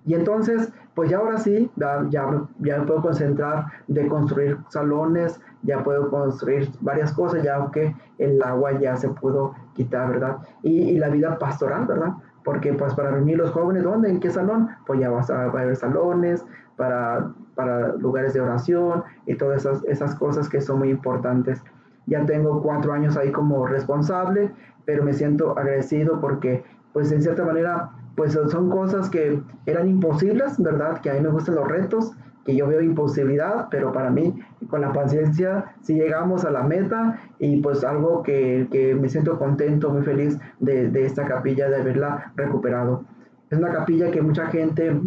Y 0.04 0.14
entonces, 0.14 0.72
pues 0.94 1.10
ya 1.10 1.18
ahora 1.18 1.38
sí, 1.38 1.70
ya, 1.76 2.04
ya, 2.10 2.26
me 2.26 2.86
puedo 2.86 3.02
concentrar 3.02 3.66
de 3.86 4.08
construir 4.08 4.58
salones, 4.68 5.40
ya 5.62 5.84
puedo 5.84 6.10
construir 6.10 6.70
varias 6.80 7.12
cosas, 7.12 7.44
ya 7.44 7.70
que 7.72 7.94
el 8.18 8.42
agua 8.42 8.72
ya 8.80 8.96
se 8.96 9.08
pudo 9.10 9.54
quitar, 9.74 10.10
¿verdad? 10.10 10.38
Y, 10.62 10.90
y 10.90 10.98
la 10.98 11.08
vida 11.08 11.38
pastoral, 11.38 11.86
¿verdad? 11.86 12.14
Porque 12.42 12.72
pues 12.72 12.94
para 12.94 13.12
reunir 13.12 13.38
los 13.38 13.50
jóvenes, 13.50 13.84
¿dónde? 13.84 14.10
¿En 14.10 14.18
qué 14.18 14.30
salón? 14.30 14.70
Pues 14.86 14.98
ya 14.98 15.10
va 15.10 15.20
a 15.20 15.44
haber 15.44 15.76
salones, 15.76 16.44
para, 16.76 17.30
para 17.60 17.94
lugares 17.96 18.32
de 18.32 18.40
oración 18.40 19.04
y 19.26 19.34
todas 19.34 19.60
esas, 19.60 19.84
esas 19.84 20.14
cosas 20.14 20.48
que 20.48 20.62
son 20.62 20.78
muy 20.78 20.88
importantes. 20.88 21.62
Ya 22.06 22.24
tengo 22.24 22.62
cuatro 22.62 22.94
años 22.94 23.18
ahí 23.18 23.30
como 23.30 23.66
responsable, 23.66 24.50
pero 24.86 25.04
me 25.04 25.12
siento 25.12 25.58
agradecido 25.58 26.22
porque, 26.22 26.64
pues 26.94 27.12
en 27.12 27.20
cierta 27.20 27.44
manera, 27.44 27.90
pues 28.16 28.32
son 28.32 28.70
cosas 28.70 29.10
que 29.10 29.42
eran 29.66 29.88
imposibles, 29.88 30.58
¿verdad? 30.58 31.02
Que 31.02 31.10
a 31.10 31.14
mí 31.14 31.20
me 31.20 31.28
gustan 31.28 31.56
los 31.56 31.68
retos, 31.68 32.12
que 32.46 32.56
yo 32.56 32.66
veo 32.66 32.80
imposibilidad, 32.80 33.68
pero 33.70 33.92
para 33.92 34.08
mí, 34.08 34.34
con 34.70 34.80
la 34.80 34.94
paciencia, 34.94 35.74
si 35.82 35.96
llegamos 35.96 36.46
a 36.46 36.50
la 36.50 36.62
meta 36.62 37.20
y 37.38 37.60
pues 37.60 37.84
algo 37.84 38.22
que, 38.22 38.68
que 38.72 38.94
me 38.94 39.10
siento 39.10 39.38
contento, 39.38 39.90
muy 39.90 40.02
feliz 40.02 40.38
de, 40.60 40.88
de 40.88 41.04
esta 41.04 41.26
capilla, 41.26 41.68
de 41.68 41.76
haberla 41.76 42.32
recuperado. 42.36 43.04
Es 43.50 43.58
una 43.58 43.70
capilla 43.70 44.10
que 44.10 44.22
mucha 44.22 44.46
gente 44.46 44.98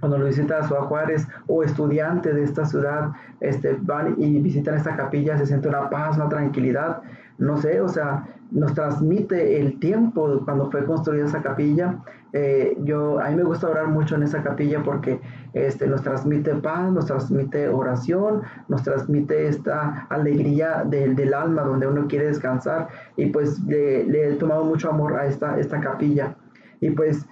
cuando 0.00 0.18
lo 0.18 0.26
visita 0.26 0.58
a 0.58 0.62
Juárez 0.62 1.26
o 1.46 1.62
estudiante 1.62 2.32
de 2.32 2.44
esta 2.44 2.64
ciudad, 2.64 3.10
este, 3.40 3.76
van 3.80 4.14
y 4.18 4.40
visitan 4.40 4.74
esta 4.74 4.96
capilla, 4.96 5.36
se 5.38 5.46
siente 5.46 5.68
una 5.68 5.90
paz, 5.90 6.16
una 6.16 6.28
tranquilidad, 6.28 7.02
no 7.38 7.56
sé, 7.56 7.80
o 7.80 7.88
sea, 7.88 8.26
nos 8.50 8.74
transmite 8.74 9.60
el 9.60 9.78
tiempo 9.78 10.40
cuando 10.44 10.70
fue 10.70 10.84
construida 10.84 11.26
esa 11.26 11.42
capilla. 11.42 11.98
Eh, 12.32 12.76
yo, 12.80 13.20
a 13.20 13.28
mí 13.30 13.36
me 13.36 13.42
gusta 13.42 13.68
orar 13.68 13.88
mucho 13.88 14.16
en 14.16 14.22
esa 14.22 14.42
capilla 14.42 14.82
porque 14.82 15.20
este, 15.52 15.86
nos 15.86 16.02
transmite 16.02 16.54
paz, 16.56 16.90
nos 16.92 17.06
transmite 17.06 17.68
oración, 17.68 18.42
nos 18.68 18.82
transmite 18.82 19.48
esta 19.48 20.06
alegría 20.08 20.84
del, 20.84 21.14
del 21.14 21.34
alma 21.34 21.62
donde 21.62 21.86
uno 21.86 22.06
quiere 22.06 22.26
descansar 22.26 22.88
y 23.16 23.26
pues 23.26 23.60
le, 23.60 24.04
le, 24.04 24.30
he 24.30 24.34
tomado 24.34 24.64
mucho 24.64 24.90
amor 24.90 25.16
a 25.16 25.26
esta, 25.26 25.58
esta 25.58 25.80
capilla. 25.80 26.34
Y 26.80 26.90
pues 26.90 27.26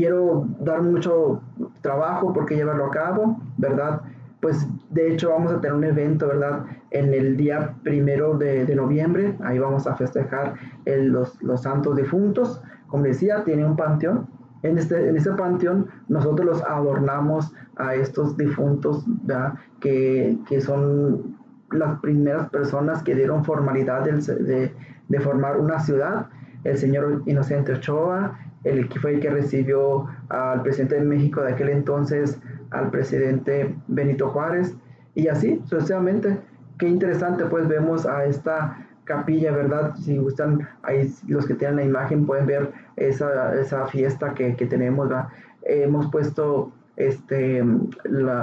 quiero 0.00 0.46
dar 0.60 0.80
mucho 0.80 1.42
trabajo 1.82 2.32
porque 2.32 2.56
llevarlo 2.56 2.86
a 2.86 2.90
cabo, 2.90 3.38
¿verdad? 3.58 4.00
Pues 4.40 4.66
de 4.88 5.12
hecho 5.12 5.28
vamos 5.28 5.52
a 5.52 5.60
tener 5.60 5.76
un 5.76 5.84
evento, 5.84 6.26
¿verdad? 6.26 6.64
En 6.90 7.12
el 7.12 7.36
día 7.36 7.74
primero 7.82 8.38
de, 8.38 8.64
de 8.64 8.74
noviembre, 8.74 9.36
ahí 9.44 9.58
vamos 9.58 9.86
a 9.86 9.94
festejar 9.96 10.54
el, 10.86 11.08
los, 11.08 11.42
los 11.42 11.60
santos 11.60 11.96
difuntos. 11.96 12.62
Como 12.86 13.02
decía, 13.02 13.44
tiene 13.44 13.66
un 13.66 13.76
panteón. 13.76 14.26
En 14.62 14.78
este, 14.78 15.10
en 15.10 15.18
ese 15.18 15.32
panteón 15.32 15.88
nosotros 16.08 16.46
los 16.46 16.62
adornamos 16.62 17.52
a 17.76 17.94
estos 17.94 18.38
difuntos, 18.38 19.04
¿verdad? 19.26 19.52
Que, 19.80 20.38
que 20.48 20.62
son 20.62 21.36
las 21.72 22.00
primeras 22.00 22.48
personas 22.48 23.02
que 23.02 23.14
dieron 23.14 23.44
formalidad 23.44 24.04
de, 24.04 24.12
de, 24.12 24.74
de 25.08 25.20
formar 25.20 25.60
una 25.60 25.78
ciudad. 25.78 26.28
El 26.64 26.78
señor 26.78 27.22
Inocente 27.26 27.72
Ochoa, 27.72 28.38
el 28.64 28.88
que 28.88 29.00
fue 29.00 29.20
que 29.20 29.30
recibió 29.30 30.06
al 30.28 30.62
presidente 30.62 30.96
de 30.96 31.02
México 31.02 31.42
de 31.42 31.52
aquel 31.52 31.70
entonces, 31.70 32.40
al 32.70 32.90
presidente 32.90 33.74
Benito 33.88 34.28
Juárez, 34.28 34.76
y 35.14 35.28
así 35.28 35.60
sucesivamente. 35.64 36.38
Qué 36.78 36.88
interesante, 36.88 37.44
pues 37.44 37.68
vemos 37.68 38.06
a 38.06 38.24
esta 38.24 38.86
capilla, 39.04 39.52
¿verdad? 39.52 39.94
Si 39.96 40.16
gustan, 40.16 40.68
ahí 40.82 41.12
los 41.26 41.46
que 41.46 41.54
tienen 41.54 41.76
la 41.76 41.84
imagen 41.84 42.26
pueden 42.26 42.46
ver 42.46 42.72
esa, 42.96 43.54
esa 43.60 43.86
fiesta 43.86 44.34
que, 44.34 44.54
que 44.56 44.66
tenemos, 44.66 45.08
¿verdad? 45.08 45.28
hemos 45.62 46.10
puesto 46.10 46.72
este 46.96 47.62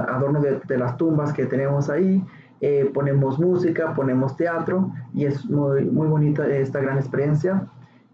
adorno 0.08 0.42
de, 0.42 0.60
de, 0.68 0.78
las 0.78 0.98
tumbas 0.98 1.34
que 1.34 1.46
tenemos 1.46 1.90
ahí, 1.90 2.24
eh, 2.62 2.90
ponemos 2.94 3.40
música, 3.40 3.94
ponemos 3.94 4.36
teatro, 4.36 4.92
y 5.14 5.26
es 5.26 5.46
muy, 5.46 5.86
muy 5.86 6.08
bonita 6.08 6.48
esta 6.48 6.80
gran 6.80 6.98
experiencia. 6.98 7.68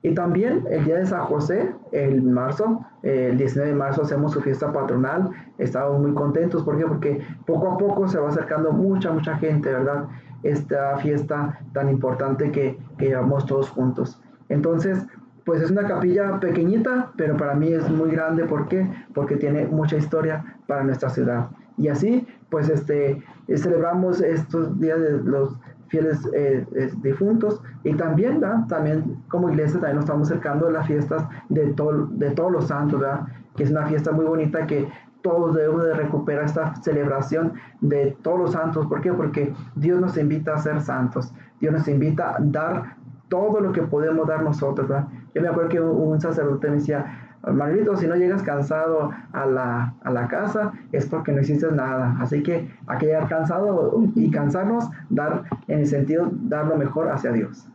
Y 0.04 0.14
también 0.14 0.66
el 0.70 0.84
día 0.84 0.98
de 0.98 1.06
San 1.06 1.22
José, 1.22 1.74
el 1.94 2.22
marzo, 2.22 2.86
eh, 3.04 3.30
el 3.32 3.38
19 3.38 3.72
de 3.72 3.76
marzo 3.76 4.02
hacemos 4.02 4.34
su 4.34 4.42
fiesta 4.42 4.72
patronal. 4.74 5.32
Estamos 5.58 5.98
muy 6.02 6.14
contentos. 6.14 6.62
¿Por 6.64 6.78
qué? 6.78 6.86
Porque 6.86 7.22
poco 7.46 7.72
a 7.72 7.78
poco 7.78 8.10
se 8.10 8.20
va 8.20 8.28
acercando 8.28 8.74
mucha, 8.74 9.12
mucha 9.12 9.38
gente, 9.38 9.72
¿verdad? 9.72 10.10
Esta 10.44 10.98
fiesta 10.98 11.58
tan 11.72 11.90
importante 11.90 12.52
que, 12.52 12.78
que 12.98 13.06
llevamos 13.06 13.46
todos 13.46 13.70
juntos. 13.70 14.22
Entonces, 14.50 15.08
pues 15.46 15.62
es 15.62 15.72
una 15.72 15.88
capilla 15.88 16.38
pequeñita, 16.38 17.14
pero 17.16 17.38
para 17.38 17.56
mí 17.56 17.72
es 17.72 17.90
muy 17.90 18.12
grande. 18.12 18.44
¿Por 18.44 18.68
qué? 18.68 18.86
Porque 19.14 19.38
tiene 19.38 19.68
mucha 19.68 19.96
historia 19.96 20.58
para 20.68 20.84
nuestra 20.84 21.10
ciudad. 21.12 21.48
Y 21.78 21.88
así, 21.88 22.28
pues 22.50 22.68
este, 22.68 23.24
celebramos 23.48 24.20
estos 24.20 24.80
días 24.82 25.00
de 25.00 25.12
los 25.24 25.58
fieles 25.94 26.28
eh, 26.34 26.66
eh, 26.76 26.92
difuntos 27.04 27.62
y 27.84 27.94
también, 27.94 28.40
¿verdad? 28.40 28.66
también 28.68 29.24
como 29.28 29.48
iglesia 29.50 29.74
también 29.80 29.98
nos 29.98 30.06
estamos 30.06 30.28
acercando 30.28 30.68
a 30.68 30.72
las 30.72 30.88
fiestas 30.88 31.24
de, 31.50 31.68
todo, 31.74 32.08
de 32.08 32.32
todos 32.32 32.52
los 32.52 32.68
santos, 32.68 33.00
¿verdad? 33.00 33.28
que 33.56 33.62
es 33.62 33.70
una 33.70 33.86
fiesta 33.86 34.12
muy 34.12 34.26
bonita 34.26 34.66
que 34.66 34.88
todos 35.22 35.54
debemos 35.54 35.84
de 35.84 35.94
recuperar 35.94 36.46
esta 36.46 36.74
celebración 36.78 37.54
de 37.80 38.18
todos 38.24 38.40
los 38.40 38.52
santos. 38.54 38.88
¿Por 38.88 39.02
qué? 39.02 39.14
Porque 39.14 39.54
Dios 39.76 40.02
nos 40.02 40.18
invita 40.18 40.56
a 40.56 40.58
ser 40.58 40.82
santos. 40.82 41.32
Dios 41.62 41.72
nos 41.72 41.88
invita 41.88 42.32
a 42.32 42.38
dar 42.40 42.98
todo 43.30 43.62
lo 43.62 43.72
que 43.72 43.84
podemos 43.84 44.28
dar 44.28 44.42
nosotros. 44.42 44.88
¿verdad? 44.90 45.08
Yo 45.36 45.44
me 45.44 45.48
acuerdo 45.48 45.70
que 45.70 45.80
un 45.80 46.20
sacerdote 46.20 46.70
me 46.70 46.78
decía, 46.78 47.23
Margarito, 47.52 47.98
si 47.98 48.08
no 48.08 48.16
llegas 48.16 48.42
cansado 48.42 49.12
a 49.34 49.46
la, 49.46 49.94
a 50.02 50.12
la, 50.12 50.28
casa 50.28 50.72
es 50.94 51.06
porque 51.08 51.34
no 51.34 51.42
hiciste 51.42 51.70
nada. 51.72 52.16
Así 52.20 52.42
que 52.42 52.70
hay 52.88 52.98
que 53.00 53.18
cansado 53.28 54.02
y 54.16 54.32
cansarnos, 54.32 54.90
dar 55.10 55.44
en 55.68 55.80
el 55.80 55.88
sentido, 55.88 56.30
dar 56.44 56.68
lo 56.68 56.78
mejor 56.78 57.10
hacia 57.10 57.34
Dios. 57.34 57.68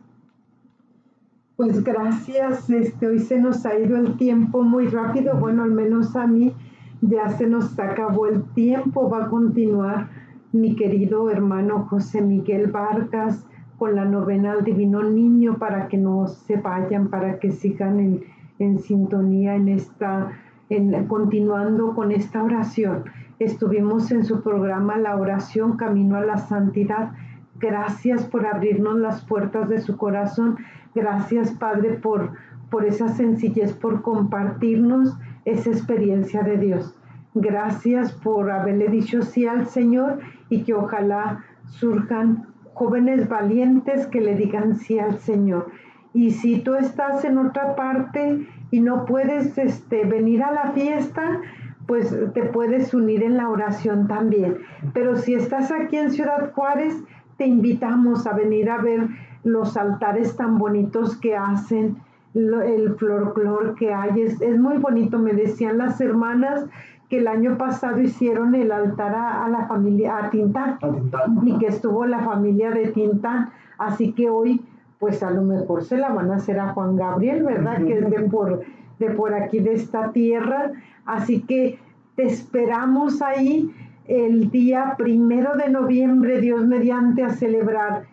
Pues 1.55 1.83
gracias, 1.83 2.69
este, 2.69 3.07
hoy 3.07 3.19
se 3.19 3.37
nos 3.39 3.65
ha 3.65 3.77
ido 3.77 3.97
el 3.97 4.17
tiempo 4.17 4.63
muy 4.63 4.87
rápido, 4.87 5.35
bueno, 5.35 5.63
al 5.63 5.71
menos 5.71 6.15
a 6.15 6.25
mí 6.25 6.53
ya 7.01 7.29
se 7.29 7.47
nos 7.47 7.77
acabó 7.77 8.27
el 8.27 8.43
tiempo, 8.53 9.09
va 9.09 9.25
a 9.25 9.29
continuar 9.29 10.07
mi 10.51 10.75
querido 10.75 11.29
hermano 11.29 11.85
José 11.89 12.21
Miguel 12.21 12.71
Vargas 12.71 13.45
con 13.77 13.95
la 13.95 14.05
novena 14.05 14.53
al 14.53 14.63
Divino 14.63 15.03
Niño 15.03 15.57
para 15.57 15.87
que 15.89 15.97
no 15.97 16.27
se 16.27 16.57
vayan, 16.57 17.09
para 17.09 17.39
que 17.39 17.51
sigan 17.51 17.99
en 17.99 18.23
en 18.59 18.79
sintonía 18.79 19.55
en 19.55 19.69
esta, 19.69 20.31
en, 20.69 21.07
continuando 21.07 21.95
con 21.95 22.11
esta 22.11 22.43
oración. 22.43 23.05
Estuvimos 23.39 24.11
en 24.11 24.25
su 24.25 24.41
programa 24.41 24.97
La 24.97 25.15
oración 25.15 25.77
Camino 25.77 26.17
a 26.17 26.21
la 26.21 26.37
Santidad. 26.37 27.13
Gracias 27.59 28.25
por 28.25 28.45
abrirnos 28.45 28.99
las 28.99 29.23
puertas 29.25 29.69
de 29.69 29.79
su 29.79 29.97
corazón. 29.97 30.57
Gracias, 30.93 31.51
Padre, 31.51 31.93
por, 31.93 32.33
por 32.69 32.85
esa 32.85 33.07
sencillez, 33.07 33.73
por 33.73 34.01
compartirnos 34.01 35.17
esa 35.45 35.69
experiencia 35.69 36.43
de 36.43 36.57
Dios. 36.57 36.95
Gracias 37.33 38.11
por 38.11 38.51
haberle 38.51 38.89
dicho 38.89 39.21
sí 39.21 39.45
al 39.45 39.67
Señor 39.67 40.19
y 40.49 40.63
que 40.63 40.73
ojalá 40.73 41.45
surjan 41.65 42.47
jóvenes 42.73 43.29
valientes 43.29 44.07
que 44.07 44.19
le 44.19 44.35
digan 44.35 44.75
sí 44.75 44.99
al 44.99 45.19
Señor. 45.19 45.71
Y 46.13 46.31
si 46.31 46.59
tú 46.59 46.75
estás 46.75 47.23
en 47.23 47.37
otra 47.37 47.75
parte 47.75 48.47
y 48.71 48.81
no 48.81 49.05
puedes 49.05 49.57
este, 49.57 50.05
venir 50.05 50.43
a 50.43 50.51
la 50.51 50.71
fiesta, 50.71 51.41
pues 51.85 52.15
te 52.33 52.43
puedes 52.43 52.93
unir 52.93 53.23
en 53.23 53.37
la 53.37 53.49
oración 53.49 54.07
también. 54.07 54.57
Pero 54.93 55.15
si 55.17 55.33
estás 55.33 55.71
aquí 55.71 55.97
en 55.97 56.11
Ciudad 56.11 56.51
Juárez, 56.53 56.95
te 57.37 57.47
invitamos 57.47 58.27
a 58.27 58.33
venir 58.33 58.69
a 58.69 58.77
ver 58.77 59.07
los 59.43 59.77
altares 59.77 60.35
tan 60.35 60.57
bonitos 60.57 61.17
que 61.17 61.35
hacen, 61.35 61.97
el 62.33 62.95
folclor 62.99 63.75
que 63.75 63.93
hay. 63.93 64.21
Es, 64.21 64.41
es, 64.41 64.59
muy 64.59 64.77
bonito, 64.77 65.17
me 65.17 65.33
decían 65.33 65.77
las 65.77 65.99
hermanas 66.01 66.65
que 67.09 67.19
el 67.19 67.27
año 67.27 67.57
pasado 67.57 67.99
hicieron 68.01 68.53
el 68.53 68.71
altar 68.71 69.15
a, 69.15 69.45
a 69.45 69.49
la 69.49 69.67
familia, 69.67 70.17
a 70.17 70.29
Tintán, 70.29 70.77
a 70.81 70.91
Tintán, 70.91 71.47
y 71.47 71.57
que 71.57 71.67
estuvo 71.67 72.05
la 72.05 72.19
familia 72.19 72.69
de 72.69 72.87
Tintán. 72.89 73.49
Así 73.79 74.11
que 74.11 74.29
hoy 74.29 74.61
pues 74.99 75.23
a 75.23 75.31
lo 75.31 75.41
mejor 75.41 75.83
se 75.83 75.97
la 75.97 76.09
van 76.09 76.31
a 76.31 76.35
hacer 76.35 76.59
a 76.59 76.73
Juan 76.73 76.95
Gabriel, 76.95 77.43
¿verdad? 77.43 77.77
Que 77.85 77.99
es 77.99 78.09
de 78.09 78.19
por, 78.29 78.61
de 78.99 79.09
por 79.11 79.33
aquí, 79.33 79.59
de 79.59 79.73
esta 79.73 80.11
tierra. 80.11 80.73
Así 81.05 81.41
que 81.41 81.79
te 82.15 82.23
esperamos 82.23 83.21
ahí 83.21 83.73
el 84.07 84.49
día 84.51 84.95
primero 84.97 85.55
de 85.55 85.69
noviembre, 85.69 86.41
Dios 86.41 86.65
mediante, 86.65 87.23
a 87.23 87.29
celebrar 87.29 88.03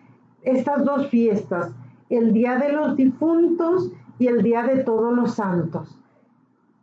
estas 0.43 0.85
dos 0.85 1.07
fiestas, 1.09 1.71
el 2.09 2.31
Día 2.31 2.57
de 2.57 2.71
los 2.71 2.95
Difuntos 2.95 3.91
y 4.17 4.27
el 4.27 4.41
Día 4.41 4.63
de 4.63 4.83
Todos 4.83 5.13
los 5.13 5.35
Santos. 5.35 5.99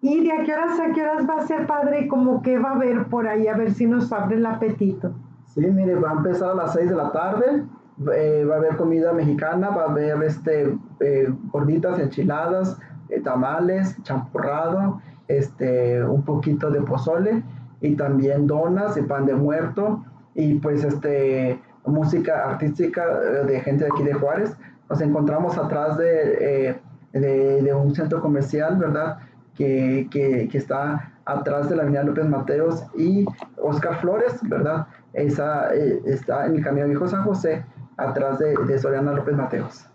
¿Y 0.02 0.20
de 0.22 0.32
a 0.32 0.42
qué 0.44 0.52
horas 0.52 0.78
a 0.78 0.92
qué 0.92 1.00
horas 1.00 1.26
va 1.26 1.36
a 1.36 1.46
ser, 1.46 1.66
padre? 1.66 2.08
Como 2.08 2.42
que 2.42 2.58
va 2.58 2.72
a 2.72 2.74
haber 2.74 3.06
por 3.06 3.26
ahí, 3.26 3.46
a 3.46 3.56
ver 3.56 3.72
si 3.72 3.86
nos 3.86 4.12
abre 4.12 4.36
el 4.36 4.44
apetito. 4.44 5.12
Sí, 5.46 5.62
mire, 5.62 5.94
va 5.94 6.10
a 6.10 6.14
empezar 6.14 6.50
a 6.50 6.54
las 6.54 6.74
6 6.74 6.90
de 6.90 6.96
la 6.96 7.10
tarde, 7.10 7.64
eh, 8.12 8.44
va 8.48 8.54
a 8.54 8.58
haber 8.58 8.76
comida 8.76 9.12
mexicana, 9.12 9.70
va 9.70 9.82
a 9.82 9.90
haber 9.90 10.22
este, 10.22 10.76
eh, 11.00 11.28
gorditas, 11.52 11.98
enchiladas, 11.98 12.78
eh, 13.08 13.20
tamales, 13.20 13.96
champurrado, 14.02 15.00
este, 15.28 16.02
un 16.04 16.22
poquito 16.22 16.70
de 16.70 16.80
pozole 16.82 17.42
y 17.80 17.96
también 17.96 18.46
donas 18.46 18.96
y 18.96 19.02
pan 19.02 19.26
de 19.26 19.34
muerto 19.34 20.04
y 20.34 20.54
pues 20.54 20.84
este, 20.84 21.60
música 21.86 22.50
artística 22.50 23.04
eh, 23.04 23.44
de 23.46 23.60
gente 23.60 23.84
de 23.84 23.90
aquí 23.92 24.02
de 24.02 24.14
Juárez. 24.14 24.56
Nos 24.88 25.00
encontramos 25.00 25.56
atrás 25.56 25.96
de, 25.96 26.68
eh, 26.68 26.80
de, 27.12 27.62
de 27.62 27.74
un 27.74 27.94
centro 27.94 28.20
comercial, 28.20 28.76
¿verdad? 28.76 29.18
Que, 29.54 30.08
que, 30.10 30.48
que 30.48 30.58
está 30.58 31.12
atrás 31.24 31.68
de 31.68 31.76
la 31.76 31.82
avenida 31.82 32.02
López 32.02 32.28
Mateos 32.28 32.84
y 32.96 33.24
Oscar 33.62 34.00
Flores, 34.00 34.38
¿verdad? 34.42 34.86
Esa 35.12 35.74
eh, 35.74 36.00
está 36.06 36.46
en 36.46 36.56
el 36.56 36.64
Camino 36.64 36.86
Viejo 36.86 37.06
San 37.06 37.24
José, 37.24 37.64
atrás 37.96 38.38
de, 38.38 38.54
de 38.66 38.78
Soriana 38.78 39.12
López 39.12 39.36
Mateos. 39.36 39.86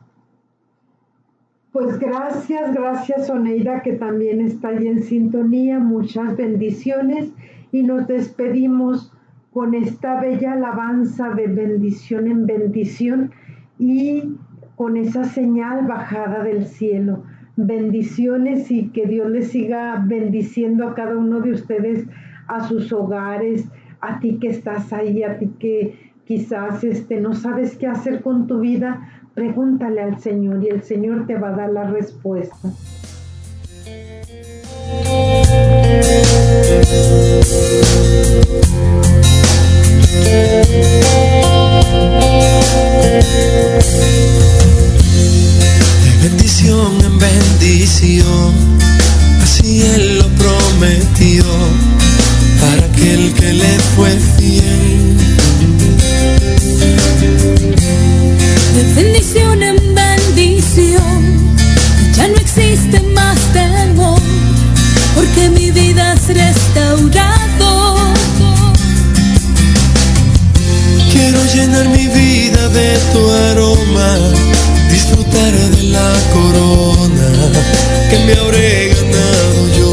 Pues 1.71 1.99
gracias, 1.99 2.73
gracias 2.73 3.29
Oneida 3.29 3.81
que 3.83 3.93
también 3.93 4.41
está 4.41 4.69
ahí 4.69 4.87
en 4.87 5.03
sintonía. 5.03 5.79
Muchas 5.79 6.35
bendiciones 6.35 7.31
y 7.71 7.83
nos 7.83 8.07
despedimos 8.07 9.13
con 9.51 9.75
esta 9.75 10.19
bella 10.19 10.53
alabanza 10.53 11.29
de 11.29 11.47
bendición 11.47 12.27
en 12.27 12.45
bendición 12.45 13.31
y 13.77 14.35
con 14.75 14.97
esa 14.97 15.25
señal 15.25 15.85
bajada 15.85 16.43
del 16.43 16.65
cielo. 16.65 17.23
Bendiciones 17.55 18.71
y 18.71 18.89
que 18.89 19.05
Dios 19.05 19.29
les 19.29 19.49
siga 19.49 20.03
bendiciendo 20.07 20.87
a 20.87 20.95
cada 20.95 21.17
uno 21.17 21.39
de 21.41 21.51
ustedes, 21.51 22.07
a 22.47 22.61
sus 22.61 22.91
hogares, 22.91 23.69
a 24.01 24.19
ti 24.19 24.39
que 24.39 24.47
estás 24.47 24.91
ahí, 24.93 25.23
a 25.23 25.37
ti 25.37 25.51
que 25.59 26.08
quizás 26.29 26.83
este, 26.83 27.19
no 27.19 27.33
sabes 27.33 27.75
qué 27.75 27.87
hacer 27.87 28.21
con 28.21 28.45
tu 28.45 28.59
vida, 28.59 29.09
pregúntale 29.33 29.99
al 29.99 30.21
Señor 30.21 30.63
y 30.63 30.67
el 30.67 30.83
Señor 30.83 31.25
te 31.25 31.35
va 31.35 31.47
a 31.49 31.53
dar 31.53 31.71
la 31.71 31.85
respuesta. 31.85 32.55
De 46.03 46.29
bendición 46.29 46.91
en 47.05 47.17
bendición, 47.17 48.53
así 49.41 49.81
Él 49.81 50.19
lo 50.19 50.27
prometió 50.37 51.43
para 52.61 52.85
aquel 52.85 53.33
que 53.33 53.53
le 53.53 53.79
fue 53.95 54.11
fiel. 54.37 55.08
De 58.75 58.83
bendición 58.95 59.63
en 59.63 59.77
bendición, 59.95 61.19
ya 62.15 62.27
no 62.27 62.35
existe 62.35 62.99
más 63.13 63.37
temor, 63.53 64.21
porque 65.15 65.49
mi 65.49 65.71
vida 65.71 66.13
es 66.13 66.27
restaurado. 66.27 68.13
Quiero 71.11 71.39
llenar 71.53 71.89
mi 71.89 72.07
vida 72.07 72.69
de 72.69 72.97
tu 73.13 73.29
aroma, 73.51 74.17
disfrutar 74.91 75.53
de 75.75 75.83
la 75.83 76.13
corona 76.33 77.31
que 78.09 78.17
me 78.25 78.33
habré 78.33 78.89
ganado 78.95 79.61
yo. 79.77 79.89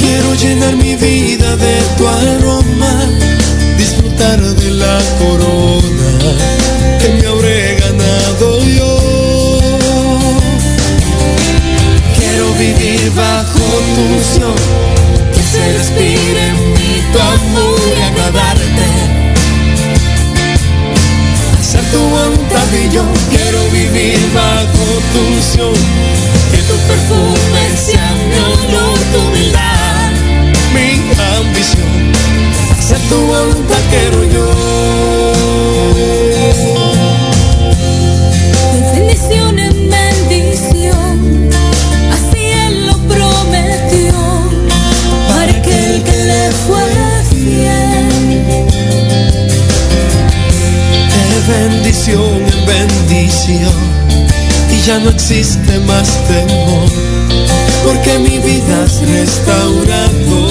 Quiero 0.00 0.34
llenar 0.34 0.76
mi 0.76 0.96
vida 0.96 1.56
de 1.56 1.74
tu 1.96 2.06
aroma, 2.06 2.57
corona 5.18 6.10
que 7.00 7.08
me 7.10 7.26
habré 7.26 7.76
ganado 7.76 8.64
yo. 8.64 8.92
Quiero 12.16 12.46
vivir 12.54 13.12
bajo 13.14 13.64
tu 13.94 14.00
unción, 14.16 14.54
que 15.34 15.42
se 15.42 15.72
respire 15.78 16.48
en 16.48 16.72
mí 16.72 17.02
tu 17.12 17.18
amor 17.18 17.80
y 17.98 18.02
agradarte. 18.02 18.86
Hacer 21.60 21.84
tu 21.92 21.98
voluntad 21.98 22.68
y 22.72 22.94
yo 22.94 23.04
quiero 23.30 23.60
vivir 23.70 24.18
bajo 24.34 24.84
tu 25.12 25.18
unción, 25.34 25.74
que 26.50 26.58
tu 26.68 26.76
perfume 26.88 27.62
sea 27.76 28.10
mi 28.28 28.38
honor, 28.46 28.98
tu 29.12 29.18
humildad, 29.28 30.10
mi 30.74 30.88
ambición. 31.36 31.88
Hacer 32.78 33.00
tu 33.10 33.16
voluntad 33.16 33.82
quiero 33.90 34.24
yo. 34.24 34.47
Existe 55.30 55.78
más 55.80 56.08
temor 56.26 56.88
porque 57.84 58.18
mi 58.18 58.38
vida 58.38 58.84
es 58.86 59.06
restaurado. 59.06 60.46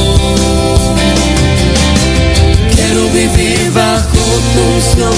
Quiero 2.75 3.09
vivir 3.09 3.71
bajo 3.73 4.23
tu 4.53 4.61
unción 4.75 5.17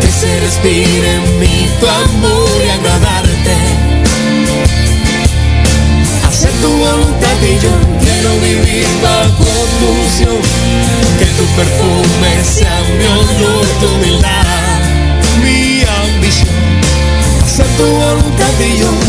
que 0.00 0.08
se 0.08 0.40
respire 0.40 1.16
en 1.16 1.38
mí 1.38 1.68
tu 1.78 1.86
amor 1.86 2.48
y 2.64 2.70
agradarte. 2.70 3.56
Hacer 6.26 6.52
tu 6.62 6.68
voluntad 6.68 7.38
y 7.42 7.62
yo 7.62 7.74
quiero 8.00 8.40
vivir 8.40 8.86
bajo 9.02 9.44
tu 9.78 9.86
unción 10.00 10.40
que 11.18 11.26
tu 11.36 11.44
perfume 11.56 12.42
sea 12.42 12.80
mi 12.98 13.04
honor, 13.04 13.66
tu 13.80 13.88
voluntad 18.58 19.04
y 19.04 19.07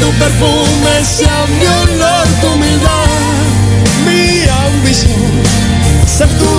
tu 0.00 0.10
perfume 0.18 1.04
sea 1.04 1.46
mi 1.58 1.66
olor, 1.66 2.26
tu 2.40 2.46
humildad, 2.48 3.08
mi 4.06 4.48
ambición, 4.66 5.42
hacer 6.04 6.28
tu 6.38 6.57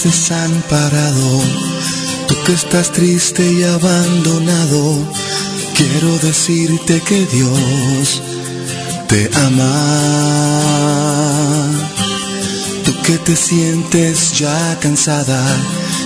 sientes 0.00 0.28
desamparado, 0.28 1.40
tú 2.26 2.34
que 2.46 2.52
estás 2.54 2.90
triste 2.90 3.52
y 3.52 3.62
abandonado, 3.64 5.06
quiero 5.74 6.18
decirte 6.18 7.02
que 7.02 7.26
Dios 7.26 8.22
te 9.08 9.30
ama. 9.34 9.72
Tú 12.84 12.94
que 13.02 13.18
te 13.18 13.36
sientes 13.36 14.38
ya 14.38 14.78
cansada 14.80 15.44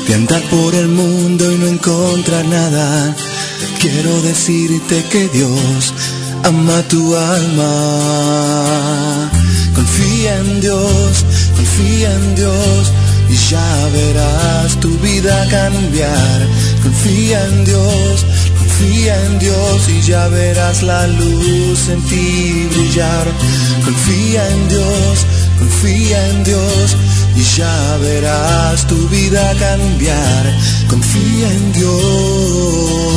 de 0.09 0.15
andar 0.15 0.43
por 0.51 0.75
el 0.75 0.89
mundo 0.89 1.53
y 1.53 1.59
no 1.59 1.69
encontrar 1.69 2.45
nada, 2.47 3.15
quiero 3.81 4.23
decirte 4.23 5.05
que 5.11 5.29
Dios 5.29 5.95
ama 6.43 6.83
tu 6.89 7.15
alma. 7.15 7.71
Confía 9.75 10.39
en 10.39 10.61
Dios, 10.61 11.25
confía 11.57 12.13
en 12.13 12.35
Dios 12.35 12.93
y 13.29 13.37
ya 13.51 13.89
verás 13.93 14.79
tu 14.81 14.91
vida 14.99 15.47
cambiar. 15.51 16.49
Confía 16.83 17.45
en 17.47 17.65
Dios, 17.65 18.27
confía 18.59 19.25
en 19.27 19.39
Dios 19.39 19.89
y 19.89 20.01
ya 20.03 20.29
verás 20.29 20.83
la 20.83 21.07
luz 21.07 21.89
en 21.89 22.03
ti 22.03 22.69
brillar. 22.71 23.27
Confía 23.85 24.49
en 24.51 24.69
Dios, 24.69 25.27
confía 25.59 26.29
en 26.31 26.45
Dios 26.45 26.97
y 27.37 27.43
ya 27.57 27.97
verás 27.99 28.87
tu 28.87 29.09
vida 29.09 29.55
cambiar. 29.59 30.59
Confía 30.89 31.49
en 31.51 31.73
Dios. 31.73 33.15